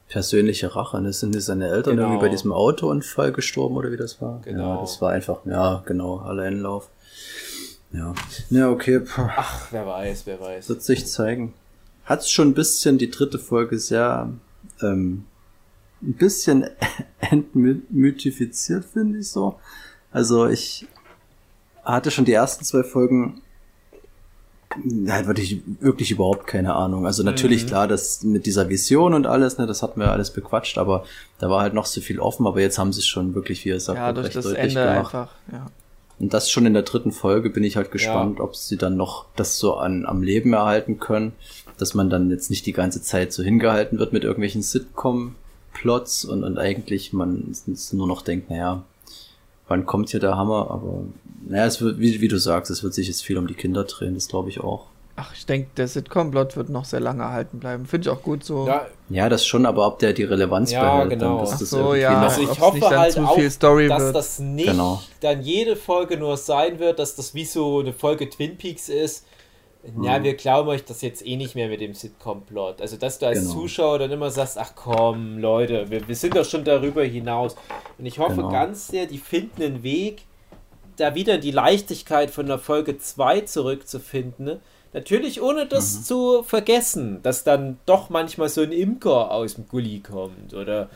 persönliche 0.09 0.75
Rache. 0.75 1.01
Ne? 1.01 1.13
Sind 1.13 1.39
seine 1.41 1.67
Eltern 1.69 1.97
genau. 1.97 2.09
irgendwie 2.09 2.25
bei 2.25 2.29
diesem 2.29 2.51
Autounfall 2.51 3.31
gestorben 3.31 3.75
oder 3.75 3.91
wie 3.91 3.97
das 3.97 4.21
war? 4.21 4.41
Genau. 4.43 4.75
Ja, 4.75 4.81
das 4.81 5.01
war 5.01 5.11
einfach, 5.11 5.45
ja, 5.45 5.83
genau, 5.85 6.17
Alleinlauf. 6.17 6.89
Ja. 7.91 8.13
Ja, 8.49 8.69
okay. 8.69 9.01
Ach, 9.15 9.67
wer 9.71 9.85
weiß, 9.85 10.25
wer 10.25 10.39
weiß. 10.39 10.69
Wird 10.69 10.83
sich 10.83 11.07
zeigen 11.07 11.53
hat 12.05 12.27
schon 12.27 12.49
ein 12.49 12.53
bisschen 12.53 12.97
die 12.97 13.09
dritte 13.09 13.39
Folge 13.39 13.79
sehr 13.79 14.31
ähm, 14.81 15.25
ein 16.01 16.13
bisschen 16.13 16.69
entmythifiziert, 17.19 18.85
finde 18.85 19.19
ich 19.19 19.29
so. 19.29 19.59
Also 20.11 20.47
ich 20.47 20.87
hatte 21.83 22.11
schon 22.11 22.25
die 22.25 22.33
ersten 22.33 22.63
zwei 22.63 22.83
Folgen 22.83 23.41
halt 25.07 25.27
wirklich, 25.27 25.61
wirklich 25.79 26.11
überhaupt 26.11 26.47
keine 26.47 26.75
Ahnung. 26.75 27.05
Also 27.05 27.23
natürlich 27.23 27.63
mhm. 27.63 27.67
klar, 27.67 27.87
das 27.87 28.23
mit 28.23 28.45
dieser 28.45 28.69
Vision 28.69 29.13
und 29.13 29.27
alles, 29.27 29.57
ne, 29.57 29.67
das 29.67 29.83
hatten 29.83 29.99
wir 29.99 30.11
alles 30.11 30.31
bequatscht, 30.31 30.77
aber 30.77 31.05
da 31.39 31.49
war 31.49 31.61
halt 31.61 31.73
noch 31.73 31.85
so 31.85 32.01
viel 32.01 32.19
offen, 32.19 32.47
aber 32.47 32.61
jetzt 32.61 32.77
haben 32.77 32.93
sie 32.93 32.99
es 32.99 33.07
schon 33.07 33.35
wirklich, 33.35 33.65
wie 33.65 33.69
er 33.69 33.79
sagt, 33.79 33.99
ja, 33.99 34.13
durch 34.13 34.27
recht 34.27 34.35
das 34.35 34.45
deutlich 34.45 34.75
Ende 34.75 34.93
gemacht. 34.93 35.15
Einfach, 35.15 35.31
ja. 35.51 35.65
Und 36.17 36.33
das 36.33 36.49
schon 36.49 36.65
in 36.65 36.73
der 36.73 36.83
dritten 36.83 37.11
Folge 37.11 37.49
bin 37.49 37.63
ich 37.63 37.75
halt 37.75 37.91
gespannt, 37.91 38.39
ja. 38.39 38.45
ob 38.45 38.55
sie 38.55 38.77
dann 38.77 38.95
noch 38.95 39.25
das 39.35 39.57
so 39.57 39.75
an, 39.75 40.05
am 40.05 40.23
Leben 40.23 40.53
erhalten 40.53 40.99
können 40.99 41.33
dass 41.77 41.93
man 41.93 42.09
dann 42.09 42.29
jetzt 42.29 42.49
nicht 42.49 42.65
die 42.65 42.73
ganze 42.73 43.01
Zeit 43.01 43.33
so 43.33 43.43
hingehalten 43.43 43.99
wird 43.99 44.13
mit 44.13 44.23
irgendwelchen 44.23 44.61
Sitcom-Plots 44.61 46.25
und, 46.25 46.43
und 46.43 46.57
eigentlich 46.57 47.13
man 47.13 47.55
nur 47.91 48.07
noch 48.07 48.21
denkt, 48.21 48.49
naja, 48.49 48.83
wann 49.67 49.85
kommt 49.85 50.09
hier 50.09 50.19
der 50.19 50.37
Hammer? 50.37 50.71
Aber 50.71 51.01
naja, 51.47 51.65
es 51.65 51.81
wird, 51.81 51.99
wie, 51.99 52.21
wie 52.21 52.27
du 52.27 52.37
sagst, 52.37 52.71
es 52.71 52.83
wird 52.83 52.93
sich 52.93 53.07
jetzt 53.07 53.23
viel 53.23 53.37
um 53.37 53.47
die 53.47 53.53
Kinder 53.53 53.83
drehen, 53.83 54.15
das 54.15 54.27
glaube 54.27 54.49
ich 54.49 54.59
auch. 54.59 54.87
Ach, 55.17 55.33
ich 55.33 55.45
denke, 55.45 55.69
der 55.77 55.87
Sitcom-Plot 55.87 56.57
wird 56.57 56.69
noch 56.69 56.83
sehr 56.83 56.99
lange 56.99 57.23
erhalten 57.23 57.59
bleiben. 57.59 57.85
Finde 57.85 58.09
ich 58.09 58.13
auch 58.13 58.21
gut 58.21 58.43
so. 58.43 58.67
Ja, 58.67 58.85
ja, 59.09 59.29
das 59.29 59.45
schon, 59.47 59.65
aber 59.65 59.87
ob 59.87 59.99
der 59.99 60.11
die 60.11 60.25
Relevanz 60.25 60.71
ja, 60.71 60.95
behält, 60.95 61.11
genau. 61.11 61.37
dann 61.37 61.45
ist 61.45 61.61
das 61.61 61.69
so, 61.69 61.95
ja, 61.95 62.21
also 62.21 62.41
ich 62.41 62.59
hoffe 62.59 62.81
halt 62.81 63.17
auch, 63.17 63.37
dass 63.37 63.61
wird. 63.61 64.15
das 64.15 64.39
nicht 64.39 64.67
genau. 64.67 65.01
dann 65.21 65.41
jede 65.41 65.77
Folge 65.77 66.17
nur 66.17 66.35
sein 66.35 66.79
wird, 66.79 66.99
dass 66.99 67.15
das 67.15 67.33
wie 67.33 67.45
so 67.45 67.79
eine 67.79 67.93
Folge 67.93 68.29
Twin 68.29 68.57
Peaks 68.57 68.89
ist, 68.89 69.25
ja, 70.01 70.15
hm. 70.15 70.23
wir 70.23 70.33
glauben 70.33 70.69
euch 70.69 70.83
das 70.83 71.01
jetzt 71.01 71.25
eh 71.25 71.35
nicht 71.35 71.55
mehr 71.55 71.67
mit 71.67 71.79
dem 71.79 71.93
Sitcom-Plot. 71.93 72.81
Also, 72.81 72.97
dass 72.97 73.19
du 73.19 73.27
als 73.27 73.41
genau. 73.41 73.53
Zuschauer 73.53 73.99
dann 73.99 74.11
immer 74.11 74.31
sagst, 74.31 74.57
ach 74.57 74.71
komm, 74.75 75.37
Leute, 75.37 75.89
wir, 75.89 76.07
wir 76.07 76.15
sind 76.15 76.35
doch 76.35 76.45
schon 76.45 76.63
darüber 76.63 77.03
hinaus. 77.03 77.55
Und 77.97 78.05
ich 78.05 78.17
hoffe 78.17 78.37
genau. 78.37 78.51
ganz 78.51 78.87
sehr, 78.87 79.05
die 79.05 79.19
finden 79.19 79.61
einen 79.61 79.83
Weg, 79.83 80.23
da 80.97 81.15
wieder 81.15 81.37
die 81.37 81.51
Leichtigkeit 81.51 82.31
von 82.31 82.47
der 82.47 82.59
Folge 82.59 82.97
2 82.97 83.41
zurückzufinden. 83.41 84.45
Ne? 84.45 84.59
Natürlich 84.93 85.41
ohne 85.41 85.65
das 85.65 85.97
mhm. 85.97 86.03
zu 86.03 86.43
vergessen, 86.43 87.21
dass 87.21 87.43
dann 87.43 87.77
doch 87.85 88.09
manchmal 88.09 88.49
so 88.49 88.61
ein 88.61 88.71
Imker 88.71 89.31
aus 89.31 89.55
dem 89.55 89.67
Gully 89.67 89.99
kommt 89.99 90.53
oder 90.53 90.89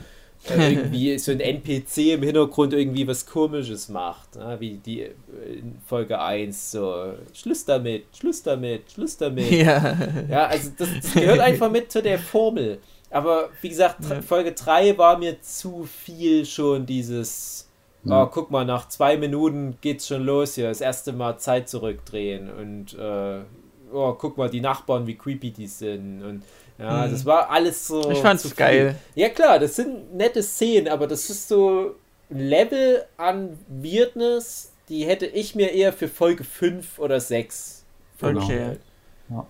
äh, 0.49 0.71
irgendwie 0.73 1.17
so 1.19 1.31
ein 1.31 1.39
NPC 1.39 2.13
im 2.13 2.23
Hintergrund 2.23 2.73
irgendwie 2.73 3.07
was 3.07 3.25
komisches 3.25 3.89
macht, 3.89 4.35
ne? 4.35 4.55
wie 4.59 4.77
die 4.77 5.01
äh, 5.01 5.11
in 5.59 5.77
Folge 5.85 6.19
1 6.19 6.71
so 6.71 7.13
Schluss 7.33 7.65
damit, 7.65 8.05
Schluss 8.17 8.41
damit, 8.41 8.91
Schluss 8.91 9.17
damit. 9.17 9.51
Ja, 9.51 9.97
ja 10.29 10.45
also 10.47 10.71
das, 10.77 10.89
das 11.01 11.13
gehört 11.13 11.39
einfach 11.39 11.69
mit 11.69 11.91
zu 11.91 12.01
der 12.01 12.19
Formel. 12.19 12.79
Aber 13.11 13.49
wie 13.61 13.69
gesagt, 13.69 13.97
ja. 14.09 14.21
Folge 14.21 14.53
3 14.53 14.97
war 14.97 15.17
mir 15.17 15.41
zu 15.41 15.85
viel 15.85 16.45
schon 16.45 16.85
dieses 16.85 17.68
Oh, 18.05 18.25
guck 18.27 18.49
mal, 18.49 18.65
nach 18.65 18.87
zwei 18.87 19.17
Minuten 19.17 19.77
geht's 19.81 20.07
schon 20.07 20.23
los 20.23 20.55
hier. 20.55 20.69
Das 20.69 20.81
erste 20.81 21.11
Mal 21.11 21.37
Zeit 21.37 21.67
zurückdrehen 21.67 22.49
und 22.49 22.93
äh, 22.93 23.39
oh, 23.91 24.13
guck 24.13 24.37
mal, 24.37 24.49
die 24.49 24.61
Nachbarn, 24.61 25.05
wie 25.05 25.15
creepy 25.15 25.51
die 25.51 25.67
sind. 25.67 26.23
Und 26.23 26.43
ja, 26.77 27.05
mhm. 27.05 27.11
das 27.11 27.25
war 27.25 27.49
alles 27.49 27.87
so. 27.87 28.09
Ich 28.09 28.19
fand's 28.19 28.55
geil. 28.55 28.95
Ja, 29.15 29.29
klar, 29.29 29.59
das 29.59 29.75
sind 29.75 30.15
nette 30.15 30.41
Szenen, 30.41 30.87
aber 30.87 31.07
das 31.07 31.29
ist 31.29 31.49
so 31.49 31.95
ein 32.29 32.39
Level 32.39 33.03
an 33.17 33.57
Weirdness, 33.67 34.71
die 34.87 35.05
hätte 35.05 35.25
ich 35.25 35.55
mir 35.55 35.71
eher 35.71 35.91
für 35.91 36.07
Folge 36.07 36.43
5 36.43 36.99
oder 36.99 37.19
6 37.19 37.79
Okay. 38.21 38.77
Ja. 39.29 39.45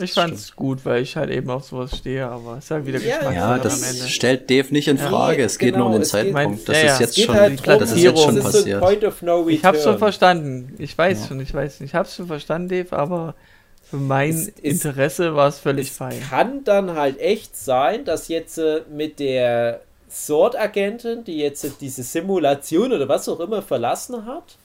Ich 0.00 0.12
fand's 0.12 0.44
Stimmt. 0.44 0.56
gut, 0.56 0.84
weil 0.84 1.02
ich 1.02 1.16
halt 1.16 1.30
eben 1.30 1.50
auf 1.50 1.64
sowas 1.64 1.96
stehe, 1.96 2.26
aber 2.26 2.58
es 2.58 2.64
ist 2.64 2.70
halt 2.70 2.86
wieder 2.86 3.00
ja, 3.00 3.16
Geschmack 3.16 3.34
ja, 3.34 3.58
das 3.58 3.82
am 3.82 3.88
Ende. 3.90 4.08
stellt 4.08 4.50
Dave 4.50 4.72
nicht 4.72 4.88
in 4.88 4.98
Frage. 4.98 5.38
Nee, 5.38 5.44
es 5.44 5.58
geht 5.58 5.72
genau, 5.74 5.86
nur 5.86 5.94
um 5.94 6.00
den 6.00 6.04
Zeitpunkt. 6.04 6.58
Geht, 6.58 6.68
das, 6.68 6.82
ja, 6.82 6.92
ist 6.92 7.00
jetzt 7.00 7.20
schon, 7.20 7.34
halt 7.34 7.66
das 7.66 7.92
ist 7.92 8.02
jetzt 8.02 8.22
schon 8.22 8.40
passiert. 8.40 8.82
So 8.82 9.26
no 9.26 9.48
ich 9.48 9.64
hab's 9.64 9.82
schon 9.82 9.98
verstanden. 9.98 10.74
Ich 10.78 10.96
weiß 10.96 11.28
schon, 11.28 11.40
ich 11.40 11.52
weiß 11.52 11.80
nicht. 11.80 11.90
Ich 11.90 11.94
hab's 11.94 12.14
schon 12.14 12.26
verstanden, 12.26 12.68
Dave, 12.68 12.96
aber 12.96 13.34
für 13.82 13.96
mein 13.96 14.30
es, 14.30 14.48
Interesse 14.48 15.34
war 15.34 15.48
es 15.48 15.58
völlig 15.58 15.90
fein. 15.90 16.20
Kann 16.28 16.62
dann 16.64 16.94
halt 16.94 17.18
echt 17.20 17.56
sein, 17.56 18.04
dass 18.04 18.28
jetzt 18.28 18.58
äh, 18.58 18.82
mit 18.90 19.18
der 19.18 19.80
Sword-Agentin, 20.10 21.24
die 21.24 21.38
jetzt 21.38 21.64
äh, 21.64 21.70
diese 21.80 22.02
Simulation 22.02 22.92
oder 22.92 23.08
was 23.08 23.28
auch 23.28 23.40
immer 23.40 23.62
verlassen 23.62 24.26
hat, 24.26 24.56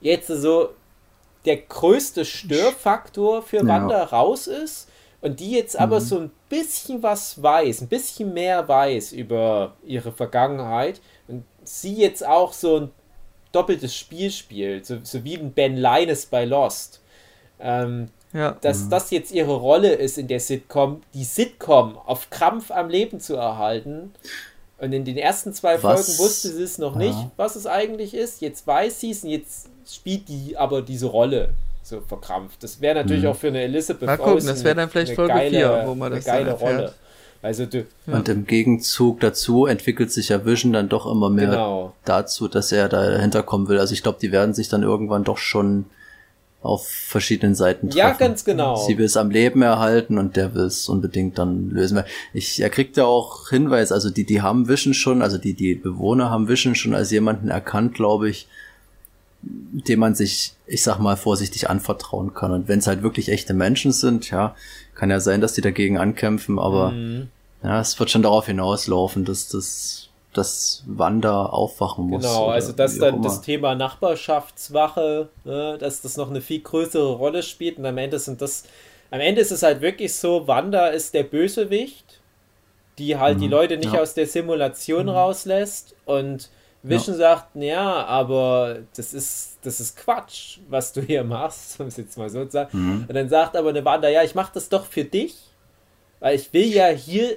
jetzt 0.00 0.28
so 0.28 0.70
der 1.44 1.56
größte 1.56 2.24
Störfaktor 2.24 3.42
für 3.42 3.66
Wanda 3.66 4.04
raus 4.04 4.46
ist 4.46 4.88
und 5.20 5.40
die 5.40 5.52
jetzt 5.52 5.74
mhm. 5.74 5.80
aber 5.80 6.00
so 6.00 6.18
ein 6.18 6.30
bisschen 6.48 7.02
was 7.02 7.42
weiß, 7.42 7.82
ein 7.82 7.88
bisschen 7.88 8.32
mehr 8.32 8.68
weiß 8.68 9.12
über 9.12 9.76
ihre 9.84 10.12
Vergangenheit 10.12 11.00
und 11.26 11.44
sie 11.64 11.94
jetzt 11.94 12.26
auch 12.26 12.52
so 12.52 12.76
ein 12.80 12.90
doppeltes 13.52 13.94
Spiel 13.94 14.30
spielt, 14.30 14.86
so, 14.86 14.98
so 15.02 15.24
wie 15.24 15.36
ein 15.36 15.52
Ben 15.52 15.76
Linus 15.76 16.26
bei 16.26 16.44
Lost. 16.44 17.00
Ähm, 17.60 18.10
ja. 18.32 18.52
Dass 18.60 18.84
mhm. 18.84 18.90
das 18.90 19.10
jetzt 19.10 19.32
ihre 19.32 19.56
Rolle 19.56 19.94
ist 19.94 20.18
in 20.18 20.28
der 20.28 20.40
Sitcom, 20.40 21.02
die 21.14 21.24
Sitcom 21.24 21.96
auf 21.96 22.30
Krampf 22.30 22.70
am 22.70 22.88
Leben 22.88 23.20
zu 23.20 23.36
erhalten. 23.36 24.12
Und 24.80 24.92
in 24.92 25.04
den 25.04 25.16
ersten 25.16 25.52
zwei 25.52 25.82
was? 25.82 26.06
Folgen 26.06 26.18
wusste 26.18 26.48
sie 26.48 26.62
es 26.62 26.78
noch 26.78 26.94
ja. 26.94 27.06
nicht, 27.06 27.18
was 27.36 27.56
es 27.56 27.66
eigentlich 27.66 28.14
ist. 28.14 28.40
Jetzt 28.40 28.66
weiß 28.66 29.00
sie 29.00 29.10
es 29.10 29.24
und 29.24 29.30
jetzt 29.30 29.68
spielt 29.86 30.28
die 30.28 30.56
aber 30.56 30.82
diese 30.82 31.06
Rolle 31.06 31.50
so 31.82 32.00
verkrampft. 32.00 32.62
Das 32.62 32.80
wäre 32.80 32.94
natürlich 32.94 33.24
mhm. 33.24 33.30
auch 33.30 33.36
für 33.36 33.48
eine 33.48 33.62
Elizabeth 33.62 34.06
Mal 34.06 34.16
gucken, 34.16 34.46
das 34.46 34.62
wäre 34.62 34.76
dann 34.76 34.90
vielleicht 34.90 35.14
Folge 35.14 35.32
geile, 35.32 35.50
4, 35.50 35.82
wo 35.86 35.94
man 35.94 36.12
das 36.12 36.26
eine 36.26 36.44
geile 36.44 36.56
Rolle. 36.56 36.94
Also 37.40 37.66
du, 37.66 37.86
ja. 38.06 38.14
Und 38.14 38.28
im 38.28 38.46
Gegenzug 38.46 39.20
dazu 39.20 39.66
entwickelt 39.66 40.10
sich 40.10 40.28
ja 40.28 40.44
Vision 40.44 40.72
dann 40.72 40.88
doch 40.88 41.06
immer 41.10 41.30
mehr 41.30 41.50
genau. 41.50 41.94
dazu, 42.04 42.48
dass 42.48 42.72
er 42.72 42.88
da 42.88 43.10
dahinter 43.10 43.42
kommen 43.42 43.68
will. 43.68 43.78
Also 43.78 43.94
ich 43.94 44.02
glaube, 44.02 44.18
die 44.20 44.32
werden 44.32 44.54
sich 44.54 44.68
dann 44.68 44.82
irgendwann 44.82 45.24
doch 45.24 45.38
schon 45.38 45.84
auf 46.60 46.88
verschiedenen 46.88 47.54
Seiten 47.54 47.88
treffen. 47.88 47.98
Ja, 47.98 48.12
ganz 48.12 48.44
genau. 48.44 48.76
Sie 48.76 48.98
will 48.98 49.04
es 49.04 49.16
am 49.16 49.30
Leben 49.30 49.62
erhalten 49.62 50.18
und 50.18 50.36
der 50.36 50.54
will 50.54 50.64
es 50.64 50.88
unbedingt 50.88 51.38
dann 51.38 51.70
lösen. 51.70 52.02
Ich, 52.34 52.60
er 52.60 52.70
kriegt 52.70 52.96
ja 52.96 53.04
auch 53.04 53.48
Hinweis, 53.48 53.92
also 53.92 54.10
die, 54.10 54.24
die 54.24 54.42
haben 54.42 54.68
Vision 54.68 54.92
schon, 54.92 55.22
also 55.22 55.38
die, 55.38 55.54
die 55.54 55.76
Bewohner 55.76 56.30
haben 56.30 56.48
Vision 56.48 56.74
schon 56.74 56.94
als 56.94 57.10
jemanden 57.12 57.48
erkannt, 57.48 57.94
glaube 57.94 58.28
ich, 58.28 58.48
dem 59.42 60.00
man 60.00 60.16
sich, 60.16 60.54
ich 60.66 60.82
sag 60.82 60.98
mal, 60.98 61.16
vorsichtig 61.16 61.70
anvertrauen 61.70 62.34
kann. 62.34 62.50
Und 62.50 62.66
wenn 62.66 62.80
es 62.80 62.88
halt 62.88 63.02
wirklich 63.02 63.28
echte 63.28 63.54
Menschen 63.54 63.92
sind, 63.92 64.30
ja, 64.30 64.56
kann 64.96 65.10
ja 65.10 65.20
sein, 65.20 65.40
dass 65.40 65.52
die 65.52 65.60
dagegen 65.60 65.96
ankämpfen, 65.96 66.58
aber 66.58 66.90
mhm. 66.90 67.28
ja, 67.62 67.80
es 67.80 67.98
wird 68.00 68.10
schon 68.10 68.22
darauf 68.22 68.46
hinauslaufen, 68.46 69.24
dass 69.24 69.48
das 69.48 70.07
dass 70.32 70.84
Wanda 70.86 71.46
aufwachen 71.46 72.06
muss. 72.06 72.22
Genau, 72.22 72.48
also 72.48 72.72
dass 72.72 72.98
dann 72.98 73.22
das 73.22 73.40
Thema 73.40 73.74
Nachbarschaftswache, 73.74 75.28
ne, 75.44 75.78
dass 75.78 76.02
das 76.02 76.16
noch 76.16 76.30
eine 76.30 76.40
viel 76.40 76.60
größere 76.60 77.14
Rolle 77.14 77.42
spielt 77.42 77.78
und 77.78 77.86
am 77.86 77.98
Ende 77.98 78.18
sind 78.18 78.40
das, 78.40 78.64
am 79.10 79.20
Ende 79.20 79.40
ist 79.40 79.52
es 79.52 79.62
halt 79.62 79.80
wirklich 79.80 80.14
so, 80.14 80.46
Wanda 80.46 80.88
ist 80.88 81.14
der 81.14 81.24
Bösewicht, 81.24 82.20
die 82.98 83.16
halt 83.16 83.38
mhm, 83.38 83.42
die 83.42 83.48
Leute 83.48 83.76
nicht 83.78 83.94
ja. 83.94 84.00
aus 84.00 84.14
der 84.14 84.26
Simulation 84.26 85.04
mhm. 85.04 85.10
rauslässt 85.10 85.94
und 86.04 86.50
Vision 86.82 87.18
ja. 87.18 87.36
sagt, 87.36 87.56
ja, 87.56 88.04
aber 88.04 88.80
das 88.96 89.14
ist, 89.14 89.58
das 89.62 89.80
ist 89.80 89.96
Quatsch, 89.96 90.58
was 90.68 90.92
du 90.92 91.00
hier 91.00 91.24
machst, 91.24 91.80
um 91.80 91.86
es 91.86 91.96
jetzt 91.96 92.18
mal 92.18 92.28
so 92.28 92.44
zu 92.44 92.52
sagen. 92.52 92.70
Mhm. 92.72 93.04
Und 93.08 93.14
dann 93.14 93.28
sagt 93.28 93.56
aber 93.56 93.70
eine 93.70 93.84
Wanda, 93.84 94.08
ja, 94.08 94.22
ich 94.22 94.34
mach 94.34 94.50
das 94.50 94.68
doch 94.68 94.84
für 94.84 95.04
dich, 95.04 95.36
weil 96.20 96.36
ich 96.36 96.52
will 96.52 96.66
ja 96.66 96.88
hier 96.88 97.36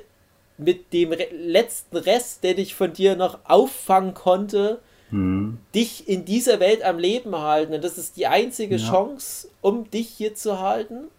mit 0.62 0.93
dem 0.93 1.12
Re 1.12 1.28
letzten 1.32 1.97
Rest, 1.97 2.43
den 2.43 2.57
ich 2.57 2.76
von 2.76 2.93
dir 2.93 3.16
noch 3.16 3.39
auffangen 3.43 4.14
konnte, 4.14 4.80
mhm. 5.09 5.57
dich 5.76 6.07
in 6.07 6.26
dieser 6.26 6.59
Welt 6.59 6.84
am 6.84 6.99
Leben 6.99 7.36
halten. 7.36 7.74
Und 7.74 7.84
das 7.84 7.97
ist 7.97 8.18
die 8.18 8.28
einzige 8.28 8.76
ja. 8.78 8.89
Chance, 8.89 9.49
um 9.62 9.89
dich 9.89 10.09
hier 10.09 10.36
zu 10.36 10.59
halten. 10.59 11.09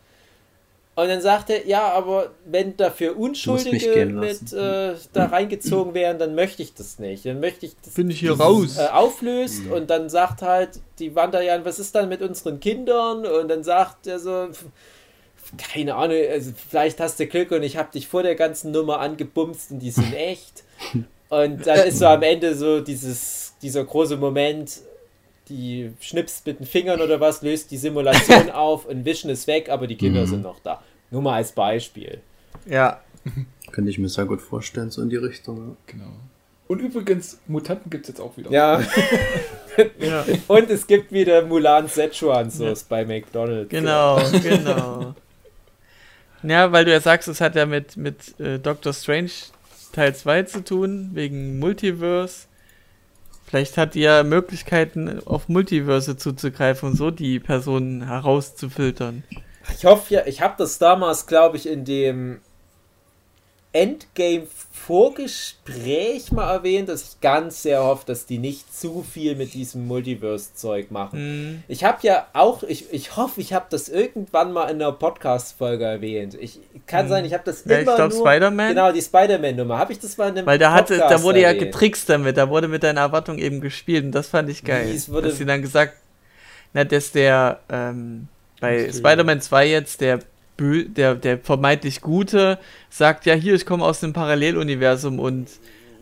Und 0.95 1.09
dann 1.09 1.23
sagt 1.23 1.49
er, 1.49 1.67
ja, 1.67 1.91
aber 1.91 2.33
wenn 2.45 2.77
dafür 2.77 3.19
Unschuldige 3.19 4.05
mit 4.05 4.53
äh, 4.53 4.95
da 5.15 5.25
reingezogen 5.25 5.95
wären, 5.95 6.19
dann 6.19 6.35
möchte 6.35 6.63
ich 6.63 6.75
das 6.75 6.99
nicht. 6.99 7.25
Dann 7.25 7.41
möchte 7.41 7.65
ich 7.65 7.73
das 7.83 7.95
Bin 7.95 8.11
ich 8.11 8.21
hier 8.21 8.39
raus. 8.39 8.77
Äh, 8.77 8.89
auflöst 8.89 9.65
mhm. 9.65 9.73
und 9.73 9.91
dann 9.91 10.11
sagt 10.11 10.43
halt 10.43 10.81
die 10.99 11.15
Wanderjan, 11.15 11.65
was 11.65 11.79
ist 11.79 11.95
dann 11.95 12.11
mit 12.11 12.21
unseren 12.21 12.61
Kindern? 12.61 13.25
Und 13.25 13.49
dann 13.49 13.65
sagt 13.65 14.07
er 14.07 14.19
so, 14.19 14.49
keine 15.59 15.95
Ahnung, 15.95 16.17
also 16.31 16.53
vielleicht 16.69 17.01
hast 17.01 17.21
du 17.21 17.27
Glück 17.27 17.51
und 17.51 17.63
ich 17.63 17.77
habe 17.77 17.93
dich 17.93 18.09
vor 18.09 18.23
der 18.23 18.35
ganzen 18.35 18.71
Nummer 18.71 19.01
angebumst 19.01 19.71
und 19.71 19.81
die 19.81 19.91
sind 19.91 20.15
echt. 20.17 20.65
Und 21.29 21.67
dann 21.67 21.87
ist 21.87 21.99
so 21.99 22.07
am 22.07 22.23
Ende 22.23 22.55
so 22.55 22.81
dieses, 22.81 23.55
dieser 23.63 23.85
große 23.85 24.17
Moment, 24.17 24.81
die 25.49 25.93
schnippst 26.01 26.47
mit 26.47 26.61
den 26.61 26.67
Fingern 26.67 27.01
oder 27.01 27.21
was, 27.21 27.43
löst 27.43 27.71
die 27.71 27.77
Simulation 27.77 28.51
auf 28.55 28.87
und 28.87 29.05
Vision 29.05 29.31
ist 29.31 29.47
weg, 29.47 29.69
aber 29.69 29.87
die 29.87 29.97
Kinder 29.97 30.23
mhm. 30.23 30.27
sind 30.27 30.43
noch 30.43 30.61
da. 30.61 30.83
Nur 31.11 31.23
mal 31.23 31.37
als 31.37 31.53
Beispiel. 31.53 32.21
Ja. 32.67 33.01
Könnte 33.71 33.91
ich 33.91 33.99
mir 33.99 34.09
sehr 34.09 34.25
gut 34.25 34.41
vorstellen, 34.41 34.91
so 34.91 35.03
in 35.03 35.11
die 35.11 35.17
Richtung. 35.17 35.77
Genau. 35.87 36.13
Und 36.69 36.81
übrigens, 36.81 37.39
Mutanten 37.47 37.91
gibt 37.91 38.05
es 38.05 38.09
jetzt 38.09 38.21
auch 38.21 38.37
wieder. 38.37 38.51
Ja. 38.51 38.81
ja. 39.99 40.25
Und 40.49 40.71
es 40.71 40.87
gibt 40.87 41.13
wieder 41.13 41.45
Mulan 41.45 41.89
Szechuan 41.89 42.51
Sauce 42.51 42.81
ja. 42.83 42.87
bei 42.89 43.05
McDonalds. 43.05 43.69
Genau, 43.69 44.19
genau. 44.43 45.15
Ja, 46.43 46.73
weil 46.73 46.85
du 46.85 46.91
ja 46.91 47.01
sagst, 47.01 47.29
es 47.29 47.41
hat 47.41 47.55
ja 47.55 47.67
mit, 47.67 47.97
mit 47.97 48.39
äh, 48.41 48.59
Doctor 48.59 48.93
Strange 48.93 49.31
Teil 49.93 50.15
2 50.15 50.45
zu 50.45 50.65
tun, 50.65 51.11
wegen 51.13 51.59
Multiverse. 51.59 52.47
Vielleicht 53.47 53.77
hat 53.77 53.95
ja 53.95 54.23
Möglichkeiten, 54.23 55.21
auf 55.27 55.49
Multiverse 55.49 56.17
zuzugreifen 56.17 56.91
und 56.91 56.97
so 56.97 57.11
die 57.11 57.39
Personen 57.39 58.07
herauszufiltern. 58.07 59.25
Ich 59.77 59.85
hoffe 59.85 60.15
ja, 60.15 60.27
ich 60.27 60.41
habe 60.41 60.55
das 60.57 60.79
damals, 60.79 61.27
glaube 61.27 61.57
ich, 61.57 61.69
in 61.69 61.85
dem 61.85 62.41
Endgame-Vorgespräch 63.73 66.31
mal 66.31 66.53
erwähnt, 66.53 66.91
dass 66.91 67.03
ich 67.03 67.19
ganz 67.23 67.63
sehr 67.63 67.83
hoffe, 67.83 68.05
dass 68.07 68.27
die 68.27 68.37
nicht 68.37 68.79
zu 68.79 69.03
viel 69.03 69.35
mit 69.35 69.55
diesem 69.55 69.87
Multiverse-Zeug 69.87 70.91
machen. 70.91 71.55
Mm. 71.55 71.63
Ich 71.69 71.83
habe 71.83 71.97
ja 72.03 72.27
auch, 72.35 72.63
ich, 72.65 72.93
ich 72.93 73.17
hoffe, 73.17 73.41
ich 73.41 73.55
habe 73.55 73.65
das 73.71 73.89
irgendwann 73.89 74.53
mal 74.53 74.65
in 74.65 74.83
einer 74.83 74.93
Podcast-Folge 74.93 75.85
erwähnt. 75.85 76.37
Ich 76.39 76.61
kann 76.87 77.07
mm. 77.07 77.09
sein, 77.09 77.25
ich 77.25 77.33
habe 77.33 77.45
das 77.45 77.65
ja, 77.65 77.79
immer 77.79 77.93
ich 77.93 77.97
glaub, 77.97 78.13
nur... 78.13 78.21
Spider-Man? 78.21 78.69
Genau, 78.69 78.93
die 78.93 79.01
Spider-Man-Nummer. 79.01 79.79
Habe 79.79 79.93
ich 79.93 79.99
das 79.99 80.19
mal 80.19 80.29
in 80.29 80.37
einem 80.39 80.47
Weil 80.47 80.59
da 80.59 80.73
hatte, 80.73 80.99
da 80.99 81.23
wurde 81.23 81.41
erwähnt. 81.41 81.63
ja 81.63 81.67
getrickst 81.67 82.11
damit, 82.11 82.37
da 82.37 82.51
wurde 82.51 82.69
mit 82.69 82.83
deiner 82.83 83.01
Erwartung 83.01 83.39
eben 83.39 83.63
gespielt 83.63 84.05
und 84.05 84.13
das 84.13 84.29
fand 84.29 84.51
ich 84.51 84.65
geil. 84.65 84.95
Wurde, 85.09 85.29
dass 85.29 85.39
sie 85.39 85.47
dann 85.47 85.63
gesagt, 85.63 85.95
na, 86.75 86.85
dass 86.85 87.13
der, 87.13 87.61
ähm, 87.71 88.29
bei 88.61 88.93
Spider-Man 88.93 89.41
2 89.41 89.67
jetzt, 89.67 90.03
der 90.03 90.19
der, 90.59 91.15
der 91.15 91.39
vermeintlich 91.39 92.01
Gute 92.01 92.59
sagt, 92.91 93.27
ja, 93.27 93.35
hier, 93.35 93.55
ich 93.55 93.67
komme 93.67 93.85
aus 93.85 94.01
dem 94.01 94.13
Paralleluniversum 94.13 95.19
und 95.19 95.49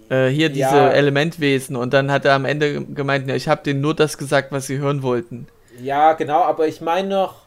äh, 0.08 0.28
hier 0.28 0.48
diese 0.48 0.76
ja. 0.76 0.90
Elementwesen. 0.90 1.76
Und 1.76 1.92
dann 1.94 2.10
hat 2.10 2.24
er 2.24 2.34
am 2.34 2.44
Ende 2.44 2.84
gemeint, 2.84 3.28
ja, 3.28 3.34
ich 3.34 3.48
habe 3.48 3.62
denen 3.62 3.80
nur 3.80 3.94
das 3.94 4.18
gesagt, 4.18 4.52
was 4.52 4.66
sie 4.66 4.78
hören 4.78 5.02
wollten. 5.02 5.46
Ja, 5.80 6.12
genau, 6.12 6.42
aber 6.42 6.68
ich 6.68 6.80
meine 6.80 7.08
noch, 7.08 7.46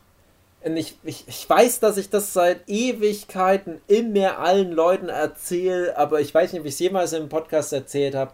ich, 0.64 0.96
ich, 1.04 1.26
ich 1.28 1.50
weiß, 1.50 1.82
dass 1.82 1.98
ich 1.98 2.10
das 2.10 2.34
seit 2.34 2.62
Ewigkeiten 2.68 3.82
immer 3.88 4.40
allen 4.40 4.72
Leuten 4.72 5.10
erzähle, 5.10 5.98
aber 5.98 6.22
ich 6.22 6.34
weiß 6.34 6.54
nicht, 6.54 6.62
ob 6.62 6.66
ich 6.66 6.74
es 6.74 6.80
jemals 6.80 7.14
im 7.14 7.30
Podcast 7.30 7.74
erzählt 7.74 8.16
habe 8.16 8.32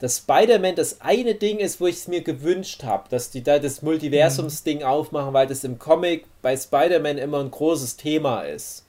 dass 0.00 0.18
Spider-Man 0.18 0.74
das 0.74 1.02
eine 1.02 1.34
Ding 1.34 1.58
ist, 1.58 1.80
wo 1.80 1.86
ich 1.86 1.96
es 1.96 2.08
mir 2.08 2.22
gewünscht 2.22 2.84
habe, 2.84 3.08
dass 3.10 3.30
die 3.30 3.42
da 3.42 3.58
das 3.58 3.82
Multiversums-Ding 3.82 4.78
mhm. 4.78 4.84
aufmachen, 4.84 5.34
weil 5.34 5.46
das 5.46 5.62
im 5.62 5.78
Comic 5.78 6.24
bei 6.42 6.56
Spider-Man 6.56 7.18
immer 7.18 7.40
ein 7.40 7.50
großes 7.50 7.96
Thema 7.96 8.42
ist. 8.42 8.86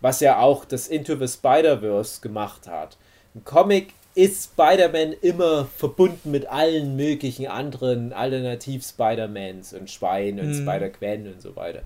Was 0.00 0.20
ja 0.20 0.40
auch 0.40 0.64
das 0.64 0.88
Into 0.88 1.16
the 1.16 1.28
Spider-Verse 1.28 2.20
gemacht 2.20 2.66
hat. 2.66 2.98
Im 3.34 3.44
Comic 3.44 3.92
ist 4.16 4.50
Spider-Man 4.52 5.12
immer 5.12 5.66
verbunden 5.76 6.32
mit 6.32 6.46
allen 6.46 6.96
möglichen 6.96 7.46
anderen 7.46 8.12
Alternativ-Spider-Mans 8.12 9.74
und 9.74 9.88
Schwein 9.88 10.40
und 10.40 10.48
mhm. 10.48 10.62
Spider-Gwen 10.62 11.32
und 11.32 11.40
so 11.40 11.54
weiter. 11.54 11.82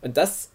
Und 0.00 0.16
das 0.16 0.51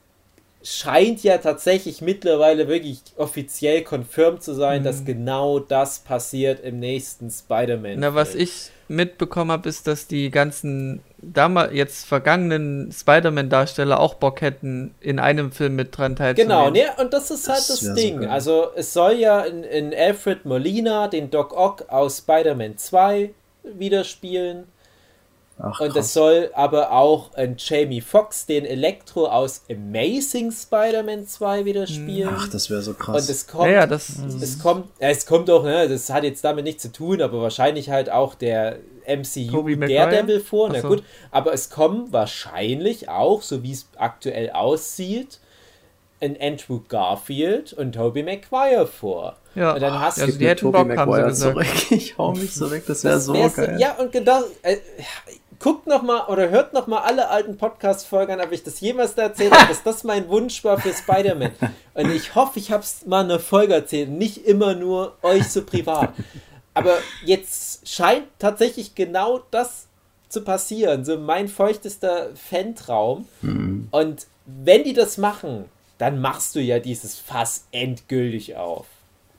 scheint 0.67 1.23
ja 1.23 1.37
tatsächlich 1.37 2.01
mittlerweile 2.01 2.67
wirklich 2.67 2.99
offiziell 3.15 3.83
confirmed 3.83 4.43
zu 4.43 4.53
sein, 4.53 4.81
mhm. 4.81 4.85
dass 4.85 5.05
genau 5.05 5.59
das 5.59 5.99
passiert 5.99 6.59
im 6.59 6.79
nächsten 6.79 7.29
Spider-Man. 7.29 7.99
Na, 7.99 8.13
was 8.13 8.35
ich 8.35 8.71
mitbekommen 8.89 9.51
habe, 9.51 9.69
ist, 9.69 9.87
dass 9.87 10.07
die 10.07 10.29
ganzen 10.29 11.01
damals 11.19 11.73
jetzt 11.73 12.05
vergangenen 12.05 12.91
Spider-Man-Darsteller 12.91 13.99
auch 13.99 14.15
Bock 14.15 14.41
hätten, 14.41 14.93
in 14.99 15.19
einem 15.19 15.51
Film 15.51 15.75
mit 15.75 15.97
dran 15.97 16.15
teilzunehmen. 16.17 16.49
Genau, 16.49 16.69
ne, 16.69 17.01
und 17.01 17.13
das 17.13 17.31
ist 17.31 17.47
halt 17.47 17.59
das, 17.59 17.79
das 17.79 17.93
Ding. 17.95 18.23
So 18.23 18.29
also 18.29 18.67
es 18.75 18.91
soll 18.91 19.13
ja 19.13 19.41
in, 19.41 19.63
in 19.63 19.93
Alfred 19.93 20.45
Molina 20.45 21.07
den 21.07 21.29
Doc 21.29 21.55
Ock 21.55 21.85
aus 21.87 22.19
Spider-Man 22.19 22.77
2 22.77 23.31
wieder 23.63 24.03
spielen. 24.03 24.65
Ach, 25.59 25.79
und 25.79 25.95
es 25.95 26.13
soll 26.13 26.51
aber 26.53 26.91
auch 26.91 27.33
ein 27.33 27.55
Jamie 27.57 28.01
Foxx 28.01 28.45
den 28.45 28.63
Elektro 28.63 29.25
aus 29.25 29.63
Amazing 29.71 30.51
Spider-Man 30.51 31.25
2 31.25 31.65
wieder 31.65 31.87
hm. 31.87 31.87
spielen. 31.87 32.29
Ach, 32.31 32.47
das 32.47 32.69
wäre 32.69 32.81
so 32.83 32.93
krass. 32.93 33.23
Und 33.23 33.29
es 33.29 33.47
kommt, 33.47 33.65
ja, 33.65 33.71
ja, 33.71 33.87
das, 33.87 34.11
es 34.39 34.59
kommt, 34.59 34.87
es 34.99 35.25
kommt 35.25 35.49
auch, 35.49 35.63
ne, 35.63 35.89
das 35.89 36.11
hat 36.11 36.23
jetzt 36.23 36.43
damit 36.43 36.65
nichts 36.65 36.83
zu 36.83 36.91
tun, 36.91 37.21
aber 37.21 37.41
wahrscheinlich 37.41 37.89
halt 37.89 38.11
auch 38.11 38.35
der 38.35 38.77
MCU 39.07 39.63
Daredevil 39.75 40.41
vor. 40.41 40.69
Na 40.71 40.81
so. 40.81 40.89
gut, 40.89 41.03
aber 41.31 41.53
es 41.53 41.71
kommen 41.71 42.13
wahrscheinlich 42.13 43.09
auch, 43.09 43.41
so 43.41 43.63
wie 43.63 43.71
es 43.71 43.87
aktuell 43.97 44.51
aussieht, 44.51 45.39
ein 46.19 46.37
Andrew 46.39 46.81
Garfield 46.87 47.73
und 47.73 47.93
Tobey 47.93 48.23
Maguire 48.23 48.87
vor. 48.87 49.37
Ja, 49.55 49.73
und 49.73 49.81
dann 49.81 49.99
hast 49.99 50.19
also 50.19 50.33
du 50.33 50.37
die 50.37 50.47
hätten 50.47 50.71
Bock, 50.71 50.87
haben 50.95 51.13
sie 51.13 51.23
gesagt. 51.23 51.55
Zurück. 51.55 51.67
Ich 51.91 52.17
hau 52.17 52.31
mich 52.33 52.53
so 52.53 52.69
weg, 52.69 52.83
das 52.85 53.03
wäre 53.03 53.19
so 53.19 53.33
geil. 53.33 53.77
Ja, 53.79 53.93
und 53.93 54.11
genau, 54.11 54.41
äh, 54.61 54.77
guckt 55.59 55.87
noch 55.87 56.03
mal 56.03 56.27
oder 56.27 56.49
hört 56.49 56.73
noch 56.73 56.87
mal 56.87 56.99
alle 56.99 57.29
alten 57.29 57.57
Podcast-Folgen 57.57 58.33
an, 58.33 58.45
ob 58.45 58.51
ich 58.51 58.63
das 58.63 58.79
jemals 58.79 59.15
da 59.15 59.23
erzählt 59.23 59.53
habe, 59.53 59.67
dass 59.67 59.83
das 59.83 60.03
mein 60.03 60.27
Wunsch 60.29 60.63
war 60.63 60.79
für 60.79 60.93
Spider-Man. 60.93 61.51
Und 61.93 62.11
ich 62.11 62.35
hoffe, 62.35 62.59
ich 62.59 62.71
habe 62.71 62.83
es 62.83 63.05
mal 63.05 63.23
in 63.23 63.31
einer 63.31 63.39
Folge 63.39 63.73
erzählt, 63.73 64.09
nicht 64.09 64.45
immer 64.45 64.75
nur 64.75 65.17
euch 65.23 65.49
so 65.49 65.63
privat. 65.63 66.13
Aber 66.73 66.97
jetzt 67.25 67.87
scheint 67.87 68.25
tatsächlich 68.37 68.93
genau 68.93 69.41
das 69.51 69.87
zu 70.29 70.41
passieren, 70.41 71.05
so 71.05 71.17
mein 71.17 71.47
feuchtester 71.47 72.29
Fantraum. 72.35 73.27
Mhm. 73.41 73.87
Und 73.91 74.27
wenn 74.45 74.83
die 74.83 74.93
das 74.93 75.17
machen, 75.17 75.65
dann 75.97 76.21
machst 76.21 76.55
du 76.55 76.59
ja 76.59 76.79
dieses 76.79 77.17
Fass 77.17 77.65
endgültig 77.71 78.55
auf. 78.55 78.85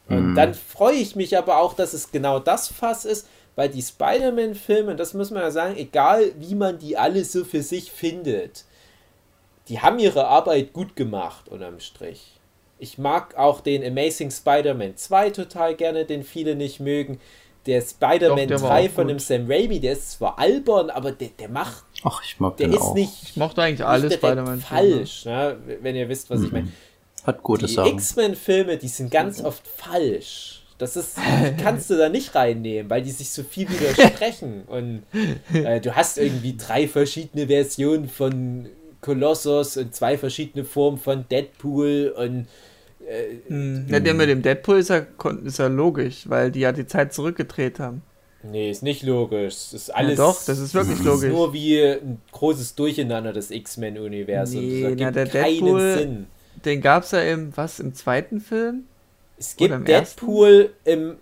Und 0.08 0.30
mhm. 0.30 0.34
dann 0.34 0.54
freue 0.54 0.96
ich 0.96 1.14
mich 1.16 1.36
aber 1.36 1.58
auch, 1.58 1.74
dass 1.74 1.92
es 1.92 2.10
genau 2.10 2.40
das 2.40 2.68
Fass 2.68 3.04
ist, 3.04 3.28
weil 3.59 3.70
die 3.70 3.82
Spider-Man-Filme, 3.82 4.94
das 4.94 5.14
muss 5.14 5.32
man 5.32 5.42
ja 5.42 5.50
sagen, 5.50 5.76
egal 5.76 6.30
wie 6.38 6.54
man 6.54 6.78
die 6.78 6.96
alle 6.96 7.24
so 7.24 7.44
für 7.44 7.61
sich 7.61 7.90
findet, 7.90 8.64
die 9.66 9.80
haben 9.80 9.98
ihre 9.98 10.28
Arbeit 10.28 10.72
gut 10.72 10.94
gemacht 10.94 11.48
unterm 11.48 11.80
Strich. 11.80 12.38
Ich 12.78 12.98
mag 12.98 13.36
auch 13.36 13.61
den 13.61 13.84
Amazing 13.84 14.30
Spider-Man 14.30 14.96
2 14.96 15.30
total 15.30 15.74
gerne, 15.74 16.04
den 16.04 16.22
viele 16.22 16.54
nicht 16.54 16.78
mögen. 16.78 17.18
Der 17.66 17.80
Spider-Man 17.80 18.46
3 18.46 18.90
von 18.90 19.09
dem 19.09 19.18
Sam 19.18 19.50
Raimi, 19.50 19.80
der 19.80 19.94
ist 19.94 20.12
zwar 20.12 20.38
albern, 20.38 20.88
aber 20.90 21.11
der, 21.11 21.30
der 21.30 21.48
macht. 21.48 21.84
Ach, 22.04 22.22
ich 22.22 22.38
mag 22.38 22.59
der 22.59 22.68
den 22.68 22.76
ist 22.76 22.82
auch. 22.82 22.94
nicht. 22.94 23.24
Ich 23.24 23.36
mochte 23.36 23.61
eigentlich 23.61 23.84
alle 23.84 24.09
Spider-Man. 24.09 24.61
Falsch, 24.61 25.24
ne? 25.24 25.59
wenn 25.82 25.96
ihr 25.96 26.09
wisst, 26.09 26.30
was 26.30 26.38
mhm. 26.38 26.46
ich 26.46 26.52
meine. 26.52 26.72
Hat 27.24 27.42
gute 27.42 27.66
die 27.66 27.72
Sachen. 27.74 27.90
Die 27.90 27.94
X-Men-Filme, 27.96 28.76
die 28.76 28.86
sind 28.86 29.11
ganz 29.11 29.42
oft 29.42 29.66
falsch. 29.66 30.57
Das 30.78 30.96
ist, 30.96 31.16
kannst 31.62 31.90
du 31.90 31.96
da 31.96 32.08
nicht 32.08 32.34
reinnehmen, 32.34 32.88
weil 32.88 33.02
die 33.02 33.10
sich 33.10 33.30
so 33.30 33.42
viel 33.42 33.68
widersprechen. 33.68 34.62
Und 34.66 35.02
äh, 35.52 35.80
du 35.80 35.94
hast 35.94 36.18
irgendwie 36.18 36.56
drei 36.56 36.88
verschiedene 36.88 37.48
Versionen 37.48 38.08
von 38.08 38.66
Kolossus 39.00 39.76
und 39.76 39.94
zwei 39.94 40.16
verschiedene 40.16 40.64
Formen 40.64 40.98
von 40.98 41.26
Deadpool 41.28 42.14
und 42.16 42.46
Äh, 43.08 43.48
hm. 43.48 43.86
Ja, 43.88 44.00
der 44.00 44.14
mit 44.14 44.28
dem 44.28 44.42
Deadpool 44.42 44.78
ist 44.78 44.90
ja, 44.90 45.06
ist 45.44 45.58
ja 45.58 45.68
logisch, 45.68 46.28
weil 46.28 46.50
die 46.50 46.60
ja 46.60 46.72
die 46.72 46.86
Zeit 46.86 47.14
zurückgedreht 47.14 47.78
haben. 47.78 48.02
Nee, 48.42 48.70
ist 48.70 48.82
nicht 48.82 49.02
logisch. 49.02 49.54
Das 49.54 49.74
ist 49.74 49.94
alles. 49.94 50.18
Ja, 50.18 50.26
doch, 50.26 50.44
das 50.44 50.58
ist 50.58 50.74
wirklich 50.74 51.02
logisch. 51.02 51.30
Ist 51.30 51.34
nur 51.34 51.52
wie 51.52 51.80
ein 51.82 52.20
großes 52.32 52.74
Durcheinander 52.74 53.32
des 53.32 53.50
X-Men-Universums. 53.50 54.62
Nee, 54.62 54.82
das 54.82 54.92
na, 54.98 55.10
der 55.10 55.24
Deadpool, 55.24 55.94
Sinn. 55.96 56.26
Den 56.64 56.80
gab 56.80 57.02
es 57.04 57.10
ja 57.12 57.22
im, 57.22 57.56
was, 57.56 57.80
im 57.80 57.94
zweiten 57.94 58.40
Film? 58.40 58.84
Es 59.39 59.57
gibt 59.57 59.89
Deadpool 59.89 60.72
ersten? 60.84 61.18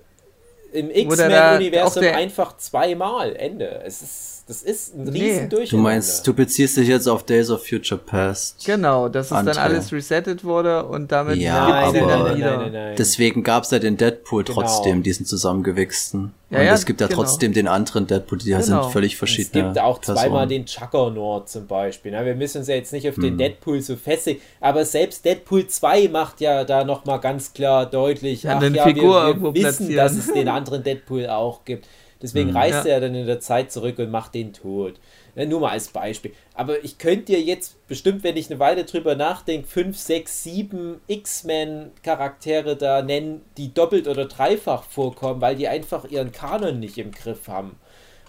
im, 0.73 0.91
im 0.91 0.91
X-Men-Universum 0.91 2.05
einfach 2.05 2.57
zweimal. 2.57 3.37
Ende. 3.37 3.83
Es 3.85 4.03
ist 4.03 4.36
das 4.49 4.63
ist 4.63 4.95
ein 4.95 5.09
riesen 5.09 5.49
nee. 5.53 5.67
Du 5.67 5.77
meinst, 5.77 6.25
du 6.25 6.33
beziehst 6.33 6.77
dich 6.77 6.87
jetzt 6.87 7.09
auf 7.09 7.25
Days 7.25 7.51
of 7.51 7.67
Future 7.67 8.01
Past. 8.01 8.65
Genau, 8.65 9.09
dass 9.09 9.27
es 9.27 9.33
Anteil. 9.33 9.55
dann 9.55 9.65
alles 9.65 9.93
resettet 9.93 10.45
wurde 10.45 10.85
und 10.87 11.11
damit 11.11 11.39
ja, 11.39 11.65
aber 11.65 12.01
nein, 12.01 12.39
nein, 12.39 12.73
nein, 12.73 12.95
deswegen 12.97 13.43
gab 13.43 13.65
es 13.65 13.73
ja 13.73 13.81
den 13.81 13.97
Deadpool 13.97 14.45
genau. 14.45 14.61
trotzdem, 14.61 15.03
diesen 15.03 15.27
zusammengewichsten. 15.27 16.33
Ja, 16.51 16.61
und 16.61 16.65
ja, 16.65 16.75
es 16.75 16.87
gibt 16.87 17.01
ja 17.01 17.09
genau. 17.09 17.23
trotzdem 17.23 17.55
den 17.55 17.67
anderen 17.67 18.07
Deadpool, 18.07 18.39
die 18.39 18.51
genau. 18.51 18.63
sind 18.63 18.93
völlig 18.93 19.17
verschiedene. 19.17 19.67
Es 19.67 19.75
gibt 19.75 19.85
auch 19.85 20.01
Personen. 20.01 20.19
zweimal 20.19 20.47
den 20.47 20.65
Juggernaut 20.65 21.49
zum 21.49 21.67
Beispiel. 21.67 22.13
Na, 22.13 22.25
wir 22.25 22.37
müssen 22.37 22.59
uns 22.59 22.69
ja 22.69 22.77
jetzt 22.77 22.93
nicht 22.93 23.09
auf 23.09 23.17
hm. 23.17 23.25
den 23.25 23.39
Deadpool 23.39 23.81
so 23.81 23.97
festigen, 23.97 24.41
aber 24.61 24.85
selbst 24.85 25.25
Deadpool 25.25 25.67
2 25.67 26.07
macht 26.07 26.41
ja 26.41 26.63
da 26.63 26.85
nochmal 26.85 27.19
ganz 27.19 27.53
klar 27.53 27.85
deutlich, 27.85 28.45
ja, 28.45 28.61
ach 28.63 28.63
ja, 28.63 28.85
Figur 28.85 29.41
wir, 29.41 29.55
wir 29.55 29.65
wissen, 29.67 29.93
dass 29.93 30.13
es 30.13 30.33
den 30.33 30.47
anderen 30.47 30.85
Deadpool 30.85 31.27
auch 31.27 31.65
gibt. 31.65 31.89
Deswegen 32.23 32.51
mhm, 32.51 32.57
reist 32.57 32.87
ja. 32.87 32.93
er 32.93 33.01
dann 33.01 33.15
in 33.15 33.27
der 33.27 33.41
Zeit 33.41 33.71
zurück 33.71 33.99
und 33.99 34.11
macht 34.11 34.35
den 34.35 34.53
tot. 34.53 34.95
Ja, 35.35 35.45
nur 35.45 35.61
mal 35.61 35.71
als 35.71 35.89
Beispiel. 35.89 36.33
Aber 36.55 36.83
ich 36.83 36.97
könnte 36.97 37.27
dir 37.27 37.41
jetzt 37.43 37.87
bestimmt, 37.89 38.25
wenn 38.25 38.39
ich 38.39 38.51
eine 38.51 38.59
Weile 38.59 38.85
drüber 38.85 39.15
nachdenke, 39.15 39.69
5, 39.69 39.99
6, 39.99 40.43
7 40.45 41.01
X-Men-Charaktere 41.09 42.77
da 42.77 43.03
nennen, 43.03 43.43
die 43.59 43.75
doppelt 43.75 44.09
oder 44.09 44.25
dreifach 44.25 44.85
vorkommen, 44.85 45.43
weil 45.43 45.57
die 45.57 45.69
einfach 45.69 46.07
ihren 46.11 46.33
Kanon 46.33 46.81
nicht 46.81 46.97
im 46.97 47.11
Griff 47.11 47.49
haben. 47.49 47.77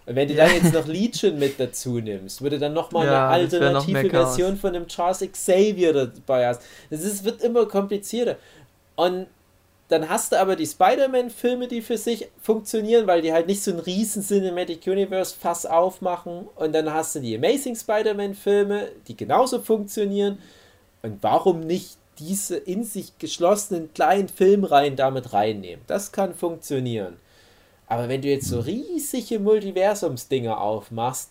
Und 0.06 0.16
wenn 0.16 0.28
du 0.28 0.34
ja. 0.34 0.46
dann 0.46 0.56
jetzt 0.56 0.74
noch 0.74 0.88
Legion 0.88 1.40
mit 1.40 1.60
dazu 1.60 2.00
nimmst, 2.00 2.42
würde 2.42 2.60
dann 2.60 2.74
nochmal 2.74 3.06
ja, 3.06 3.30
eine 3.30 3.44
alternative 3.44 4.04
noch 4.04 4.10
Version 4.10 4.58
von 4.58 4.76
einem 4.76 4.88
Charles 4.88 5.20
Xavier 5.32 5.94
dabei 5.94 6.48
hast. 6.48 6.62
Das 6.90 7.02
ist, 7.02 7.24
wird 7.24 7.42
immer 7.42 7.66
komplizierter. 7.66 8.38
Und 8.96 9.28
dann 9.90 10.10
hast 10.10 10.34
du 10.34 10.40
aber 10.40 10.58
die 10.58 10.66
Spider-Man-Filme, 10.66 11.68
die 11.68 11.82
für 11.82 11.98
sich 11.98 12.28
funktionieren, 12.42 13.08
weil 13.08 13.22
die 13.22 13.32
halt 13.32 13.48
nicht 13.48 13.64
so 13.64 13.72
ein 13.72 13.80
riesen 13.80 14.22
Cinematic 14.22 14.86
Universe-Fass 14.86 15.66
aufmachen. 15.66 16.48
Und 16.56 16.74
dann 16.74 16.94
hast 16.94 17.16
du 17.16 17.20
die 17.22 17.36
Amazing 17.36 17.76
Spider-Man-Filme, 17.76 18.90
die 19.08 19.16
genauso 19.16 19.62
funktionieren. 19.62 20.40
Und 21.04 21.24
warum 21.24 21.62
nicht 21.62 21.98
diese 22.20 22.58
in 22.58 22.84
sich 22.84 23.18
geschlossenen 23.18 23.94
kleinen 23.94 24.28
Filmreihen 24.28 24.98
damit 24.98 25.32
reinnehmen? 25.32 25.86
Das 25.88 26.12
kann 26.12 26.34
funktionieren. 26.34 27.18
Aber 27.88 28.10
wenn 28.10 28.22
du 28.22 28.28
jetzt 28.28 28.50
so 28.50 28.60
riesige 28.60 29.40
Multiversums-Dinger 29.40 30.60
aufmachst, 30.60 31.30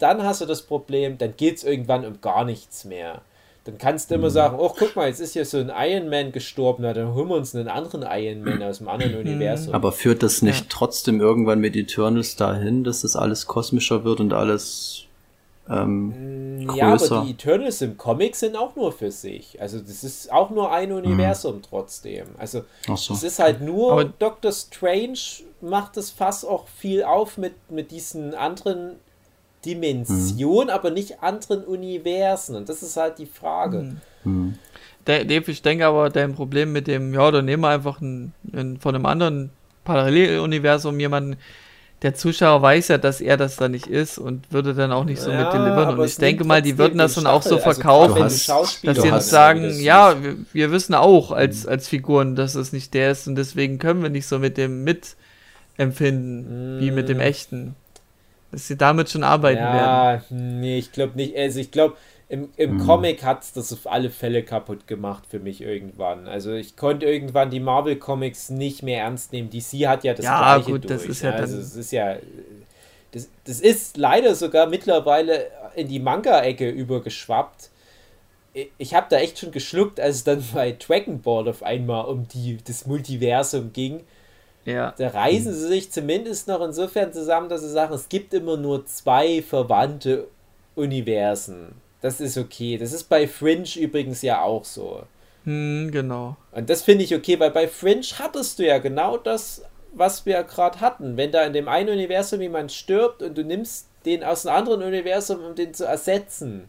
dann 0.00 0.24
hast 0.24 0.40
du 0.40 0.46
das 0.46 0.62
Problem, 0.62 1.18
dann 1.18 1.36
geht 1.36 1.58
es 1.58 1.64
irgendwann 1.64 2.04
um 2.04 2.20
gar 2.20 2.44
nichts 2.44 2.84
mehr. 2.84 3.22
Dann 3.64 3.78
kannst 3.78 4.10
du 4.10 4.16
immer 4.16 4.28
mhm. 4.28 4.32
sagen, 4.32 4.56
oh, 4.58 4.74
guck 4.76 4.96
mal, 4.96 5.08
jetzt 5.08 5.20
ist 5.20 5.34
hier 5.34 5.44
so 5.44 5.58
ein 5.58 5.70
Iron 5.74 6.08
Man 6.08 6.32
gestorben, 6.32 6.82
na, 6.82 6.92
dann 6.92 7.14
holen 7.14 7.28
wir 7.28 7.36
uns 7.36 7.54
einen 7.54 7.68
anderen 7.68 8.02
Iron 8.02 8.42
Man 8.42 8.62
aus 8.62 8.80
einem 8.80 8.88
anderen 8.88 9.12
mhm. 9.12 9.20
Universum. 9.20 9.74
Aber 9.74 9.92
führt 9.92 10.22
das 10.22 10.42
nicht 10.42 10.60
ja. 10.60 10.66
trotzdem 10.68 11.20
irgendwann 11.20 11.60
mit 11.60 11.76
Eternals 11.76 12.34
dahin, 12.34 12.82
dass 12.82 13.02
das 13.02 13.14
alles 13.14 13.46
kosmischer 13.46 14.02
wird 14.02 14.18
und 14.18 14.32
alles 14.32 15.04
ähm, 15.70 16.66
größer? 16.66 16.76
Ja, 16.76 16.94
aber 16.94 17.24
die 17.26 17.32
Eternals 17.32 17.80
im 17.82 17.96
Comic 17.96 18.34
sind 18.34 18.56
auch 18.56 18.74
nur 18.74 18.90
für 18.90 19.12
sich. 19.12 19.60
Also 19.60 19.78
das 19.78 20.02
ist 20.02 20.32
auch 20.32 20.50
nur 20.50 20.72
ein 20.72 20.88
mhm. 20.88 20.96
Universum 20.96 21.56
mhm. 21.56 21.62
trotzdem. 21.62 22.26
Also 22.38 22.64
so. 22.96 23.14
es 23.14 23.22
ist 23.22 23.38
halt 23.38 23.60
nur, 23.60 23.92
aber 23.92 24.04
Doctor 24.06 24.50
Strange 24.50 25.18
macht 25.60 25.96
das 25.96 26.10
Fass 26.10 26.44
auch 26.44 26.66
viel 26.66 27.04
auf 27.04 27.38
mit, 27.38 27.54
mit 27.70 27.92
diesen 27.92 28.34
anderen 28.34 28.96
Dimension, 29.64 30.66
mhm. 30.66 30.70
aber 30.70 30.90
nicht 30.90 31.22
anderen 31.22 31.64
Universen. 31.64 32.56
Und 32.56 32.68
das 32.68 32.82
ist 32.82 32.96
halt 32.96 33.18
die 33.18 33.26
Frage. 33.26 33.96
Mhm. 34.24 34.58
Dave, 35.04 35.50
ich 35.50 35.62
denke 35.62 35.86
aber, 35.86 36.10
dein 36.10 36.34
Problem 36.34 36.72
mit 36.72 36.86
dem, 36.86 37.12
ja, 37.12 37.30
dann 37.30 37.44
nehmen 37.44 37.62
wir 37.62 37.70
einfach 37.70 38.00
ein, 38.00 38.32
ein, 38.52 38.78
von 38.78 38.94
einem 38.94 39.06
anderen 39.06 39.50
Paralleluniversum 39.84 40.98
jemanden, 41.00 41.36
der 42.02 42.14
Zuschauer 42.14 42.62
weiß 42.62 42.88
ja, 42.88 42.98
dass 42.98 43.20
er 43.20 43.36
das 43.36 43.56
da 43.56 43.68
nicht 43.68 43.86
ist 43.86 44.18
und 44.18 44.52
würde 44.52 44.74
dann 44.74 44.90
auch 44.90 45.04
nicht 45.04 45.20
so 45.20 45.30
ja, 45.30 45.44
mit 45.44 45.52
delivern. 45.52 45.98
Und 45.98 46.04
ich 46.04 46.16
denke 46.16 46.44
mal, 46.44 46.60
die 46.60 46.76
würden 46.76 46.98
das 46.98 47.14
dann 47.14 47.26
auch 47.26 47.42
so 47.42 47.56
also 47.56 47.70
verkaufen, 47.70 48.22
also 48.22 48.66
dass 48.82 49.02
sie 49.02 49.10
uns 49.10 49.30
sagen, 49.30 49.80
ja, 49.80 50.20
wir, 50.20 50.36
wir, 50.52 50.72
wissen 50.72 50.94
auch 50.94 51.30
als, 51.30 51.64
als 51.64 51.88
Figuren, 51.88 52.34
dass 52.34 52.56
es 52.56 52.72
nicht 52.72 52.92
der 52.94 53.12
ist 53.12 53.28
und 53.28 53.36
deswegen 53.36 53.78
können 53.78 54.02
wir 54.02 54.10
nicht 54.10 54.26
so 54.26 54.40
mit 54.40 54.56
dem 54.56 54.82
mitempfinden, 54.82 56.78
mm. 56.78 56.80
wie 56.80 56.90
mit 56.90 57.08
dem 57.08 57.18
mhm. 57.18 57.22
echten 57.22 57.76
dass 58.52 58.68
sie 58.68 58.76
damit 58.76 59.10
schon 59.10 59.24
arbeiten 59.24 59.58
ja, 59.58 59.74
werden. 59.74 60.24
Ja, 60.30 60.36
nee, 60.36 60.78
ich 60.78 60.92
glaube 60.92 61.16
nicht. 61.16 61.36
Also 61.36 61.58
ich 61.58 61.70
glaube, 61.70 61.96
im, 62.28 62.50
im 62.56 62.78
hm. 62.78 62.86
Comic 62.86 63.24
hat 63.24 63.42
es 63.42 63.52
das 63.52 63.72
auf 63.72 63.90
alle 63.90 64.10
Fälle 64.10 64.42
kaputt 64.42 64.86
gemacht 64.86 65.24
für 65.28 65.40
mich 65.40 65.62
irgendwann. 65.62 66.28
Also 66.28 66.52
ich 66.52 66.76
konnte 66.76 67.06
irgendwann 67.06 67.50
die 67.50 67.60
Marvel 67.60 67.96
Comics 67.96 68.50
nicht 68.50 68.82
mehr 68.82 69.00
ernst 69.00 69.32
nehmen. 69.32 69.50
DC 69.50 69.86
hat 69.88 70.04
ja 70.04 70.14
das 70.14 70.26
ja, 70.26 70.38
gleiche 70.38 70.70
gut, 70.70 70.84
durch. 70.84 71.00
Das 71.02 71.08
ist 71.08 71.22
ja 71.22 71.30
also 71.30 71.58
es 71.58 71.76
ist 71.76 71.92
ja. 71.92 72.16
Das, 73.12 73.28
das 73.44 73.60
ist 73.60 73.96
leider 73.96 74.34
sogar 74.34 74.66
mittlerweile 74.66 75.46
in 75.74 75.88
die 75.88 75.98
Manga-Ecke 75.98 76.70
übergeschwappt. 76.70 77.70
Ich 78.78 78.94
habe 78.94 79.06
da 79.08 79.16
echt 79.16 79.38
schon 79.38 79.50
geschluckt, 79.50 79.98
als 79.98 80.16
es 80.16 80.24
dann 80.24 80.44
bei 80.54 80.72
Dragon 80.72 81.20
Ball 81.20 81.48
auf 81.48 81.62
einmal 81.62 82.04
um 82.04 82.28
die, 82.28 82.58
das 82.64 82.86
Multiversum 82.86 83.72
ging 83.72 84.00
ja. 84.64 84.94
Da 84.96 85.08
reißen 85.08 85.52
sie 85.52 85.66
sich 85.68 85.90
zumindest 85.90 86.48
noch 86.48 86.60
insofern 86.60 87.12
zusammen, 87.12 87.48
dass 87.48 87.62
sie 87.62 87.70
sagen, 87.70 87.94
es 87.94 88.08
gibt 88.08 88.32
immer 88.34 88.56
nur 88.56 88.86
zwei 88.86 89.42
verwandte 89.42 90.28
Universen. 90.74 91.74
Das 92.00 92.20
ist 92.20 92.38
okay. 92.38 92.78
Das 92.78 92.92
ist 92.92 93.04
bei 93.04 93.26
Fringe 93.26 93.68
übrigens 93.76 94.22
ja 94.22 94.42
auch 94.42 94.64
so. 94.64 95.02
Hm, 95.44 95.90
genau. 95.90 96.36
Und 96.52 96.70
das 96.70 96.82
finde 96.82 97.04
ich 97.04 97.14
okay, 97.14 97.38
weil 97.40 97.50
bei 97.50 97.68
Fringe 97.68 98.06
hattest 98.18 98.58
du 98.58 98.66
ja 98.66 98.78
genau 98.78 99.16
das, 99.16 99.64
was 99.92 100.24
wir 100.26 100.42
gerade 100.44 100.80
hatten. 100.80 101.16
Wenn 101.16 101.32
da 101.32 101.44
in 101.44 101.52
dem 101.52 101.68
einen 101.68 101.90
Universum 101.90 102.40
jemand 102.40 102.72
stirbt 102.72 103.22
und 103.22 103.36
du 103.36 103.44
nimmst 103.44 103.88
den 104.04 104.24
aus 104.24 104.46
einem 104.46 104.56
anderen 104.58 104.82
Universum, 104.82 105.44
um 105.44 105.54
den 105.54 105.74
zu 105.74 105.84
ersetzen, 105.84 106.68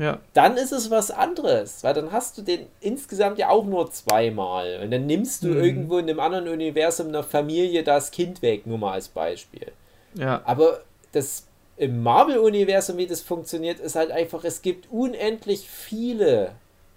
ja. 0.00 0.18
Dann 0.32 0.56
ist 0.56 0.72
es 0.72 0.90
was 0.90 1.10
anderes, 1.10 1.84
weil 1.84 1.92
dann 1.92 2.10
hast 2.10 2.38
du 2.38 2.42
den 2.42 2.66
insgesamt 2.80 3.38
ja 3.38 3.50
auch 3.50 3.66
nur 3.66 3.90
zweimal. 3.90 4.80
Und 4.82 4.90
dann 4.90 5.04
nimmst 5.04 5.44
du 5.44 5.48
mhm. 5.48 5.62
irgendwo 5.62 5.98
in 5.98 6.08
einem 6.08 6.20
anderen 6.20 6.48
Universum 6.48 7.08
einer 7.08 7.22
Familie 7.22 7.84
das 7.84 8.10
Kind 8.10 8.40
weg, 8.40 8.66
nur 8.66 8.78
mal 8.78 8.92
als 8.92 9.08
Beispiel. 9.08 9.72
Ja. 10.14 10.40
Aber 10.46 10.80
das 11.12 11.46
im 11.76 12.02
Marvel-Universum, 12.02 12.96
wie 12.96 13.06
das 13.06 13.20
funktioniert, 13.20 13.78
ist 13.78 13.94
halt 13.94 14.10
einfach, 14.10 14.42
es 14.44 14.62
gibt 14.62 14.90
unendlich 14.90 15.68
viele 15.68 16.52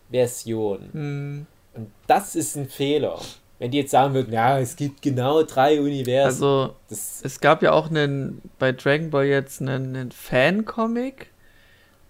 Versionen. 0.10 0.90
Mhm. 0.94 1.46
Und 1.74 1.92
das 2.08 2.38
ist 2.38 2.56
ein 2.56 2.70
Fehler. 2.70 3.20
Wenn 3.60 3.72
die 3.72 3.80
jetzt 3.80 3.92
sagen 3.92 4.14
würden, 4.14 4.32
ja, 4.32 4.60
es 4.60 4.78
gibt 4.78 5.02
genau 5.02 5.44
drei 5.44 5.82
Universen. 5.82 6.26
Also, 6.26 6.76
das 6.90 7.22
es 7.22 7.42
gab 7.42 7.64
ja 7.64 7.74
auch 7.74 7.90
einen, 7.90 8.42
bei 8.60 8.72
Dragon 8.72 9.10
Ball 9.10 9.26
jetzt 9.26 9.60
einen, 9.60 9.94
einen 9.94 10.12
Fan-Comic 10.12 11.33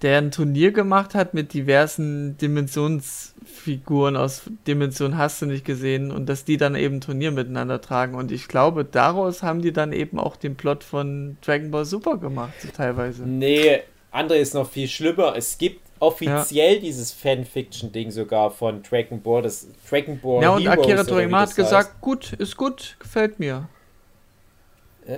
der 0.04 0.18
ein 0.18 0.32
Turnier 0.32 0.72
gemacht 0.72 1.16
hat 1.16 1.34
mit 1.34 1.54
diversen 1.54 2.38
Dimensionsfiguren 2.38 4.18
aus 4.18 4.44
Dimension 4.68 5.18
hast 5.18 5.42
du 5.42 5.46
nicht 5.46 5.64
gesehen 5.64 6.12
und 6.12 6.28
dass 6.28 6.44
die 6.44 6.58
dann 6.58 6.76
eben 6.76 7.00
Turnier 7.00 7.32
miteinander 7.32 7.80
tragen. 7.80 8.16
Und 8.16 8.32
ich 8.32 8.50
glaube, 8.50 8.84
daraus 8.84 9.44
haben 9.44 9.62
die 9.62 9.72
dann 9.72 9.94
eben 9.94 10.20
auch 10.20 10.36
den 10.36 10.56
Plot 10.56 10.84
von 10.84 11.38
Dragon 11.42 11.72
Ball 11.72 11.86
Super 11.86 12.18
gemacht, 12.18 12.54
teilweise. 12.76 13.24
Nee, 13.24 13.80
andere 14.12 14.38
ist 14.40 14.54
noch 14.54 14.70
viel 14.70 14.90
schlimmer. 14.90 15.36
Es 15.38 15.58
gibt 15.58 15.82
offiziell 16.00 16.76
ja. 16.76 16.80
dieses 16.82 17.14
Fanfiction-Ding 17.14 18.12
sogar 18.12 18.52
von 18.52 18.84
Dragon 18.84 19.22
Ball, 19.22 19.42
das 19.42 19.68
Dragon 19.90 20.20
Ball. 20.20 20.44
Ja, 20.44 20.50
und 20.52 20.64
Heroes, 20.64 20.86
Akira 20.86 21.04
Toriyama 21.06 21.40
hat 21.42 21.56
gesagt, 21.56 21.90
heißt. 21.92 22.02
gut, 22.02 22.34
ist 22.34 22.58
gut, 22.58 22.98
gefällt 23.00 23.40
mir. 23.40 23.70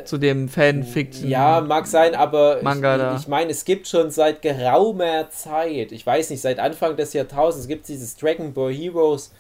Zu 0.06 0.18
dem 0.18 0.50
Fanfiction. 0.50 1.30
Ja, 1.30 1.62
mag 1.62 1.86
sein, 1.86 2.16
aber 2.16 2.60
Manga 2.64 3.14
ich, 3.14 3.22
ich 3.22 3.28
meine, 3.28 3.52
es 3.52 3.66
gibt 3.66 3.88
schon 3.88 4.10
seit 4.10 4.42
geraumer 4.42 5.30
Zeit, 5.30 5.92
ich 5.92 6.06
weiß 6.06 6.32
nicht, 6.32 6.42
seit 6.42 6.60
Anfang 6.60 6.98
des 6.98 7.14
Jahrtausends 7.14 7.68
gibt 7.68 7.82
es 7.82 7.88
dieses 7.88 8.16
Dragon 8.16 8.54
Ball 8.54 8.74
Heroes. 8.74 9.32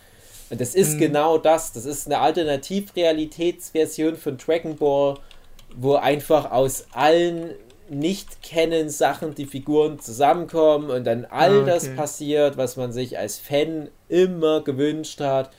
Und 0.50 0.62
das 0.62 0.76
ist 0.76 0.94
hm. 0.94 1.00
genau 1.00 1.40
das. 1.40 1.74
Das 1.74 1.86
ist 1.86 2.06
eine 2.06 2.20
Alternativrealitätsversion 2.20 4.16
von 4.16 4.38
Dragon 4.38 4.76
Ball, 4.76 5.16
wo 5.76 5.96
einfach 5.96 6.52
aus 6.52 6.86
allen 6.94 7.56
nicht 7.90 8.42
kennen 8.42 8.90
Sachen 8.90 9.36
die 9.36 9.46
Figuren 9.46 10.00
zusammenkommen 10.00 10.90
und 10.90 11.06
dann 11.06 11.26
all 11.26 11.52
ah, 11.52 11.62
okay. 11.62 11.70
das 11.70 11.96
passiert, 11.96 12.58
was 12.58 12.78
man 12.78 12.92
sich 12.92 13.20
als 13.20 13.38
Fan 13.38 13.90
immer 14.10 14.64
gewünscht 14.64 15.20
hat. 15.22 15.52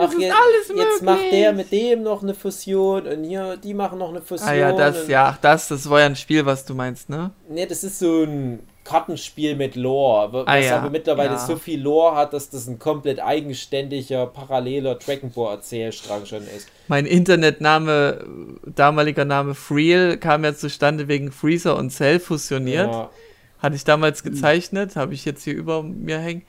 Ach, 0.00 0.12
jetzt, 0.16 0.72
jetzt 0.76 1.02
macht 1.02 1.32
der 1.32 1.52
mit 1.52 1.72
dem 1.72 2.04
noch 2.04 2.22
eine 2.22 2.32
Fusion 2.32 3.04
und 3.06 3.24
hier, 3.24 3.56
die 3.56 3.74
machen 3.74 3.98
noch 3.98 4.10
eine 4.10 4.22
Fusion. 4.22 4.48
Ah 4.48 4.54
ja, 4.54 4.72
das, 4.72 5.08
ja, 5.08 5.26
ach, 5.26 5.38
das, 5.38 5.66
das 5.66 5.90
war 5.90 5.98
ja 5.98 6.06
ein 6.06 6.14
Spiel, 6.14 6.46
was 6.46 6.64
du 6.64 6.74
meinst, 6.74 7.10
ne? 7.10 7.32
Ne, 7.48 7.66
das 7.66 7.82
ist 7.82 7.98
so 7.98 8.22
ein 8.22 8.60
Kartenspiel 8.84 9.56
mit 9.56 9.74
Lore, 9.74 10.32
was 10.32 10.46
ah, 10.46 10.56
ja. 10.56 10.78
aber 10.78 10.90
mittlerweile 10.90 11.32
ja. 11.32 11.38
so 11.38 11.56
viel 11.56 11.82
Lore 11.82 12.14
hat, 12.14 12.32
dass 12.32 12.48
das 12.48 12.68
ein 12.68 12.78
komplett 12.78 13.18
eigenständiger, 13.20 14.26
paralleler 14.26 14.94
Dragon 14.94 15.32
Ball 15.32 15.56
Erzählstrang 15.56 16.24
schon 16.26 16.46
ist. 16.56 16.68
Mein 16.86 17.04
Internetname, 17.04 18.24
damaliger 18.64 19.24
Name 19.24 19.56
Freel, 19.56 20.16
kam 20.16 20.44
ja 20.44 20.54
zustande 20.54 21.08
wegen 21.08 21.32
Freezer 21.32 21.76
und 21.76 21.90
Cell 21.90 22.20
fusioniert. 22.20 22.92
Ja. 22.92 23.10
Hatte 23.58 23.74
ich 23.74 23.82
damals 23.82 24.22
gezeichnet, 24.22 24.94
habe 24.94 25.12
ich 25.12 25.24
jetzt 25.24 25.42
hier 25.42 25.54
über 25.54 25.82
mir 25.82 26.20
hängen. 26.20 26.42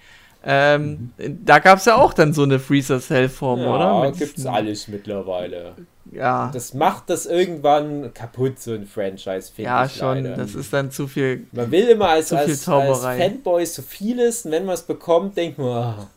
Ähm, 0.44 1.12
mhm. 1.18 1.46
Da 1.46 1.60
gab 1.60 1.80
es 1.80 1.86
ja 1.86 1.98
auch 1.98 2.14
dann 2.14 2.34
so 2.34 2.44
eine 2.44 2.60
Freezer-Cell-Form, 2.60 3.60
ja, 3.60 3.76
oder? 3.76 4.06
Ja, 4.06 4.12
gibt 4.12 4.38
es 4.38 4.46
alles 4.46 4.88
mittlerweile. 4.88 5.74
Ja. 6.12 6.50
Das 6.54 6.74
macht 6.74 7.10
das 7.10 7.26
irgendwann 7.26 8.14
kaputt, 8.14 8.60
so 8.60 8.74
ein 8.74 8.88
Franchise, 8.88 9.52
finde 9.54 9.70
ja, 9.70 9.86
ich. 9.86 9.96
Ja, 9.96 10.00
schon. 10.00 10.24
Leider. 10.24 10.38
Das 10.38 10.56
ist 10.56 10.74
dann 10.74 10.92
zu 10.92 11.08
viel. 11.08 11.46
Man 11.52 11.70
will 11.72 11.88
immer 11.90 12.10
als, 12.10 12.34
als, 12.34 12.68
als 12.68 13.02
Fanboy 13.02 13.66
so 13.66 13.82
vieles 13.82 14.46
und 14.46 14.52
wenn 14.52 14.66
man 14.66 14.76
es 14.76 14.82
bekommt, 14.82 15.38
denkt 15.38 15.58
man, 15.58 15.96
oh, 16.00 16.08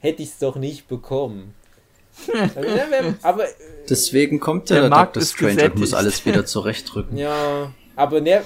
hätte 0.00 0.22
ich 0.22 0.30
es 0.30 0.38
doch 0.38 0.56
nicht 0.56 0.88
bekommen. 0.88 1.54
aber 3.22 3.44
deswegen 3.88 4.40
kommt 4.40 4.68
der, 4.68 4.88
der 4.88 4.90
Doctor 4.90 5.22
Strange 5.22 5.64
und 5.70 5.78
muss 5.78 5.94
alles 5.94 6.26
wieder 6.26 6.44
zurechtrücken. 6.46 7.16
Ja, 7.16 7.72
aber 7.96 8.20
ne, 8.20 8.42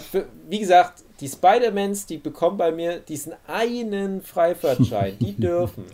wie 0.49 0.61
gesagt, 0.61 1.03
die 1.21 1.29
Spider-Mans, 1.29 2.07
die 2.07 2.19
bekommen 2.19 2.57
bei 2.57 2.73
mir 2.73 2.99
diesen 2.99 3.35
einen 3.47 4.21
Freifahrtschein. 4.21 5.17
Die 5.21 5.33
dürfen. 5.39 5.85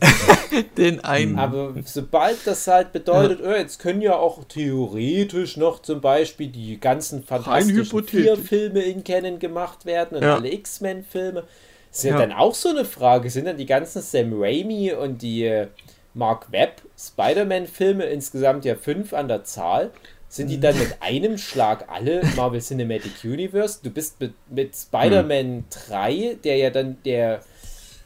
Den 0.78 1.04
einen. 1.04 1.38
Aber 1.38 1.74
sobald 1.84 2.38
das 2.46 2.66
halt 2.66 2.92
bedeutet, 2.92 3.40
ja. 3.40 3.50
oh, 3.50 3.54
jetzt 3.54 3.78
können 3.78 4.00
ja 4.00 4.16
auch 4.16 4.44
theoretisch 4.44 5.58
noch 5.58 5.82
zum 5.82 6.00
Beispiel 6.00 6.48
die 6.48 6.80
ganzen 6.80 7.22
fantastischen 7.22 8.04
vier 8.04 8.36
Filme 8.36 8.80
in 8.80 9.04
Canon 9.04 9.38
gemacht 9.38 9.84
werden 9.84 10.16
und 10.16 10.22
ja. 10.24 10.36
alle 10.36 10.52
X-Men-Filme. 10.52 11.44
Ist 11.92 12.04
ja, 12.04 12.12
ja, 12.12 12.18
dann 12.18 12.32
auch 12.32 12.54
so 12.54 12.70
eine 12.70 12.84
Frage. 12.84 13.28
Sind 13.28 13.46
dann 13.46 13.56
die 13.58 13.66
ganzen 13.66 14.00
Sam 14.00 14.32
Raimi 14.32 14.92
und 14.92 15.20
die 15.20 15.44
äh, 15.44 15.66
Mark 16.14 16.50
Webb 16.50 16.82
Spider-Man-Filme 16.98 18.04
insgesamt 18.04 18.64
ja 18.64 18.74
fünf 18.74 19.12
an 19.12 19.28
der 19.28 19.44
Zahl? 19.44 19.90
Sind 20.30 20.46
die 20.46 20.60
dann 20.60 20.78
mit 20.78 21.02
einem 21.02 21.38
Schlag 21.38 21.88
alle 21.88 22.22
Marvel 22.36 22.60
Cinematic 22.60 23.24
Universe? 23.24 23.80
Du 23.82 23.90
bist 23.90 24.20
mit, 24.20 24.32
mit 24.48 24.76
Spider-Man 24.76 25.46
hm. 25.46 25.64
3, 25.88 26.38
der 26.44 26.56
ja 26.56 26.70
dann 26.70 26.98
der, 27.04 27.40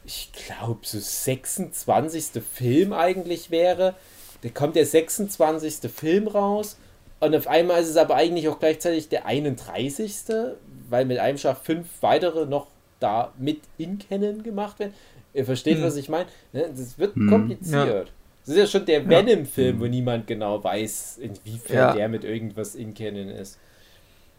ich 0.03 0.31
glaube, 0.33 0.79
so 0.81 0.97
26. 0.97 2.43
Film 2.51 2.93
eigentlich 2.93 3.51
wäre. 3.51 3.93
Da 4.41 4.49
kommt 4.49 4.75
der 4.75 4.87
26. 4.87 5.91
Film 5.91 6.27
raus. 6.27 6.77
Und 7.19 7.35
auf 7.35 7.45
einmal 7.45 7.83
ist 7.83 7.89
es 7.89 7.97
aber 7.97 8.15
eigentlich 8.15 8.49
auch 8.49 8.57
gleichzeitig 8.57 9.07
der 9.07 9.27
31. 9.27 10.15
Weil 10.89 11.05
mit 11.05 11.19
einem 11.19 11.37
Schlag 11.37 11.59
fünf 11.63 11.87
weitere 12.01 12.47
noch 12.47 12.65
da 12.99 13.33
mit 13.37 13.61
in 13.77 13.99
Canon 13.99 14.41
gemacht 14.41 14.79
werden. 14.79 14.95
Ihr 15.35 15.45
versteht, 15.45 15.77
hm. 15.77 15.83
was 15.83 15.95
ich 15.95 16.09
meine? 16.09 16.25
Ne, 16.53 16.71
das 16.75 16.97
wird 16.97 17.13
hm. 17.13 17.29
kompliziert. 17.29 18.11
Ja. 18.45 18.53
Das 18.53 18.55
ist 18.55 18.57
ja 18.73 18.79
schon 18.79 18.85
der 18.85 19.07
Venom-Film, 19.07 19.79
wo 19.79 19.85
niemand 19.85 20.27
genau 20.27 20.63
weiß, 20.63 21.17
inwiefern 21.17 21.75
ja. 21.75 21.93
der 21.93 22.09
mit 22.09 22.23
irgendwas 22.23 22.75
in 22.75 22.93
Canon 22.93 23.29
ist. 23.29 23.57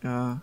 Ja. 0.03 0.41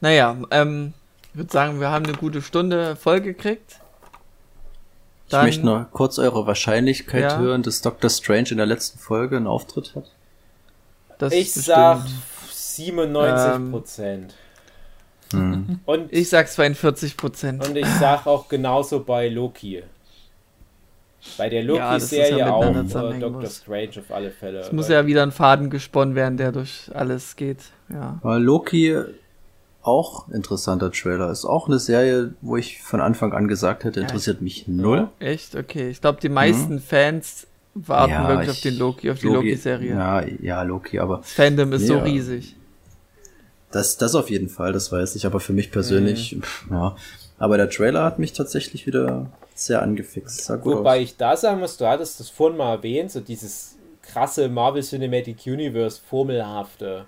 Naja, 0.00 0.36
ähm, 0.50 0.94
ich 1.32 1.38
würde 1.38 1.52
sagen, 1.52 1.80
wir 1.80 1.90
haben 1.90 2.04
eine 2.04 2.14
gute 2.14 2.42
Stunde 2.42 2.96
vollgekriegt. 2.96 3.80
Dann, 5.28 5.46
ich 5.46 5.56
möchte 5.56 5.66
noch 5.66 5.90
kurz 5.92 6.18
eure 6.18 6.46
Wahrscheinlichkeit 6.46 7.22
ja. 7.22 7.38
hören, 7.38 7.62
dass 7.62 7.82
Doctor 7.82 8.10
Strange 8.10 8.48
in 8.50 8.56
der 8.56 8.66
letzten 8.66 8.98
Folge 8.98 9.36
einen 9.36 9.46
Auftritt 9.46 9.94
hat. 9.94 10.10
Das 11.18 11.32
ich 11.32 11.52
sag 11.52 12.06
97 12.50 13.70
Prozent. 13.70 14.34
Ähm, 15.34 15.80
und 15.84 16.12
ich 16.12 16.28
sag 16.30 16.48
42 16.48 17.16
Prozent. 17.16 17.66
Und 17.66 17.76
ich 17.76 17.86
sag 17.86 18.26
auch 18.26 18.48
genauso 18.48 19.00
bei 19.04 19.28
Loki. 19.28 19.82
Bei 21.36 21.48
der 21.48 21.64
Loki-Serie 21.64 22.38
ja, 22.38 22.52
auch 22.52 22.64
äh, 22.64 23.18
Doctor 23.18 23.46
Strange 23.46 23.90
auf 23.98 24.10
alle 24.10 24.30
Fälle. 24.30 24.60
Es 24.60 24.72
muss 24.72 24.88
ja 24.88 25.06
wieder 25.06 25.22
ein 25.22 25.32
Faden 25.32 25.68
gesponnen 25.68 26.14
werden, 26.14 26.36
der 26.36 26.52
durch 26.52 26.90
alles 26.94 27.36
geht. 27.36 27.64
Ja. 27.92 28.18
Weil 28.22 28.42
Loki 28.42 28.96
auch 29.82 30.28
interessanter 30.28 30.92
Trailer 30.92 31.30
ist. 31.30 31.44
Auch 31.44 31.66
eine 31.66 31.78
Serie, 31.78 32.34
wo 32.40 32.56
ich 32.56 32.82
von 32.82 33.00
Anfang 33.00 33.32
an 33.32 33.48
gesagt 33.48 33.84
hätte, 33.84 34.00
interessiert 34.00 34.42
mich 34.42 34.68
null. 34.68 35.08
Echt? 35.18 35.56
Okay. 35.56 35.88
Ich 35.90 36.00
glaube, 36.00 36.20
die 36.20 36.28
meisten 36.28 36.74
mhm. 36.74 36.80
Fans 36.80 37.46
warten 37.74 38.12
ja, 38.12 38.28
wirklich 38.28 38.50
auf 38.50 38.60
den 38.60 38.78
Loki, 38.78 39.10
auf 39.10 39.18
die 39.18 39.28
Loki-Serie. 39.28 39.90
ja, 39.90 40.24
ja, 40.42 40.62
Loki, 40.62 40.98
aber. 40.98 41.18
Das 41.18 41.32
Fandom 41.32 41.72
ist 41.72 41.82
nee, 41.82 41.86
so 41.88 41.98
riesig. 41.98 42.56
Das, 43.70 43.98
das 43.98 44.14
auf 44.14 44.30
jeden 44.30 44.48
Fall, 44.48 44.72
das 44.72 44.90
weiß 44.90 45.14
ich, 45.16 45.26
aber 45.26 45.40
für 45.40 45.52
mich 45.52 45.70
persönlich, 45.70 46.36
mhm. 46.36 46.42
pff, 46.42 46.66
ja. 46.70 46.96
Aber 47.38 47.56
der 47.56 47.70
Trailer 47.70 48.02
hat 48.04 48.18
mich 48.18 48.32
tatsächlich 48.32 48.86
wieder 48.86 49.30
sehr 49.58 49.82
angefixt. 49.82 50.50
Wobei 50.64 50.98
aus. 50.98 51.02
ich 51.04 51.16
da 51.16 51.36
sagen 51.36 51.60
muss, 51.60 51.76
du 51.76 51.86
hattest 51.86 52.20
das 52.20 52.30
vorhin 52.30 52.56
mal 52.56 52.76
erwähnt, 52.76 53.10
so 53.10 53.20
dieses 53.20 53.76
krasse 54.02 54.48
Marvel 54.48 54.82
Cinematic 54.82 55.46
Universe 55.46 56.00
Formelhafte, 56.00 57.04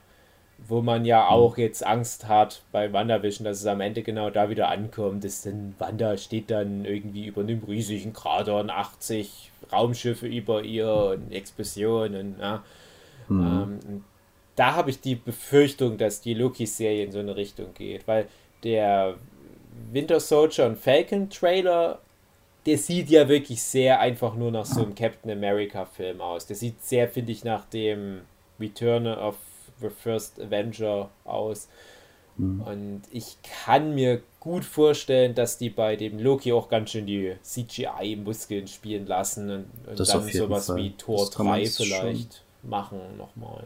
wo 0.69 0.83
man 0.83 1.05
ja 1.05 1.29
hm. 1.29 1.35
auch 1.35 1.57
jetzt 1.57 1.87
Angst 1.87 2.29
hat 2.29 2.63
bei 2.73 2.93
WandaVision, 2.93 3.45
dass 3.45 3.61
es 3.61 3.67
am 3.67 3.81
Ende 3.81 4.03
genau 4.03 4.31
da 4.31 4.51
wieder 4.51 4.69
ankommt, 4.69 5.25
dass 5.25 5.43
dann 5.43 5.75
Wanda 5.79 6.17
steht 6.17 6.51
dann 6.51 6.85
irgendwie 6.85 7.27
über 7.27 7.41
einem 7.41 7.63
riesigen 7.65 8.13
Krater 8.13 8.61
und 8.61 8.71
80 8.71 9.51
Raumschiffe 9.73 10.27
über 10.27 10.63
ihr 10.63 10.93
und 10.93 11.33
Explosionen. 11.33 12.37
Ja. 12.41 12.63
Mhm. 13.29 13.79
Ähm, 13.83 14.05
da 14.57 14.75
habe 14.75 14.91
ich 14.91 15.01
die 15.01 15.15
Befürchtung, 15.15 15.97
dass 15.97 16.21
die 16.21 16.35
Loki-Serie 16.35 17.05
in 17.05 17.13
so 17.13 17.19
eine 17.19 17.37
Richtung 17.37 17.73
geht, 17.73 18.07
weil 18.07 18.27
der 18.63 19.15
Winter 19.91 20.21
Soldier 20.21 20.67
und 20.67 20.77
Falcon 20.77 21.31
Trailer, 21.31 22.01
der 22.67 22.79
sieht 22.79 23.09
ja 23.09 23.29
wirklich 23.29 23.63
sehr 23.63 24.01
einfach 24.01 24.35
nur 24.35 24.51
nach 24.51 24.67
so 24.67 24.83
einem 24.83 24.95
Captain 24.95 25.31
America 25.31 25.85
Film 25.87 26.21
aus. 26.21 26.47
Der 26.47 26.57
sieht 26.57 26.83
sehr, 26.83 27.09
finde 27.09 27.33
ich, 27.33 27.45
nach 27.45 27.65
dem 27.65 28.21
Return 28.59 29.07
of 29.07 29.37
the 29.81 29.89
First 29.89 30.41
Avenger 30.41 31.11
aus. 31.25 31.69
Mhm. 32.37 32.61
Und 32.61 33.03
ich 33.11 33.37
kann 33.65 33.95
mir 33.95 34.23
gut 34.41 34.65
vorstellen, 34.65 35.35
dass 35.35 35.59
die 35.59 35.71
bei 35.71 35.97
dem 35.97 36.19
Loki 36.19 36.53
auch 36.53 36.69
ganz 36.69 36.91
schön 36.91 37.07
die 37.07 37.35
CGI-Muskeln 37.43 38.67
spielen 38.67 39.07
lassen 39.07 39.51
und, 39.51 39.67
und 39.87 39.99
dann 39.99 40.29
sowas 40.29 40.67
Fall. 40.67 40.77
wie 40.77 40.91
Tor 40.93 41.29
3 41.31 41.67
vielleicht 41.67 42.35
schon. 42.35 42.71
machen 42.71 42.99
nochmal. 43.17 43.65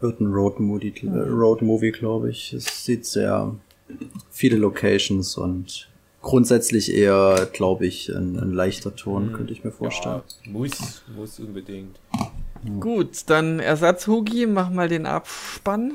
Wird 0.00 0.20
ein 0.20 0.32
Road 0.32 0.58
Movie, 0.58 0.92
Road 1.04 1.62
Movie 1.62 1.92
glaube 1.92 2.30
ich. 2.30 2.52
Es 2.52 2.84
sieht 2.84 3.06
sehr 3.06 3.54
viele 4.30 4.56
Locations 4.56 5.36
und 5.36 5.88
grundsätzlich 6.22 6.94
eher, 6.94 7.48
glaube 7.52 7.86
ich, 7.86 8.08
ein, 8.08 8.38
ein, 8.38 8.52
leichter 8.52 8.94
Ton, 8.96 9.28
hm. 9.28 9.32
könnte 9.32 9.52
ich 9.52 9.64
mir 9.64 9.72
vorstellen. 9.72 10.22
Ja, 10.44 10.50
muss, 10.50 11.02
muss 11.16 11.38
unbedingt. 11.38 11.98
Gut, 12.80 13.24
dann 13.26 13.58
Ersatz 13.58 14.06
Hugi, 14.06 14.46
mach 14.46 14.70
mal 14.70 14.88
den 14.88 15.04
Abspann. 15.06 15.94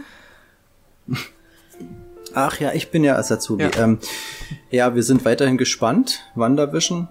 Ach 2.34 2.60
ja, 2.60 2.74
ich 2.74 2.92
bin 2.92 3.06
ja 3.06 3.16
Ersatz 3.16 3.50
Hugi. 3.50 3.64
Ja. 3.64 3.72
Ähm, 3.78 4.00
ja, 4.70 4.94
wir 4.94 5.04
sind 5.04 5.24
weiterhin 5.24 5.58
gespannt. 5.58 6.20
Wanderwischen. 6.36 7.08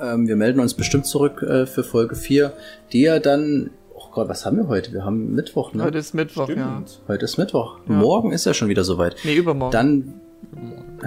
Ähm, 0.00 0.26
wir 0.26 0.34
melden 0.34 0.58
uns 0.58 0.74
bestimmt 0.74 1.06
zurück 1.06 1.42
äh, 1.42 1.66
für 1.66 1.84
Folge 1.84 2.16
4, 2.16 2.52
die 2.92 3.02
ja 3.02 3.20
dann 3.20 3.70
Gott, 4.14 4.28
was 4.28 4.46
haben 4.46 4.56
wir 4.58 4.68
heute? 4.68 4.92
Wir 4.92 5.04
haben 5.04 5.34
Mittwoch, 5.34 5.74
ne? 5.74 5.82
Heute 5.82 5.98
ist 5.98 6.14
Mittwoch, 6.14 6.44
Stimmt. 6.44 6.60
ja. 6.60 6.82
Heute 7.08 7.24
ist 7.24 7.36
Mittwoch. 7.36 7.78
Ja. 7.88 7.94
Morgen 7.96 8.30
ist 8.30 8.46
ja 8.46 8.54
schon 8.54 8.68
wieder 8.68 8.84
soweit. 8.84 9.16
Nee, 9.24 9.34
übermorgen. 9.34 9.72
Dann. 9.72 10.20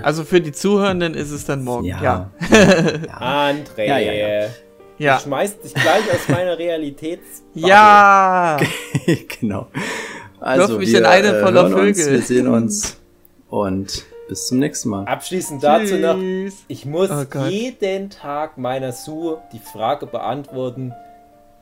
Also 0.02 0.24
für 0.24 0.42
die 0.42 0.52
Zuhörenden 0.52 1.14
ist 1.14 1.32
es 1.32 1.46
dann 1.46 1.64
morgen, 1.64 1.86
ja. 1.86 2.02
ja. 2.02 2.32
ja. 2.50 3.50
André. 3.50 3.86
Ja, 3.86 3.98
ja, 3.98 4.14
ja. 4.14 4.48
ja. 4.98 5.16
Du 5.18 5.24
schmeißt 5.24 5.64
dich 5.64 5.74
gleich 5.74 6.04
aus 6.12 6.28
meiner 6.30 6.58
Realität. 6.58 7.22
Ja. 7.54 8.58
genau. 9.40 9.68
Also, 10.40 10.78
mich 10.78 10.92
wir 10.92 11.00
in 11.00 11.06
eine 11.06 11.38
äh, 11.38 11.42
voller 11.42 11.70
Vögel. 11.70 11.88
Uns, 11.88 12.10
wir 12.10 12.22
sehen 12.22 12.48
uns 12.48 12.98
und 13.50 14.06
bis 14.28 14.48
zum 14.48 14.60
nächsten 14.60 14.90
Mal. 14.90 15.06
Abschließend 15.06 15.64
dazu 15.64 15.96
Tschüss. 15.96 16.02
noch, 16.02 16.18
ich 16.68 16.86
muss 16.86 17.10
oh 17.10 17.46
jeden 17.48 18.10
Tag 18.10 18.58
meiner 18.58 18.92
Sue 18.92 19.42
die 19.54 19.60
Frage 19.60 20.06
beantworten, 20.06 20.94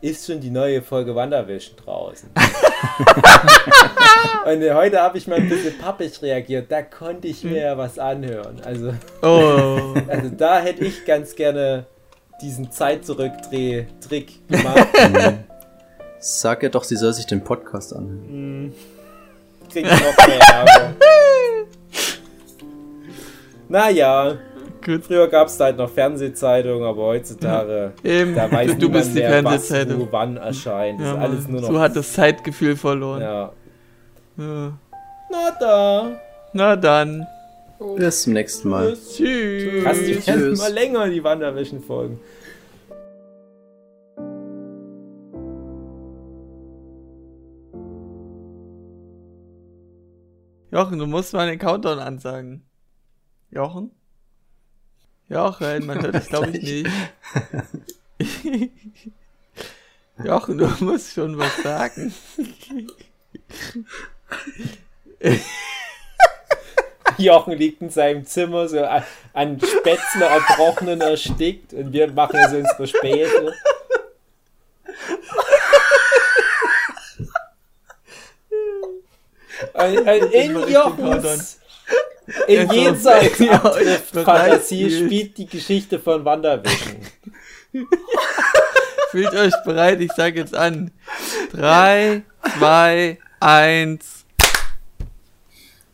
ist 0.06 0.28
schon 0.28 0.40
die 0.40 0.52
neue 0.52 0.84
Folge 0.84 1.16
Wandervision 1.16 1.76
draußen. 1.84 2.30
und 4.46 4.74
heute 4.74 5.02
habe 5.02 5.18
ich 5.18 5.28
mal 5.28 5.40
ein 5.40 5.50
bisschen 5.50 5.76
pappig 5.80 6.22
reagiert. 6.22 6.72
Da 6.72 6.84
konnte 6.84 7.28
ich 7.28 7.44
mir 7.44 7.62
ja 7.62 7.76
was 7.78 7.98
anhören. 7.98 8.62
Also, 8.64 8.94
oh. 9.24 9.96
also 10.08 10.30
da 10.30 10.60
hätte 10.60 10.86
ich 10.86 11.06
ganz 11.06 11.36
gerne 11.36 11.88
diesen 12.40 12.72
Zeit-Zurückdreh-Trick 12.72 14.48
gemacht. 14.48 14.90
Sag 16.20 16.62
ihr 16.62 16.70
doch, 16.70 16.84
sie 16.84 16.98
soll 16.98 17.14
sich 17.14 17.26
den 17.26 17.44
Podcast 17.44 17.96
anhören. 17.96 18.68
Mm. 18.68 18.74
Krieg 19.72 19.86
ich 19.86 19.92
noch 19.92 20.28
mehr 20.28 20.40
Ärger. 20.40 20.94
naja. 23.70 24.38
Gut. 24.86 25.04
Früher 25.04 25.28
gab 25.28 25.48
es 25.48 25.60
halt 25.60 25.78
noch 25.78 25.90
Fernsehzeitungen, 25.90 26.84
aber 26.84 27.02
heutzutage, 27.02 27.94
Eben. 28.04 28.36
da 28.36 28.52
weiß 28.52 28.78
du 28.78 28.88
bist 28.92 29.16
die 29.16 29.20
mehr, 29.20 29.30
Fernsehzeitung. 29.42 30.02
was 30.02 30.08
wann 30.12 30.38
erscheint. 30.38 31.02
Ja, 31.02 31.14
ist 31.14 31.18
alles 31.18 31.48
nur 31.48 31.62
noch. 31.62 31.70
Du 31.70 31.80
hat 31.80 31.96
das 31.96 32.14
Zeitgefühl 32.14 32.76
verloren. 32.76 33.22
Ja. 33.22 33.52
ja. 34.38 34.74
Na 35.32 35.52
da. 35.60 36.12
Na 36.54 36.76
dann. 36.76 37.26
Bis 37.98 38.22
zum 38.22 38.34
nächsten 38.34 38.70
Mal. 38.70 38.94
Tschüss. 38.94 39.84
Kannst 39.84 40.02
du 40.08 40.20
Tschüss. 40.20 40.60
mal 40.60 40.72
länger 40.72 41.10
die 41.10 41.24
Wanderwischen 41.24 41.82
folgen. 41.82 42.20
Jochen, 50.72 51.00
du 51.00 51.08
musst 51.08 51.34
mal 51.34 51.48
den 51.48 51.58
Countdown 51.58 51.98
ansagen. 51.98 52.70
Jochen? 53.50 53.92
Jochen, 55.28 55.86
man 55.86 56.02
hört 56.02 56.16
dich 56.16 56.28
glaube 56.28 56.52
ich 56.52 56.62
nicht. 56.64 56.90
Jochen, 60.24 60.58
du 60.58 60.68
musst 60.80 61.14
schon 61.14 61.38
was 61.38 61.58
sagen. 61.58 62.14
Jochen 67.18 67.54
liegt 67.54 67.82
in 67.82 67.90
seinem 67.90 68.26
Zimmer 68.26 68.68
so 68.68 68.84
an 68.84 69.60
Spätzle 69.60 70.26
erbrochenen 70.26 71.02
erstickt 71.02 71.74
und 71.74 71.92
wir 71.92 72.12
machen 72.12 72.40
so 72.50 72.58
unsere 72.58 72.88
Späße. 72.88 73.54
in 80.32 80.70
Jochens 80.70 81.60
in 82.48 82.72
jenseits 82.72 83.38
Fantasie 84.14 84.90
spielt 84.90 85.38
die 85.38 85.46
Geschichte 85.46 86.00
von 86.00 86.26
Wanderwischen. 86.26 86.98
Fühlt 89.12 89.34
euch 89.34 89.54
bereit, 89.64 90.02
ich 90.02 90.12
sage 90.14 90.40
jetzt 90.40 90.56
an. 90.56 90.92
3, 91.54 92.24
2, 92.58 93.18
1. 93.40 94.26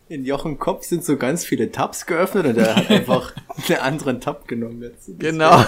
In 0.10 0.26
Jochen 0.26 0.60
Kopf 0.60 0.86
sind 0.86 1.06
so 1.06 1.18
ganz 1.18 1.46
viele 1.46 1.72
Tabs 1.72 2.06
geöffnet 2.06 2.46
und 2.46 2.58
er 2.58 2.76
hat 2.76 2.90
einfach 2.90 3.34
einen 3.68 3.80
anderen 3.80 4.20
Tab 4.20 4.48
genommen 4.48 4.82
jetzt. 4.82 5.10
Genau. 5.20 5.64